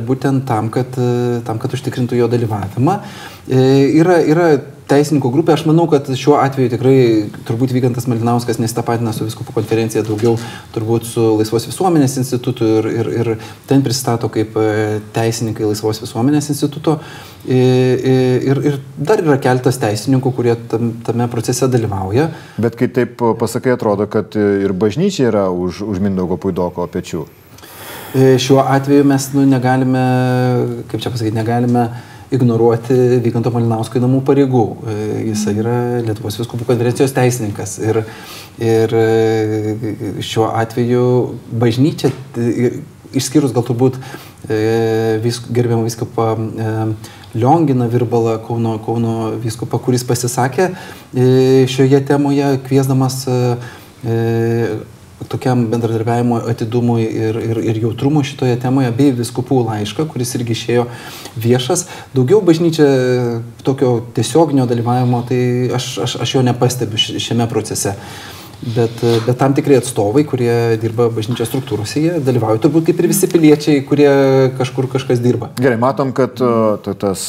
būtent 0.06 0.46
tam, 0.46 0.70
kad, 0.70 0.94
tam, 1.46 1.58
kad 1.58 1.74
užtikrintų 1.74 2.18
jo 2.20 2.28
dalyvavimą. 2.30 2.98
E, 3.48 3.62
yra, 3.98 4.20
yra 4.22 4.50
teisininkų 4.90 5.30
grupė, 5.32 5.54
aš 5.54 5.64
manau, 5.68 5.86
kad 5.90 6.08
šiuo 6.18 6.36
atveju 6.40 6.72
tikrai 6.74 6.96
turbūt 7.48 7.72
Vygantas 7.74 8.08
Malinauskas 8.10 8.60
nestapatina 8.62 9.12
su 9.14 9.26
viskupų 9.26 9.54
konferencija, 9.56 10.02
daugiau 10.06 10.36
turbūt 10.74 11.06
su 11.08 11.24
Laisvos 11.38 11.68
visuomenės 11.70 12.18
institutu 12.20 12.68
ir, 12.78 12.90
ir, 13.00 13.10
ir 13.22 13.32
ten 13.70 13.84
pristato 13.86 14.30
kaip 14.32 14.56
e, 14.60 15.00
teisininkai 15.14 15.68
Laisvos 15.68 16.02
visuomenės 16.02 16.50
instituto. 16.54 16.98
Ir, 17.50 18.58
ir 18.68 18.74
dar 19.00 19.22
yra 19.22 19.38
keltas 19.40 19.78
teisininkų, 19.80 20.34
kurie 20.36 20.52
tam, 20.68 20.90
tame 21.06 21.24
procese 21.32 21.70
dalyvauja. 21.72 22.28
Bet 22.60 22.76
kai 22.76 22.90
taip 22.92 23.22
pasakai, 23.40 23.72
atrodo, 23.78 24.04
kad 24.12 24.36
ir 24.36 24.74
bažnyčia 24.76 25.30
yra 25.30 25.46
už, 25.48 25.80
už 25.88 26.02
Mindaugo 26.04 26.36
Puidoko 26.40 26.84
pečių. 26.92 27.24
E, 28.10 28.34
šiuo 28.42 28.60
atveju 28.60 29.06
mes 29.08 29.30
nu, 29.32 29.46
negalime, 29.48 30.04
kaip 30.90 31.00
čia 31.00 31.12
pasakyti, 31.14 31.36
negalime 31.38 31.86
uh, 31.86 32.19
ignoruoti 32.34 32.96
Vykanto 33.24 33.52
Malinausko 33.54 33.98
įdomų 34.00 34.22
pareigų. 34.26 34.64
E, 34.86 34.96
jis 35.30 35.44
yra 35.52 35.76
Lietuvos 36.06 36.38
viskupų 36.40 36.68
konferencijos 36.68 37.14
teisininkas. 37.16 37.76
Ir, 37.82 38.02
ir 38.62 38.94
e, 38.96 39.94
šiuo 40.24 40.50
atveju 40.60 41.04
bažnyčia, 41.60 42.12
išskyrus 43.16 43.54
gal 43.56 43.66
turbūt 43.66 43.98
e, 43.98 45.18
vis, 45.24 45.42
gerbiamą 45.50 45.86
viskupą 45.88 46.32
Lionginą 47.34 47.90
Virbalą, 47.90 48.38
Kauno, 48.46 48.78
Kauno 48.84 49.16
viskupą, 49.42 49.78
kuris 49.82 50.06
pasisakė 50.06 50.72
šioje 51.70 52.00
temoje, 52.08 52.56
kviesdamas 52.66 53.22
tokiam 55.28 55.66
bendradarbiavimo 55.70 56.40
atidumui 56.50 57.04
ir, 57.04 57.38
ir, 57.44 57.60
ir 57.72 57.80
jautrumui 57.84 58.24
šitoje 58.24 58.56
temoje, 58.62 58.90
bei 58.96 59.12
viskupų 59.16 59.60
laišką, 59.66 60.06
kuris 60.10 60.34
irgi 60.38 60.56
išėjo 60.56 60.86
viešas. 61.40 61.86
Daugiau 62.16 62.40
bažnyčia 62.44 62.88
tokio 63.66 63.98
tiesioginio 64.16 64.66
dalyvavimo, 64.70 65.22
tai 65.28 65.42
aš, 65.76 65.92
aš, 66.06 66.18
aš 66.24 66.36
jo 66.36 66.44
nepastebiu 66.46 67.00
šiame 67.00 67.48
procese. 67.50 67.96
Bet, 68.60 68.92
bet 69.24 69.38
tam 69.40 69.54
tikri 69.56 69.78
atstovai, 69.80 70.26
kurie 70.28 70.76
dirba 70.80 71.06
bažnyčios 71.12 71.48
struktūrose, 71.48 72.02
jie 72.02 72.18
dalyvauja 72.20 72.60
turbūt 72.60 72.90
kaip 72.90 72.98
ir 73.00 73.08
visi 73.08 73.28
piliečiai, 73.32 73.86
kurie 73.88 74.10
kažkur 74.58 74.90
kažkas 74.92 75.22
dirba. 75.24 75.48
Gerai, 75.56 75.78
matom, 75.80 76.12
kad 76.16 76.36
tas 77.00 77.24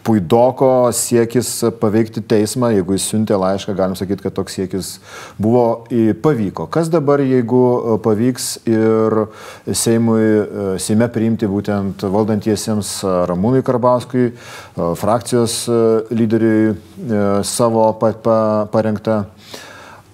Puidoko 0.00 0.88
siekis 0.96 1.48
paveikti 1.80 2.22
teismą, 2.24 2.70
jeigu 2.72 2.96
jis 2.96 3.04
siuntė 3.10 3.36
laišką, 3.36 3.74
galim 3.76 3.96
sakyti, 3.98 4.24
kad 4.24 4.34
toks 4.38 4.56
siekis 4.56 4.94
buvo 5.36 5.84
pavyko. 6.24 6.64
Kas 6.72 6.88
dabar, 6.92 7.20
jeigu 7.20 7.60
e, 7.60 7.98
pavyks 8.00 8.48
ir 8.70 9.18
Seimui, 9.68 10.24
e, 10.24 10.66
Seime 10.80 11.10
priimti 11.12 11.48
būtent 11.50 12.06
valdantiesiems 12.16 12.94
Ramūnui 13.28 13.60
Karbauskui, 13.66 14.30
e, 14.32 14.90
frakcijos 14.96 15.60
lyderiui 16.16 16.74
savo 17.44 17.84
parengtą, 18.00 19.22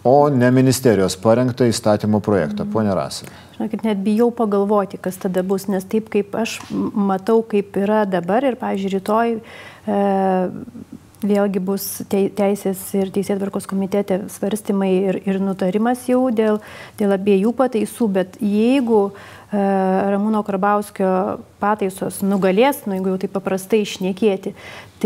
o 0.06 0.18
ne 0.30 0.50
ministerijos 0.50 1.14
parengtą 1.18 1.70
įstatymo 1.70 2.18
projektą, 2.24 2.66
ponė 2.66 2.94
Rasė? 2.98 3.30
Žinokit, 3.56 3.86
net 3.86 4.02
bijau 4.04 4.28
pagalvoti, 4.36 4.98
kas 5.00 5.16
tada 5.16 5.40
bus, 5.46 5.64
nes 5.72 5.84
taip 5.88 6.10
kaip 6.12 6.34
aš 6.36 6.58
matau, 6.70 7.38
kaip 7.40 7.78
yra 7.80 8.02
dabar 8.04 8.44
ir, 8.44 8.58
pavyzdžiui, 8.60 8.90
rytoj 8.98 9.30
e, 9.32 9.40
vėlgi 11.24 11.60
bus 11.64 11.84
teisės 12.10 12.80
ir 12.96 13.10
teisėtvarkos 13.14 13.66
komitete 13.68 14.20
svarstymai 14.32 14.90
ir, 14.94 15.18
ir 15.24 15.40
nutarimas 15.40 16.04
jau 16.10 16.26
dėl, 16.34 16.60
dėl 16.98 17.14
abiejų 17.16 17.52
pataisų, 17.56 18.08
bet 18.12 18.36
jeigu 18.42 19.00
e, 19.08 19.12
Ramūno 20.12 20.42
Karbauskio 20.46 21.10
pataisos 21.62 22.20
nugalės, 22.26 22.84
nu, 22.86 22.98
jeigu 22.98 23.14
jau 23.14 23.20
taip 23.24 23.34
paprastai 23.36 23.82
išnekėti, 23.86 24.52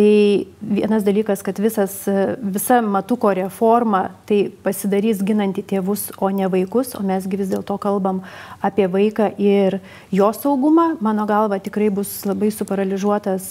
Tai 0.01 0.47
vienas 0.61 1.05
dalykas, 1.05 1.43
kad 1.43 1.59
visas, 1.59 2.09
visa 2.41 2.81
matuko 2.81 3.35
reforma 3.35 4.07
tai 4.25 4.47
pasidarys 4.65 5.19
ginanti 5.21 5.61
tėvus, 5.61 6.07
o 6.17 6.31
ne 6.33 6.47
vaikus, 6.49 6.95
o 6.97 7.03
mesgi 7.05 7.37
vis 7.37 7.51
dėlto 7.51 7.77
kalbam 7.83 8.23
apie 8.65 8.87
vaiką 8.89 9.27
ir 9.37 9.77
jo 10.09 10.31
saugumą. 10.33 10.95
Mano 11.05 11.27
galva 11.29 11.59
tikrai 11.61 11.91
bus 11.93 12.15
labai 12.25 12.49
suparaližuotas 12.49 13.51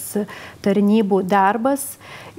tarnybų 0.66 1.22
darbas. 1.30 1.86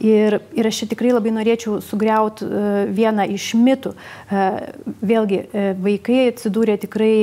Ir, 0.01 0.41
ir 0.57 0.67
aš 0.67 0.81
čia 0.81 0.89
tikrai 0.91 1.13
labai 1.13 1.31
norėčiau 1.37 1.77
sugriauti 1.85 2.43
uh, 2.49 2.67
vieną 2.91 3.29
iš 3.31 3.51
mitų. 3.55 3.93
Uh, 3.93 4.59
vėlgi, 5.05 5.43
uh, 5.45 5.71
vaikai 5.87 6.23
atsidūrė 6.33 6.79
tikrai 6.83 7.13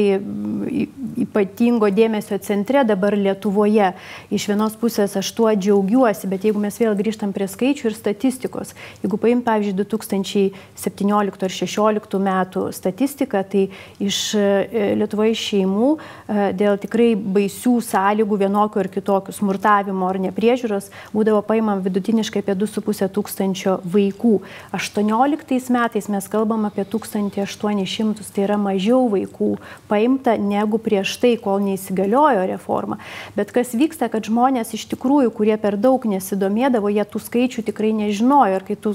ypatingo 1.25 1.91
dėmesio 1.93 2.39
centre 2.43 2.85
dabar 2.87 3.17
Lietuvoje. 3.19 3.93
Iš 4.35 4.49
vienos 4.51 4.77
pusės 4.79 5.17
aš 5.19 5.31
tuo 5.37 5.51
džiaugiuosi, 5.55 6.29
bet 6.31 6.47
jeigu 6.47 6.63
mes 6.63 6.79
vėl 6.81 6.97
grįžtam 6.99 7.33
prie 7.37 7.49
skaičių 7.51 7.91
ir 7.91 7.97
statistikos. 7.97 8.75
Jeigu 9.03 9.19
paim, 9.21 9.43
pavyzdžiui, 9.47 9.77
2017 9.83 11.19
ar 11.19 11.53
2016 11.53 12.19
metų 12.23 12.69
statistiką, 12.75 13.43
tai 13.49 13.67
iš 14.03 14.21
e, 14.39 14.95
Lietuvoje 14.99 15.35
šeimų 15.39 15.91
e, 15.95 16.49
dėl 16.59 16.79
tikrai 16.81 17.11
baisių 17.19 17.77
sąlygų 17.85 18.41
vienokių 18.45 18.83
ar 18.83 18.91
kitokių 18.93 19.35
smurtavimo 19.37 20.09
ar 20.09 20.21
nepriežiūros 20.29 20.91
būdavo 21.15 21.43
paimam 21.47 21.83
vidutiniškai 21.85 22.43
apie 22.45 22.57
2,5 22.59 23.09
tūkstančio 23.15 23.79
vaikų. 23.85 24.35
18 24.77 25.73
metais 25.75 26.09
mes 26.13 26.31
kalbam 26.31 26.67
apie 26.69 26.85
1800, 26.89 28.27
tai 28.35 28.47
yra 28.47 28.59
mažiau 28.61 29.07
vaikų 29.13 29.55
paimta 29.89 30.37
negu 30.39 30.81
prieš 30.83 31.08
tai, 31.23 31.33
kol 31.41 31.63
neįsigaliojo 31.65 32.45
reforma. 32.53 33.01
Bet 33.39 33.55
kas 33.57 33.73
vyksta, 33.73 34.11
kad 34.13 34.29
žmonės 34.29 34.75
iš 34.77 34.85
tikrųjų, 34.93 35.33
kurie 35.33 35.57
per 35.57 35.81
daug 35.81 36.05
nesidomėjo, 36.05 36.59
domėdavo, 36.59 36.91
jie 36.91 37.05
tų 37.05 37.21
skaičių 37.23 37.65
tikrai 37.69 37.93
nežinojo. 37.97 38.59
Ir 38.59 38.65
kai 38.67 38.77
tu 38.77 38.95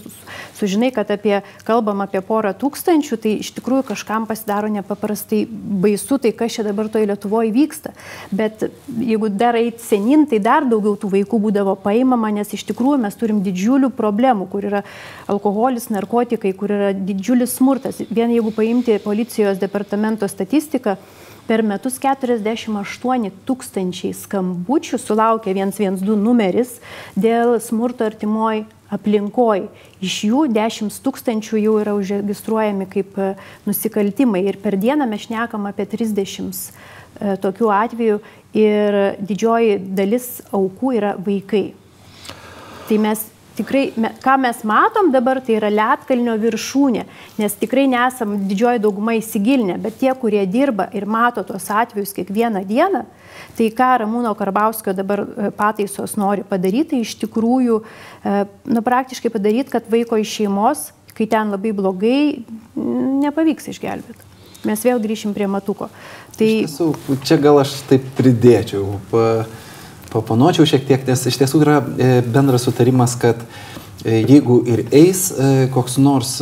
sužinai, 0.58 0.92
kad 0.94 1.12
apie, 1.14 1.42
kalbam 1.68 2.04
apie 2.04 2.22
porą 2.26 2.54
tūkstančių, 2.58 3.18
tai 3.22 3.36
iš 3.42 3.54
tikrųjų 3.58 3.88
kažkam 3.94 4.28
pasidaro 4.30 4.70
nepaprastai 4.74 5.46
baisu, 5.48 6.20
tai 6.20 6.34
kas 6.36 6.58
čia 6.58 6.66
dabar 6.68 6.90
toje 6.90 7.08
Lietuvoje 7.08 7.54
vyksta. 7.54 7.94
Bet 8.32 8.66
jeigu 9.00 9.30
dar 9.30 9.58
eit 9.60 9.82
senin, 9.84 10.26
tai 10.28 10.40
dar 10.44 10.68
daugiau 10.68 10.98
tų 11.00 11.12
vaikų 11.14 11.42
būdavo 11.48 11.76
paimama, 11.84 12.32
nes 12.34 12.54
iš 12.54 12.66
tikrųjų 12.72 13.02
mes 13.06 13.18
turim 13.20 13.44
didžiulių 13.46 13.94
problemų, 13.96 14.50
kur 14.52 14.68
yra 14.70 14.84
alkoholis, 15.32 15.90
narkotikai, 15.94 16.54
kur 16.58 16.74
yra 16.74 16.94
didžiulis 16.94 17.58
smurtas. 17.58 18.02
Vien 18.10 18.34
jeigu 18.34 18.54
paimti 18.56 19.00
policijos 19.04 19.62
departamento 19.62 20.28
statistiką, 20.28 20.98
per 21.48 21.64
metus 21.66 21.98
48 22.02 23.32
tūkstančiai 23.48 24.14
skambučių 24.16 25.00
sulaukia 25.02 25.54
112 25.58 26.16
numeris 26.20 26.78
dėl 27.20 27.58
smurto 27.64 28.08
artimoj 28.08 28.64
aplinkoj. 28.94 29.68
Iš 30.04 30.18
jų 30.30 30.46
10 30.54 31.02
tūkstančių 31.04 31.62
jau 31.64 31.76
yra 31.82 31.96
užregistruojami 31.98 32.88
kaip 32.92 33.18
e, 33.18 33.34
nusikaltimai 33.68 34.44
ir 34.46 34.60
per 34.62 34.78
dieną 34.80 35.08
mes 35.10 35.26
šnekam 35.26 35.68
apie 35.70 35.88
30 35.90 36.54
e, 36.54 37.36
tokių 37.44 37.72
atvejų 37.74 38.20
ir 38.54 39.00
didžioji 39.20 39.80
dalis 39.98 40.30
aukų 40.54 40.98
yra 41.00 41.16
vaikai. 41.18 41.72
Tai 42.88 43.00
mes 43.02 43.26
tikrai, 43.58 43.84
ką 44.24 44.38
mes 44.42 44.64
matom 44.68 45.12
dabar, 45.14 45.40
tai 45.44 45.58
yra 45.60 45.70
Lietkalnio 45.74 46.36
viršūnė, 46.42 47.04
nes 47.42 47.56
tikrai 47.60 47.86
nesam 47.92 48.36
didžioji 48.50 48.82
dauguma 48.84 49.16
įsigilinę, 49.20 49.78
bet 49.84 50.00
tie, 50.02 50.12
kurie 50.20 50.44
dirba 50.50 50.88
ir 50.96 51.06
mato 51.10 51.44
tuos 51.48 51.70
atvejus 51.70 52.16
kiekvieną 52.18 52.64
dieną, 52.70 53.04
tai 53.58 53.70
ką 53.76 53.92
Ramūno 54.04 54.34
Karbauskio 54.38 54.96
dabar 54.98 55.24
e, 55.26 55.52
pataisos 55.56 56.18
nori 56.18 56.46
padaryti, 56.48 56.94
tai 56.94 57.02
iš 57.06 57.16
tikrųjų, 57.22 57.80
e, 58.26 58.36
nu, 58.74 58.84
praktiškai 58.86 59.34
padaryti, 59.34 59.74
kad 59.74 59.90
vaiko 59.92 60.20
iš 60.22 60.38
šeimos, 60.40 60.92
kai 61.14 61.30
ten 61.30 61.54
labai 61.54 61.74
blogai, 61.78 62.22
nepavyks 62.76 63.70
išgelbėti. 63.76 64.32
Mes 64.64 64.80
vėl 64.86 65.02
grįšim 65.04 65.34
prie 65.36 65.46
matuko. 65.52 65.90
Tai... 66.38 66.48
Iš 66.48 66.72
tiesų, 66.72 67.18
čia 67.28 67.38
gal 67.42 67.60
aš 67.62 67.76
taip 67.90 68.06
pridėčiau. 68.18 68.98
Pa 69.12 69.44
paponuočiau 70.14 70.68
šiek 70.70 70.86
tiek, 70.88 71.08
nes 71.08 71.26
iš 71.30 71.40
tiesų 71.42 71.64
yra 71.66 71.80
e, 71.82 72.12
bendras 72.26 72.68
sutarimas, 72.68 73.18
kad 73.20 73.42
E, 74.04 74.18
jeigu 74.28 74.58
ir 74.68 74.82
eis 74.92 75.30
e, 75.32 75.68
koks 75.72 75.94
nors 76.04 76.34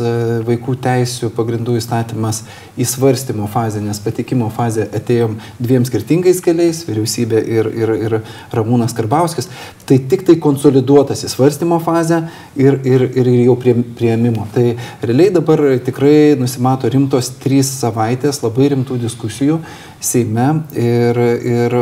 vaikų 0.48 0.72
teisų 0.82 1.28
pagrindų 1.36 1.76
įstatymas 1.78 2.40
į 2.74 2.86
svarstymo 2.90 3.46
fazę, 3.50 3.78
nes 3.84 4.00
patikimo 4.02 4.48
fazę 4.50 4.88
atėjom 4.98 5.36
dviem 5.62 5.86
skirtingais 5.86 6.40
keliais- 6.42 6.80
vyriausybė 6.88 7.42
ir, 7.46 7.68
ir, 7.70 7.92
ir 8.08 8.16
Ramūnas 8.50 8.96
Karbauskis, 8.98 9.46
tai 9.86 10.00
tik 10.10 10.26
tai 10.26 10.40
konsoliduotas 10.42 11.22
į 11.22 11.30
svarstymo 11.30 11.78
fazę 11.84 12.24
ir, 12.56 12.80
ir, 12.82 13.06
ir 13.14 13.30
jau 13.44 13.54
prie, 13.54 13.76
prieimimo. 13.94 14.48
Tai 14.52 14.74
realiai 15.04 15.30
dabar 15.30 15.62
tikrai 15.86 16.34
nusimato 16.34 16.90
rimtos 16.90 17.30
trys 17.38 17.70
savaitės 17.78 18.42
labai 18.42 18.72
rimtų 18.74 18.98
diskusijų 19.06 19.60
Seime 20.02 20.48
ir, 20.74 21.18
ir, 21.46 21.74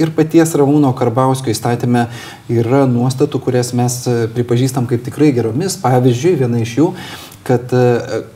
ir 0.00 0.12
paties 0.16 0.54
Ramūno 0.56 0.94
Karbauskio 0.96 1.52
įstatymė 1.52 2.06
yra 2.56 2.86
nuostatų, 2.88 3.40
kurias 3.44 3.74
mes 3.76 3.98
pripažįstam 4.34 4.88
kaip 4.88 5.04
tikrai 5.04 5.28
geromis. 5.36 5.76
Pavyzdžiui, 5.82 6.38
viena 6.40 6.62
iš 6.64 6.78
jų, 6.78 6.86
kad 7.44 7.74
e, 7.76 7.84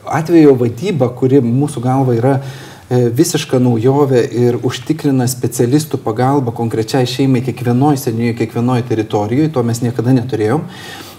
atvejo 0.05 0.53
vadyba, 0.59 1.09
kuri 1.17 1.41
mūsų 1.41 1.81
galva 1.81 2.13
yra 2.17 2.35
e, 2.37 3.07
visiška 3.17 3.57
naujovė 3.65 4.21
ir 4.45 4.59
užtikrina 4.61 5.25
specialistų 5.31 5.99
pagalbą 6.05 6.53
konkrečiai 6.55 7.09
šeimai 7.09 7.41
kiekvienoje 7.45 8.03
senijoje, 8.05 8.37
kiekvienoje 8.43 8.85
teritorijoje, 8.91 9.53
to 9.57 9.65
mes 9.65 9.81
niekada 9.85 10.13
neturėjom. 10.19 10.69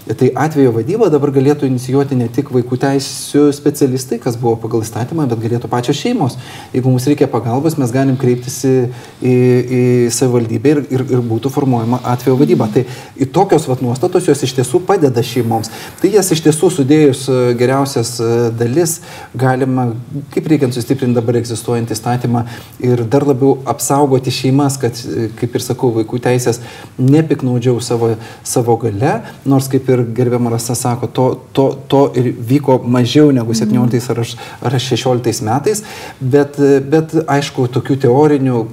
Tai 0.07 0.29
atvejo 0.39 0.71
vadybą 0.71 1.09
dabar 1.11 1.33
galėtų 1.35 1.67
inicijuoti 1.67 2.15
ne 2.15 2.29
tik 2.31 2.47
vaikų 2.55 2.77
teisų 2.79 3.49
specialistai, 3.55 4.21
kas 4.23 4.37
buvo 4.39 4.53
pagal 4.61 4.85
įstatymą, 4.85 5.25
bet 5.27 5.41
galėtų 5.41 5.67
pačios 5.67 5.99
šeimos. 5.99 6.37
Jeigu 6.71 6.93
mums 6.93 7.07
reikia 7.09 7.27
pagalbos, 7.27 7.75
mes 7.75 7.91
galim 7.91 8.15
kreiptis 8.19 8.61
į, 8.63 8.71
į, 9.19 9.33
į 9.77 9.81
savivaldybę 10.15 10.71
ir, 10.71 10.81
ir, 10.95 11.03
ir 11.11 11.23
būtų 11.27 11.51
formuojama 11.51 11.99
atvejo 12.07 12.37
vadyba. 12.39 12.69
Tai 12.71 12.85
į 13.19 13.27
tokios 13.35 13.67
vat, 13.67 13.83
nuostatos 13.83 14.29
jos 14.29 14.45
iš 14.47 14.53
tiesų 14.61 14.81
padeda 14.87 15.23
šeimoms. 15.25 15.73
Tai 15.99 16.13
jas 16.13 16.31
iš 16.31 16.45
tiesų 16.45 16.71
sudėjus 16.77 17.25
e, 17.27 17.41
geriausias 17.59 18.13
e, 18.23 18.31
dalis 18.55 19.01
galima, 19.35 19.89
kaip 20.31 20.47
reikiant 20.53 20.77
sustiprinti 20.77 21.19
dabar 21.19 21.41
egzistuojantį 21.41 21.97
įstatymą 21.97 22.45
ir 22.85 23.03
dar 23.11 23.27
labiau 23.27 23.57
apsaugoti 23.67 24.31
šeimas, 24.31 24.79
kad, 24.79 25.03
e, 25.03 25.27
kaip 25.35 25.59
ir 25.59 25.67
sakau, 25.67 25.91
vaikų 25.99 26.23
teisės 26.29 26.63
nepiknaudžiau 26.95 27.83
savo, 27.83 28.13
savo 28.47 28.79
gale, 28.79 29.17
nors 29.43 29.67
kaip 29.71 29.91
ir 29.91 29.96
ir 29.97 30.09
gerbiama 30.17 30.53
Rasa 30.53 30.75
sako, 30.77 31.07
to, 31.07 31.27
to, 31.53 31.67
to 31.91 32.01
ir 32.19 32.31
vyko 32.51 32.79
mažiau 32.97 33.31
negu 33.35 33.55
17 33.57 34.11
ar, 34.13 34.23
ar 34.69 34.79
16 34.87 35.45
metais, 35.47 35.83
bet, 36.19 36.59
bet 36.91 37.17
aišku, 37.27 37.67
tokių 37.77 38.01
teorinių 38.07 38.65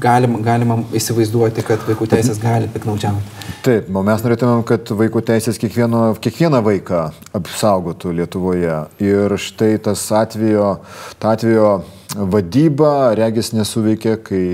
galima, 0.00 0.38
galima 0.42 0.78
įsivaizduoti, 0.96 1.64
kad 1.66 1.82
vaikų 1.88 2.08
teisės 2.10 2.40
gali 2.42 2.68
piknaudžiauti. 2.72 3.36
Taip, 3.66 3.90
o 3.90 4.02
mes 4.06 4.24
norėtumėm, 4.24 4.64
kad 4.68 4.90
vaikų 5.00 5.22
teisės 5.32 5.58
kiekvieno, 5.60 6.02
kiekvieną 6.22 6.62
vaiką 6.64 7.08
apsaugotų 7.36 8.14
Lietuvoje. 8.20 8.80
Ir 9.02 9.36
štai 9.40 9.74
tas 9.82 10.04
atvejo, 10.14 10.78
ta 11.18 11.34
atvejo 11.36 11.72
vadyba 12.16 13.14
regis 13.18 13.52
nesuveikė, 13.56 14.16
kai 14.24 14.44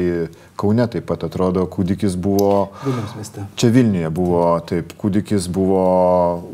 Kaune 0.56 0.86
taip 0.86 1.08
pat 1.08 1.24
atrodo, 1.26 1.64
kūdikis 1.66 2.14
buvo. 2.20 2.68
Vilnius 2.84 3.14
mieste. 3.18 3.42
Čia 3.58 3.70
Vilniuje 3.74 4.10
buvo, 4.14 4.42
taip, 4.68 4.92
kūdikis 5.00 5.48
buvo 5.50 5.80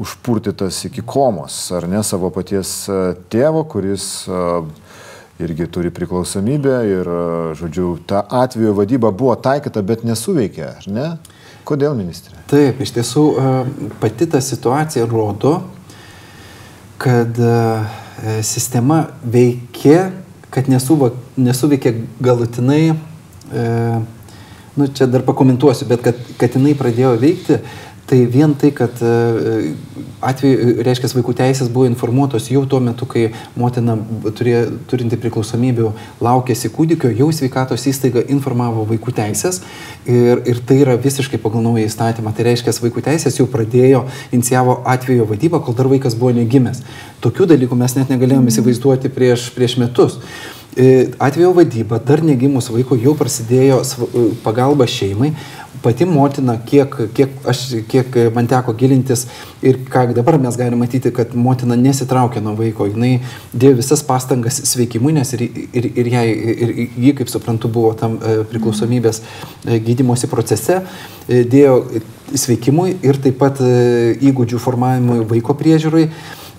užpurtytas 0.00 0.78
iki 0.88 1.04
komos, 1.04 1.56
ar 1.76 1.84
ne, 1.90 2.00
savo 2.06 2.30
paties 2.32 2.72
e, 2.88 3.00
tėvo, 3.32 3.66
kuris 3.68 4.06
e, 4.24 4.38
irgi 5.44 5.66
turi 5.72 5.92
priklausomybę 5.92 6.78
ir, 6.88 7.10
e, 7.12 7.42
žodžiu, 7.60 7.90
ta 8.08 8.22
atvejo 8.40 8.72
vadyba 8.78 9.12
buvo 9.12 9.34
taikyta, 9.36 9.84
bet 9.84 10.06
nesuveikė, 10.08 10.64
ar 10.70 10.88
ne? 10.88 11.10
Kodėl, 11.68 11.92
ministrė? 11.98 12.40
Taip, 12.48 12.80
iš 12.80 12.94
tiesų 12.96 13.26
pati 14.00 14.30
ta 14.32 14.40
situacija 14.42 15.04
rodo, 15.06 15.58
kad 17.00 17.36
sistema 18.48 19.02
veikė, 19.22 19.98
kad 20.50 20.72
nesuveikė 20.72 21.92
galutinai 22.24 22.96
e, 23.52 23.66
nu, 24.78 24.86
čia 24.94 25.06
dar 25.10 25.24
pakomentuosiu, 25.26 25.88
bet 25.90 26.02
kad, 26.04 26.18
kad 26.40 26.56
jinai 26.56 26.76
pradėjo 26.78 27.14
veikti, 27.20 27.60
tai 28.10 28.26
vien 28.26 28.54
tai, 28.58 28.72
kad 28.74 28.90
e, 29.06 29.10
atveju, 30.26 30.82
reiškia, 30.82 31.12
vaikų 31.14 31.34
teisės 31.38 31.68
buvo 31.70 31.86
informuotos 31.86 32.48
jau 32.50 32.64
tuo 32.66 32.80
metu, 32.82 33.06
kai 33.06 33.28
motina 33.54 33.94
turė, 34.34 34.64
turinti 34.90 35.18
priklausomybių 35.20 35.92
laukėsi 36.26 36.72
kūdikio, 36.74 37.12
jau 37.14 37.28
sveikatos 37.34 37.86
įstaiga 37.86 38.24
informavo 38.34 38.82
vaikų 38.90 39.14
teisės 39.14 39.60
ir, 40.10 40.42
ir 40.42 40.58
tai 40.66 40.80
yra 40.82 40.98
visiškai 40.98 41.38
pagal 41.38 41.62
naują 41.68 41.86
įstatymą. 41.86 42.34
Tai 42.34 42.50
reiškia, 42.50 42.74
vaikų 42.82 43.06
teisės 43.12 43.38
jau 43.38 43.46
pradėjo, 43.50 44.02
inicijavo 44.34 44.80
atvejo 44.90 45.30
vadybą, 45.30 45.62
kol 45.62 45.78
dar 45.78 45.90
vaikas 45.92 46.18
buvo 46.18 46.34
negimęs. 46.34 46.82
Tokių 47.22 47.46
dalykų 47.54 47.78
mes 47.78 47.94
net 47.94 48.10
negalėjome 48.10 48.50
įsivaizduoti 48.50 49.14
prieš, 49.14 49.52
prieš 49.54 49.78
metus. 49.78 50.18
Atvejo 50.76 51.54
vadyba, 51.56 51.98
dar 51.98 52.22
negimus 52.22 52.70
vaiko 52.70 52.98
jau 52.98 53.16
prasidėjo 53.18 53.80
pagalba 54.44 54.86
šeimai, 54.86 55.32
pati 55.82 56.04
motina, 56.04 56.56
kiek, 56.66 56.94
kiek, 57.14 57.36
aš, 57.48 57.62
kiek 57.88 58.16
man 58.34 58.48
teko 58.50 58.74
gilintis 58.76 59.26
ir 59.64 59.78
ką 59.90 60.06
dabar 60.16 60.36
mes 60.40 60.56
galime 60.58 60.80
matyti, 60.82 61.12
kad 61.14 61.32
motina 61.34 61.76
nesitraukia 61.76 62.42
nuo 62.44 62.54
vaiko, 62.58 62.88
jinai 62.90 63.20
dėjo 63.52 63.78
visas 63.80 64.02
pastangas 64.04 64.60
sveikimui, 64.68 65.14
nes 65.16 65.32
ir, 65.36 65.46
ir, 65.48 65.88
ir, 65.94 66.10
jai, 66.14 66.26
ir 66.66 66.74
ji, 66.84 67.14
kaip 67.20 67.32
suprantu, 67.32 67.70
buvo 67.72 67.94
tam 67.96 68.18
e, 68.18 68.36
priklausomybės 68.50 69.22
e, 69.22 69.78
gydimosi 69.86 70.28
procese, 70.32 70.82
e, 71.28 71.42
dėjo 71.48 71.80
sveikimui 72.36 72.98
ir 73.06 73.20
taip 73.22 73.40
pat 73.40 73.58
įgūdžių 73.60 74.60
formavimui 74.60 75.24
vaiko 75.32 75.56
priežiūrai. 75.58 76.06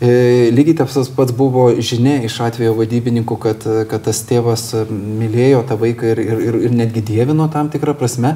Lygiai 0.01 0.73
tas 0.79 1.09
pats 1.13 1.33
buvo 1.37 1.67
žinia 1.77 2.23
iš 2.25 2.39
atvejo 2.41 2.73
vadybininkų, 2.79 3.35
kad, 3.37 3.65
kad 3.85 4.01
tas 4.07 4.23
tėvas 4.25 4.63
mylėjo 4.89 5.59
tą 5.69 5.77
vaiką 5.77 6.07
ir, 6.15 6.21
ir, 6.25 6.57
ir 6.65 6.73
netgi 6.73 7.03
dievino 7.05 7.45
tam 7.53 7.69
tikrą 7.69 7.93
prasme. 7.99 8.31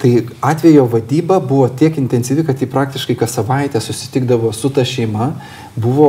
Tai 0.00 0.12
atvejo 0.40 0.86
vadyba 0.88 1.36
buvo 1.44 1.66
tiek 1.68 1.98
intensyvi, 2.00 2.46
kad 2.48 2.64
jį 2.64 2.70
praktiškai 2.72 3.18
kas 3.20 3.36
savaitę 3.36 3.82
susitikdavo 3.84 4.54
su 4.56 4.72
ta 4.72 4.86
šeima. 4.88 5.34
Buvo 5.76 6.08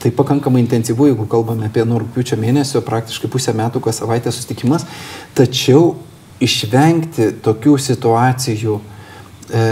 tai 0.00 0.08
pakankamai 0.16 0.64
intensyvu, 0.64 1.10
jeigu 1.10 1.28
kalbame 1.28 1.68
apie 1.68 1.84
nuo 1.84 2.00
rūpiučio 2.00 2.40
mėnesio, 2.40 2.80
praktiškai 2.86 3.28
pusę 3.28 3.52
metų 3.60 3.84
kas 3.84 4.00
savaitę 4.00 4.32
susitikimas. 4.32 4.88
Tačiau 5.36 5.98
išvengti 6.40 7.28
tokių 7.44 7.76
situacijų, 7.76 8.80
e, 9.52 9.68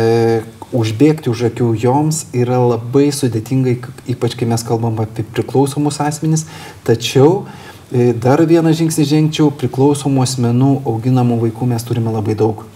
užbėgti 0.77 1.31
už 1.33 1.49
akių 1.51 1.71
joms 1.81 2.27
yra 2.37 2.59
labai 2.61 3.09
sudėtingai, 3.15 3.79
ypač 4.11 4.37
kai 4.39 4.49
mes 4.51 4.65
kalbam 4.67 5.01
apie 5.03 5.25
priklausomus 5.25 6.01
asmenys. 6.05 6.47
Tačiau 6.87 7.47
e, 7.93 8.13
dar 8.13 8.43
vieną 8.45 8.75
žingsnį 8.77 9.09
žengčiau, 9.09 9.51
priklausomų 9.55 10.25
asmenų 10.27 10.73
auginamų 10.89 11.41
vaikų 11.47 11.73
mes 11.73 11.89
turime 11.89 12.13
labai 12.15 12.37
daug 12.39 12.67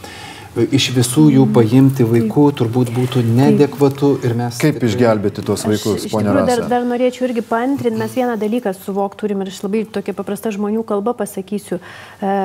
iš 0.52 0.90
visų 0.92 1.28
jų 1.32 1.44
mm. 1.46 1.52
paimti 1.56 2.04
vaikų 2.04 2.44
turbūt 2.58 2.90
būtų 2.92 3.22
nedekvatu 3.24 4.10
ir 4.26 4.34
mes... 4.36 4.58
Kaip 4.60 4.82
išgelbėti 4.84 5.44
tuos 5.46 5.64
vaikus, 5.64 6.04
ponia 6.12 6.34
Rasa? 6.36 6.50
Dar, 6.50 6.64
dar 6.68 6.84
norėčiau 6.88 7.24
irgi 7.28 7.44
paantrinti, 7.46 7.96
mes 8.00 8.12
vieną 8.18 8.36
dalyką 8.40 8.74
suvok 8.76 9.16
turim 9.20 9.40
ir 9.44 9.52
aš 9.52 9.62
labai 9.64 9.86
tokia 9.88 10.12
paprasta 10.16 10.52
žmonių 10.52 10.84
kalba 10.88 11.16
pasakysiu. 11.16 11.80
E, 12.20 12.36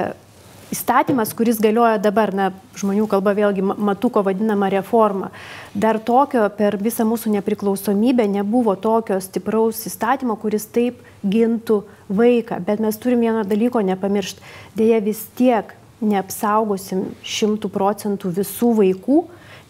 įstatymas, 0.74 1.34
kuris 1.38 1.60
galioja 1.64 1.98
dabar, 2.02 2.34
na, 2.36 2.50
žmonių 2.78 3.08
kalba 3.12 3.34
vėlgi 3.38 3.64
matuko 3.64 4.24
vadinama 4.26 4.70
reforma, 4.74 5.32
dar 5.74 6.00
tokio 6.00 6.46
per 6.58 6.78
visą 6.82 7.06
mūsų 7.08 7.32
nepriklausomybę 7.38 8.28
nebuvo 8.32 8.76
tokio 8.76 9.20
stipraus 9.24 9.86
įstatymo, 9.90 10.38
kuris 10.42 10.68
taip 10.72 11.02
gintų 11.24 11.82
vaiką. 12.10 12.60
Bet 12.66 12.84
mes 12.84 13.00
turim 13.00 13.24
vieno 13.24 13.44
dalyko 13.48 13.82
nepamiršti. 13.86 14.44
Deja 14.78 15.00
vis 15.04 15.24
tiek 15.38 15.74
neapsaugosim 16.02 17.08
šimtų 17.26 17.72
procentų 17.74 18.32
visų 18.38 18.74
vaikų, 18.82 19.24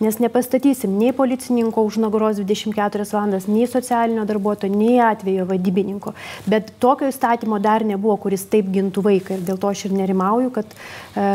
nes 0.03 0.19
nepastatysim 0.21 0.93
nei 0.99 1.13
policininko 1.15 1.83
už 1.87 1.97
nugaros 2.03 2.37
24 2.41 3.05
valandas, 3.11 3.47
nei 3.49 3.67
socialinio 3.67 4.25
darbuotojo, 4.29 4.73
nei 4.73 4.99
atvejo 5.01 5.47
vadybininko. 5.49 6.13
Bet 6.45 6.73
tokio 6.83 7.09
įstatymo 7.11 7.59
dar 7.63 7.85
nebuvo, 7.87 8.17
kuris 8.27 8.45
taip 8.51 8.69
gintų 8.73 9.03
vaiką. 9.07 9.37
Ir 9.37 9.47
dėl 9.47 9.61
to 9.61 9.71
aš 9.71 9.87
ir 9.87 9.97
nerimauju, 9.97 10.51
kad 10.53 10.69
e, 10.73 10.77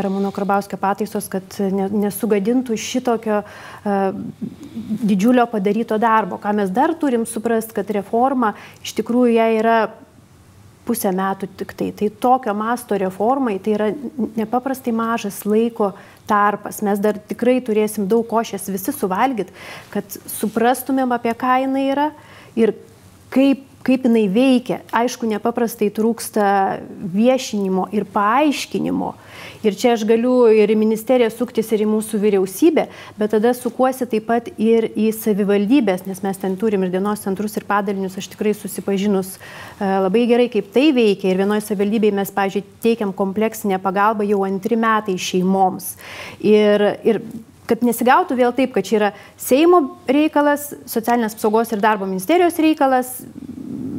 Ramūno 0.05 0.31
Krabauskio 0.35 0.79
pataisos, 0.79 1.27
kad 1.31 1.59
nesugadintų 1.73 2.75
šitokio 2.79 3.41
uh, 3.43 4.13
didžiulio 5.03 5.45
padaryto 5.51 5.97
darbo. 6.01 6.39
Ką 6.41 6.53
mes 6.55 6.71
dar 6.73 6.95
turim 6.99 7.25
suprasti, 7.29 7.75
kad 7.75 7.91
reforma 7.95 8.53
iš 8.83 8.95
tikrųjų 8.99 9.35
ją 9.35 9.49
yra 9.59 9.77
pusę 10.87 11.11
metų 11.15 11.49
tik 11.59 11.73
tai. 11.79 11.89
Tai 11.95 12.09
tokio 12.23 12.53
masto 12.57 12.97
reformai 12.99 13.57
tai 13.63 13.75
yra 13.77 13.89
nepaprastai 14.37 14.93
mažas 14.95 15.41
laiko 15.47 15.93
tarpas. 16.29 16.81
Mes 16.85 17.01
dar 17.03 17.19
tikrai 17.19 17.59
turėsim 17.65 18.07
daug 18.11 18.25
košės 18.29 18.69
visi 18.71 18.95
suvalgyti, 18.95 19.55
kad 19.93 20.17
suprastumėm 20.37 21.15
apie 21.15 21.35
ką 21.37 21.59
jinai 21.65 21.87
yra 21.91 22.09
ir 22.59 22.75
kaip 23.33 23.69
kaip 23.83 24.05
jinai 24.07 24.27
veikia. 24.31 24.79
Aišku, 24.95 25.27
nepaprastai 25.27 25.89
trūksta 25.93 26.45
viešinimo 27.13 27.89
ir 27.95 28.05
paaiškinimo. 28.13 29.13
Ir 29.63 29.77
čia 29.79 29.93
aš 29.95 30.01
galiu 30.07 30.49
ir 30.51 30.71
į 30.73 30.75
ministeriją 30.75 31.29
suktis, 31.31 31.69
ir 31.71 31.85
į 31.85 31.87
mūsų 31.87 32.19
vyriausybę, 32.19 32.83
bet 33.19 33.31
tada 33.31 33.53
sukuosi 33.55 34.07
taip 34.11 34.27
pat 34.27 34.49
ir 34.59 34.89
į 34.91 35.07
savivaldybės, 35.15 36.03
nes 36.09 36.19
mes 36.25 36.41
ten 36.41 36.57
turim 36.59 36.83
ir 36.83 36.91
dienos 36.91 37.23
centrus, 37.23 37.55
ir 37.55 37.63
padalinius, 37.69 38.17
aš 38.19 38.27
tikrai 38.33 38.51
susipažinus 38.57 39.37
e, 39.37 39.87
labai 39.87 40.25
gerai, 40.27 40.49
kaip 40.51 40.67
tai 40.75 40.89
veikia. 40.95 41.31
Ir 41.31 41.39
vienoje 41.45 41.63
savivaldybėje 41.69 42.17
mes, 42.19 42.35
pažiūrėjau, 42.35 42.75
teikiam 42.83 43.15
kompleksinę 43.15 43.79
pagalbą 43.83 44.27
jau 44.27 44.43
antri 44.43 44.75
metai 44.79 45.15
šeimoms. 45.15 45.93
Ir, 46.43 46.83
ir 47.07 47.23
kad 47.69 47.83
nesigautų 47.87 48.37
vėl 48.37 48.53
taip, 48.55 48.73
kad 48.75 48.87
čia 48.87 48.97
yra 48.99 49.11
Seimo 49.39 49.83
reikalas, 50.09 50.71
socialinės 50.89 51.37
apsaugos 51.37 51.71
ir 51.71 51.83
darbo 51.83 52.07
ministerijos 52.09 52.59
reikalas, 52.61 53.15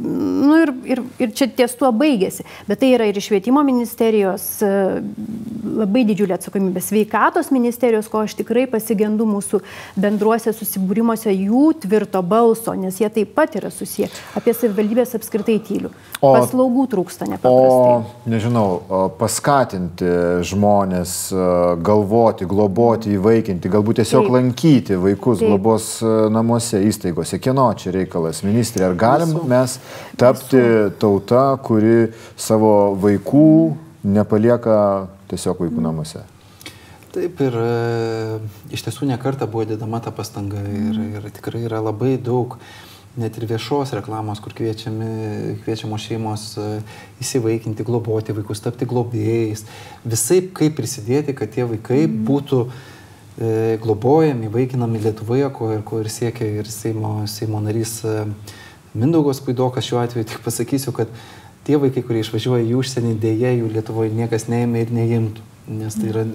nu 0.05 0.59
ir, 0.61 0.73
ir, 0.89 1.03
ir 1.23 1.33
čia 1.37 1.49
ties 1.49 1.75
tuo 1.79 1.91
baigėsi. 1.95 2.45
Bet 2.69 2.83
tai 2.83 2.93
yra 2.97 3.09
ir 3.09 3.21
švietimo 3.23 3.65
ministerijos 3.67 4.47
e, 4.63 4.73
labai 5.65 6.05
didžiulė 6.09 6.37
atsakomybė, 6.37 6.83
sveikatos 6.85 7.51
ministerijos, 7.55 8.09
ko 8.13 8.23
aš 8.25 8.37
tikrai 8.39 8.67
pasigendu 8.71 9.27
mūsų 9.29 9.61
bendruose 10.01 10.53
susibūrimuose 10.55 11.33
jų 11.33 11.71
tvirto 11.85 12.23
balso, 12.23 12.75
nes 12.79 13.01
jie 13.01 13.09
taip 13.13 13.35
pat 13.37 13.57
yra 13.59 13.71
susiję. 13.75 14.11
Apie 14.39 14.55
savivaldybės 14.55 15.15
apskritai 15.19 15.59
tylių. 15.65 15.91
O, 16.21 16.33
Paslaugų 16.35 16.87
trūksta 16.93 17.29
nepaprastai. 17.29 18.01
O, 18.01 18.29
nežinau, 18.31 18.67
paskatinti 19.19 20.11
žmonės 20.47 21.17
galvoti, 21.85 22.49
globoti, 22.49 23.15
įvaikinti, 23.19 23.73
galbūt 23.73 24.01
tiesiog 24.03 24.29
taip. 24.29 24.37
lankyti 24.39 24.99
vaikus 25.01 25.41
taip. 25.41 25.51
globos 25.51 25.89
namuose, 26.35 26.81
įstaigose. 26.89 27.41
Kieno 27.43 27.71
čia 27.79 27.95
reikalas, 27.95 28.45
ministrė? 28.47 28.89
Ar 28.91 28.99
galim 28.99 29.35
Visų. 29.35 29.49
mes 29.51 29.79
tapti 30.21 30.63
tauta, 31.01 31.47
kuri 31.65 32.13
savo 32.37 32.95
vaikų 33.01 33.51
nepalieka 34.05 34.79
tiesiog 35.31 35.61
vaikų 35.65 35.85
namuose. 35.85 36.25
Taip 37.15 37.39
ir 37.45 37.55
e, 37.55 37.67
iš 38.75 38.83
tiesų 38.89 39.07
nekarta 39.07 39.47
buvo 39.47 39.63
dėdama 39.71 40.01
ta 40.03 40.11
pastanga 40.11 40.59
ir, 40.67 40.99
ir 41.21 41.29
tikrai 41.37 41.63
yra 41.69 41.79
labai 41.79 42.17
daug 42.19 42.57
net 43.15 43.37
ir 43.39 43.47
viešos 43.47 43.93
reklamos, 43.95 44.41
kur 44.43 44.51
kviečiami, 44.59 45.61
kviečiamos 45.63 46.03
šeimos 46.03 46.49
e, 46.59 46.65
įsivaikinti, 47.23 47.87
globoti 47.87 48.35
vaikus, 48.35 48.65
tapti 48.65 48.89
globėjais, 48.91 49.63
visai 50.03 50.41
kaip 50.51 50.75
prisidėti, 50.81 51.37
kad 51.39 51.55
tie 51.55 51.69
vaikai 51.71 52.01
būtų 52.11 52.65
e, 52.67 53.79
globojami, 53.85 54.51
vaikinami 54.51 55.05
Lietuvoje, 55.07 55.47
ko 55.55 55.71
ir, 55.77 55.87
ko 55.87 56.03
ir 56.03 56.11
siekia 56.11 56.51
ir 56.51 56.71
Seimo, 56.71 57.21
Seimo 57.31 57.63
narys. 57.63 58.01
Mindaugas 58.95 59.41
Puidokas 59.43 59.87
šiuo 59.87 60.03
atveju 60.03 60.27
tik 60.31 60.43
pasakysiu, 60.43 60.93
kad 60.95 61.11
tie 61.67 61.81
vaikai, 61.81 62.05
kurie 62.07 62.23
išvažiuoja 62.25 62.67
į 62.69 62.79
užsienį, 62.79 63.17
dėja 63.23 63.57
jų 63.59 63.73
Lietuvoje 63.75 64.15
niekas 64.15 64.49
neėmė 64.53 64.85
ir 64.85 64.95
neimtų. 64.95 65.51
Nes 65.65 65.95
tai 65.97 66.11
yra 66.11 66.27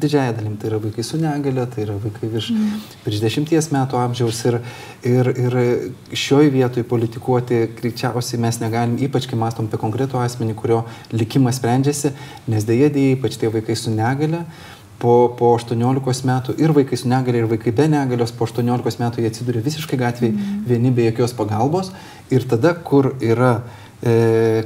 didžiaja 0.00 0.32
dalim, 0.32 0.54
tai 0.56 0.70
yra 0.70 0.78
vaikai 0.80 1.02
su 1.04 1.18
negale, 1.20 1.66
tai 1.68 1.82
yra 1.82 1.98
vaikai 2.00 2.30
virš, 2.32 2.46
mm. 2.54 2.86
virš 3.04 3.18
dešimties 3.20 3.68
metų 3.74 3.98
amžiaus 4.00 4.38
ir, 4.48 4.56
ir, 5.04 5.28
ir 5.28 5.56
šioj 6.16 6.48
vietoj 6.54 6.86
politikuoti 6.88 7.66
greičiausiai 7.82 8.40
mes 8.40 8.56
negalim, 8.62 8.96
ypač 9.04 9.28
kai 9.28 9.36
mastom 9.36 9.68
apie 9.68 9.82
konkretų 9.82 10.22
asmenį, 10.22 10.56
kurio 10.56 10.80
likimas 11.12 11.60
sprendžiasi, 11.60 12.14
nes 12.48 12.64
dėja 12.64 12.88
dėja, 12.94 13.18
ypač 13.18 13.36
tie 13.36 13.52
vaikai 13.52 13.76
su 13.76 13.92
negale, 13.92 14.46
po, 14.98 15.34
po 15.36 15.52
18 15.58 16.24
metų 16.30 16.56
ir 16.56 16.72
vaikai 16.76 16.96
su 16.96 17.10
negalė, 17.12 17.42
ir 17.42 17.50
vaikai 17.52 17.74
be 17.76 17.90
negalios 17.92 18.32
po 18.32 18.48
18 18.48 19.02
metų 19.04 19.20
jie 19.20 19.28
atsiduria 19.34 19.66
visiškai 19.68 20.00
gatvėje, 20.00 20.32
mm. 20.32 20.64
vieni 20.70 20.94
be 20.96 21.10
jokios 21.10 21.36
pagalbos. 21.36 21.92
Ir 22.32 22.48
tada, 22.48 22.72
kur 22.72 23.12
yra, 23.20 23.58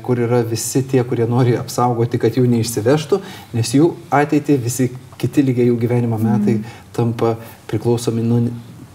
kur 0.04 0.20
yra 0.20 0.42
visi 0.44 0.82
tie, 0.84 1.00
kurie 1.08 1.24
nori 1.24 1.54
apsaugoti, 1.56 2.18
kad 2.20 2.36
jų 2.36 2.44
neišsivežtų, 2.52 3.20
nes 3.56 3.70
jų 3.72 3.86
ateitį 4.12 4.58
visi 4.60 4.90
kiti 5.22 5.44
lygiai 5.46 5.70
jų 5.70 5.78
gyvenimo 5.80 6.18
metai 6.20 6.58
mm. 6.58 6.76
tampa 6.92 7.36
priklausomi 7.70 8.24
nuo 8.26 8.42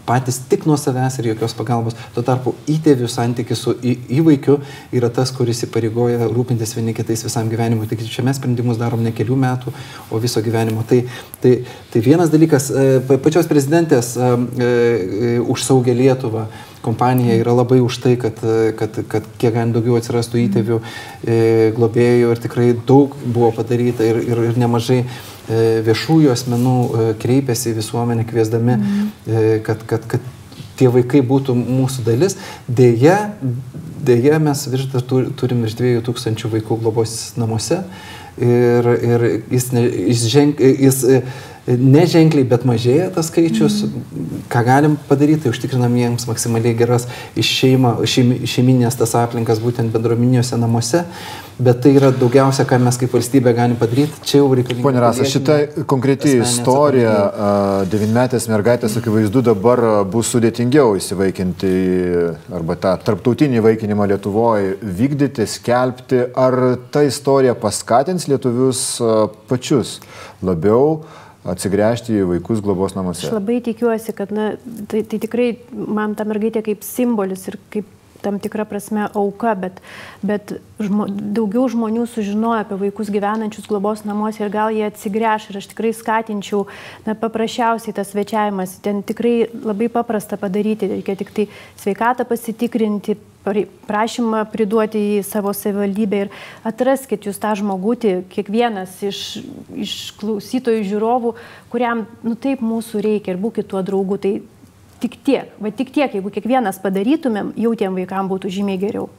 patys 0.08 0.40
tik 0.50 0.64
nuo 0.66 0.78
savęs 0.80 1.20
ir 1.20 1.34
jokios 1.34 1.54
pagalbos. 1.58 1.98
Tuo 2.16 2.24
tarpu 2.24 2.54
įtėvių 2.72 3.10
santykis 3.12 3.64
su 3.66 3.74
į, 3.76 3.96
įvaikiu 4.20 4.56
yra 4.96 5.10
tas, 5.14 5.34
kuris 5.36 5.66
įpareigoja 5.68 6.30
rūpintis 6.32 6.76
vieni 6.78 6.96
kitais 6.96 7.26
visam 7.28 7.50
gyvenimui. 7.52 7.90
Tik 7.92 8.06
čia 8.08 8.24
mes 8.24 8.40
sprendimus 8.40 8.80
darom 8.80 9.04
ne 9.04 9.12
kelių 9.16 9.36
metų, 9.44 9.74
o 10.12 10.22
viso 10.24 10.44
gyvenimo. 10.46 10.86
Tai, 10.88 11.02
tai, 11.44 11.54
tai 11.92 12.04
vienas 12.06 12.32
dalykas, 12.32 12.70
e, 12.72 13.20
pačios 13.24 13.52
prezidentės 13.52 14.16
e, 14.16 14.32
e, 14.32 15.36
už 15.44 15.68
saugę 15.68 15.96
Lietuvą 15.98 16.48
kompanija 16.88 17.38
yra 17.38 17.54
labai 17.60 17.82
už 17.84 18.02
tai, 18.04 18.16
kad, 18.22 18.40
kad, 18.80 19.02
kad 19.12 19.32
kiek 19.38 19.54
galint 19.54 19.76
daugiau 19.76 20.00
atsirastų 20.00 20.44
įtėvių, 20.48 20.84
globėjų 21.78 22.34
ir 22.34 22.46
tikrai 22.48 22.70
daug 22.88 23.16
buvo 23.26 23.52
padaryta 23.60 24.08
ir, 24.08 24.24
ir, 24.24 24.46
ir 24.50 24.62
nemažai 24.64 25.04
E, 25.48 25.80
viešųjų 25.80 26.34
asmenų 26.34 26.76
e, 26.76 27.04
kreipiasi 27.22 27.72
į 27.72 27.78
visuomenę 27.78 28.26
kviesdami, 28.28 28.74
mm. 28.76 29.12
kad, 29.64 29.86
kad, 29.88 30.04
kad 30.12 30.26
tie 30.76 30.90
vaikai 30.92 31.22
būtų 31.24 31.56
mūsų 31.56 32.04
dalis. 32.04 32.36
Deja, 32.68 33.16
deja 34.04 34.42
mes 34.44 34.66
virš, 34.68 34.90
turim 35.40 35.64
virš 35.64 35.78
2000 35.80 36.52
vaikų 36.52 36.82
globos 36.84 37.16
namuose 37.40 37.80
ir, 38.36 38.92
ir 38.92 39.26
jis, 39.54 39.70
ne, 39.72 39.86
jis, 39.88 40.28
ženk, 40.34 40.60
jis 40.60 41.00
neženkliai, 41.68 42.48
bet 42.48 42.64
mažėja 42.68 43.10
tas 43.16 43.28
skaičius. 43.32 43.82
Mm. 43.88 44.44
Ką 44.52 44.64
galim 44.68 44.96
padaryti, 45.10 45.44
tai 45.46 45.52
užtikrinam 45.52 45.98
jiems 46.00 46.28
maksimaliai 46.30 46.78
geras 46.80 47.08
šeima, 47.36 47.98
šeim, 48.08 48.32
šeiminės 48.48 48.96
tas 49.00 49.16
aplinkas 49.20 49.60
būtent 49.64 49.92
bendruomeniniuose 49.92 50.60
namuose. 50.62 51.04
Bet 51.58 51.80
tai 51.82 51.96
yra 51.98 52.12
daugiausia, 52.14 52.68
ką 52.70 52.78
mes 52.86 53.00
kaip 53.02 53.16
valstybė 53.18 53.52
galim 53.58 53.76
padaryti. 53.82 54.22
Čia 54.30 54.44
jau 54.44 54.52
reikalinga. 54.54 54.86
Pone 54.86 55.02
Rasa, 55.02 55.26
šita 55.26 55.58
konkreti 55.90 56.36
istorija, 56.38 57.16
devinmetės 57.90 58.46
mergaitės, 58.52 59.00
akivaizdu, 59.02 59.42
dabar 59.50 59.82
bus 60.08 60.30
sudėtingiau 60.36 60.94
įsivaikinti 61.02 61.74
arba 62.54 62.78
tą 62.78 62.94
tarptautinį 63.10 63.66
vaikinimą 63.66 64.06
Lietuvoje 64.14 64.78
vykdyti, 65.02 65.50
skelbti. 65.50 66.28
Ar 66.38 66.78
ta 66.94 67.02
istorija 67.08 67.58
paskatins 67.58 68.30
lietuvius 68.30 68.84
pačius 69.50 69.98
labiau 70.46 71.02
atsigręžti 71.48 72.16
į 72.22 72.30
vaikus 72.32 72.64
globos 72.64 72.96
namuose. 72.98 73.28
Aš 73.28 73.36
labai 73.38 73.60
tikiuosi, 73.66 74.16
kad 74.18 74.34
na, 74.36 74.54
tai, 74.90 75.04
tai 75.04 75.20
tikrai 75.24 75.52
man 75.72 76.16
ta 76.18 76.26
mergaitė 76.28 76.64
kaip 76.66 76.86
simbolis 76.86 77.48
ir 77.52 77.60
kaip 77.74 77.94
tam 78.22 78.40
tikra 78.42 78.66
prasme 78.66 79.08
auka, 79.14 79.54
bet, 79.56 79.80
bet 80.26 80.56
žmo, 80.82 81.08
daugiau 81.08 81.68
žmonių 81.72 82.08
sužinoja 82.10 82.66
apie 82.66 82.80
vaikus 82.82 83.12
gyvenančius 83.14 83.70
globos 83.70 84.04
namuose 84.08 84.42
ir 84.44 84.52
gal 84.54 84.74
jie 84.74 84.88
atsigręš 84.88 85.50
ir 85.52 85.60
aš 85.62 85.70
tikrai 85.74 85.94
skatinčiau, 85.96 86.66
na, 87.06 87.16
paprasčiausiai 87.18 87.96
tas 87.96 88.12
svečiavimas, 88.14 88.80
ten 88.84 89.04
tikrai 89.06 89.36
labai 89.54 89.90
paprasta 89.94 90.40
padaryti, 90.42 90.90
reikia 90.98 91.18
tik 91.20 91.34
tai 91.36 91.48
sveikatą 91.80 92.28
pasitikrinti, 92.28 93.18
prašymą 93.88 94.44
priduoti 94.52 95.02
į 95.18 95.24
savo 95.28 95.54
savivaldybę 95.56 96.22
ir 96.26 96.34
atraskit 96.68 97.28
jūs 97.28 97.40
tą 97.42 97.54
žmogutį, 97.60 98.14
kiekvienas 98.34 98.98
iš, 99.08 99.22
iš 99.76 99.96
klausytojų 100.20 100.84
žiūrovų, 100.92 101.34
kuriam, 101.72 102.06
nu 102.26 102.36
taip, 102.36 102.64
mūsų 102.66 103.04
reikia 103.06 103.36
ir 103.36 103.42
būkit 103.42 103.70
tuo 103.72 103.84
draugu. 103.86 104.20
Tai 104.22 104.34
tik 105.04 105.20
tiek, 105.24 105.54
va 105.62 105.72
tik 105.72 105.94
tiek, 105.96 106.18
jeigu 106.18 106.34
kiekvienas 106.34 106.82
padarytumėm, 106.84 107.54
jau 107.60 107.74
tiem 107.78 107.98
vaikam 107.98 108.30
būtų 108.32 108.52
žymiai 108.60 108.82
geriau. 108.82 109.10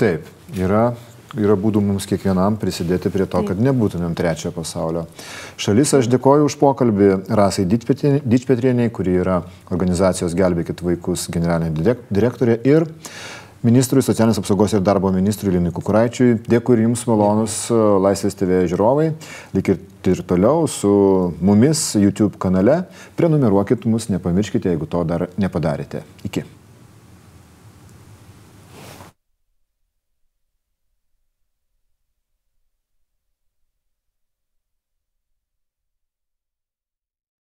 Taip, 0.00 0.26
yra 0.58 0.92
yra 1.38 1.56
būdų 1.58 1.82
mums 1.84 2.06
kiekvienam 2.08 2.56
prisidėti 2.60 3.10
prie 3.12 3.26
to, 3.30 3.42
kad 3.46 3.60
nebūtumėm 3.62 4.14
trečiojo 4.18 4.54
pasaulio 4.56 5.06
šalis. 5.60 5.94
Aš 5.98 6.10
dėkoju 6.12 6.48
už 6.48 6.58
pokalbį 6.60 7.12
Rasai 7.32 7.66
Dičpetrieniai, 7.68 8.92
kuri 8.92 9.18
yra 9.22 9.42
organizacijos 9.72 10.36
Gelbėkit 10.38 10.82
vaikus 10.84 11.28
generalinė 11.32 11.96
direktorė 12.12 12.58
ir 12.68 12.88
ministrui, 13.62 14.02
socialinės 14.04 14.40
apsaugos 14.42 14.74
ir 14.74 14.82
darbo 14.84 15.12
ministrui 15.14 15.54
Linui 15.54 15.72
Kukuraičiui. 15.74 16.40
Dėkui 16.50 16.76
ir 16.76 16.86
jums 16.86 17.04
malonus 17.08 17.58
e, 17.70 17.78
Laisvės 18.02 18.36
TV 18.38 18.64
žiūrovai. 18.70 19.12
Likit 19.56 20.10
ir 20.10 20.24
toliau 20.26 20.66
su 20.70 20.90
mumis 21.40 21.92
YouTube 21.98 22.40
kanale. 22.42 22.82
Prenumeruokit 23.18 23.86
mus, 23.86 24.10
nepamirškite, 24.12 24.74
jeigu 24.74 24.90
to 24.90 25.06
dar 25.06 25.28
nepadarėte. 25.40 26.02
Iki. 26.26 26.44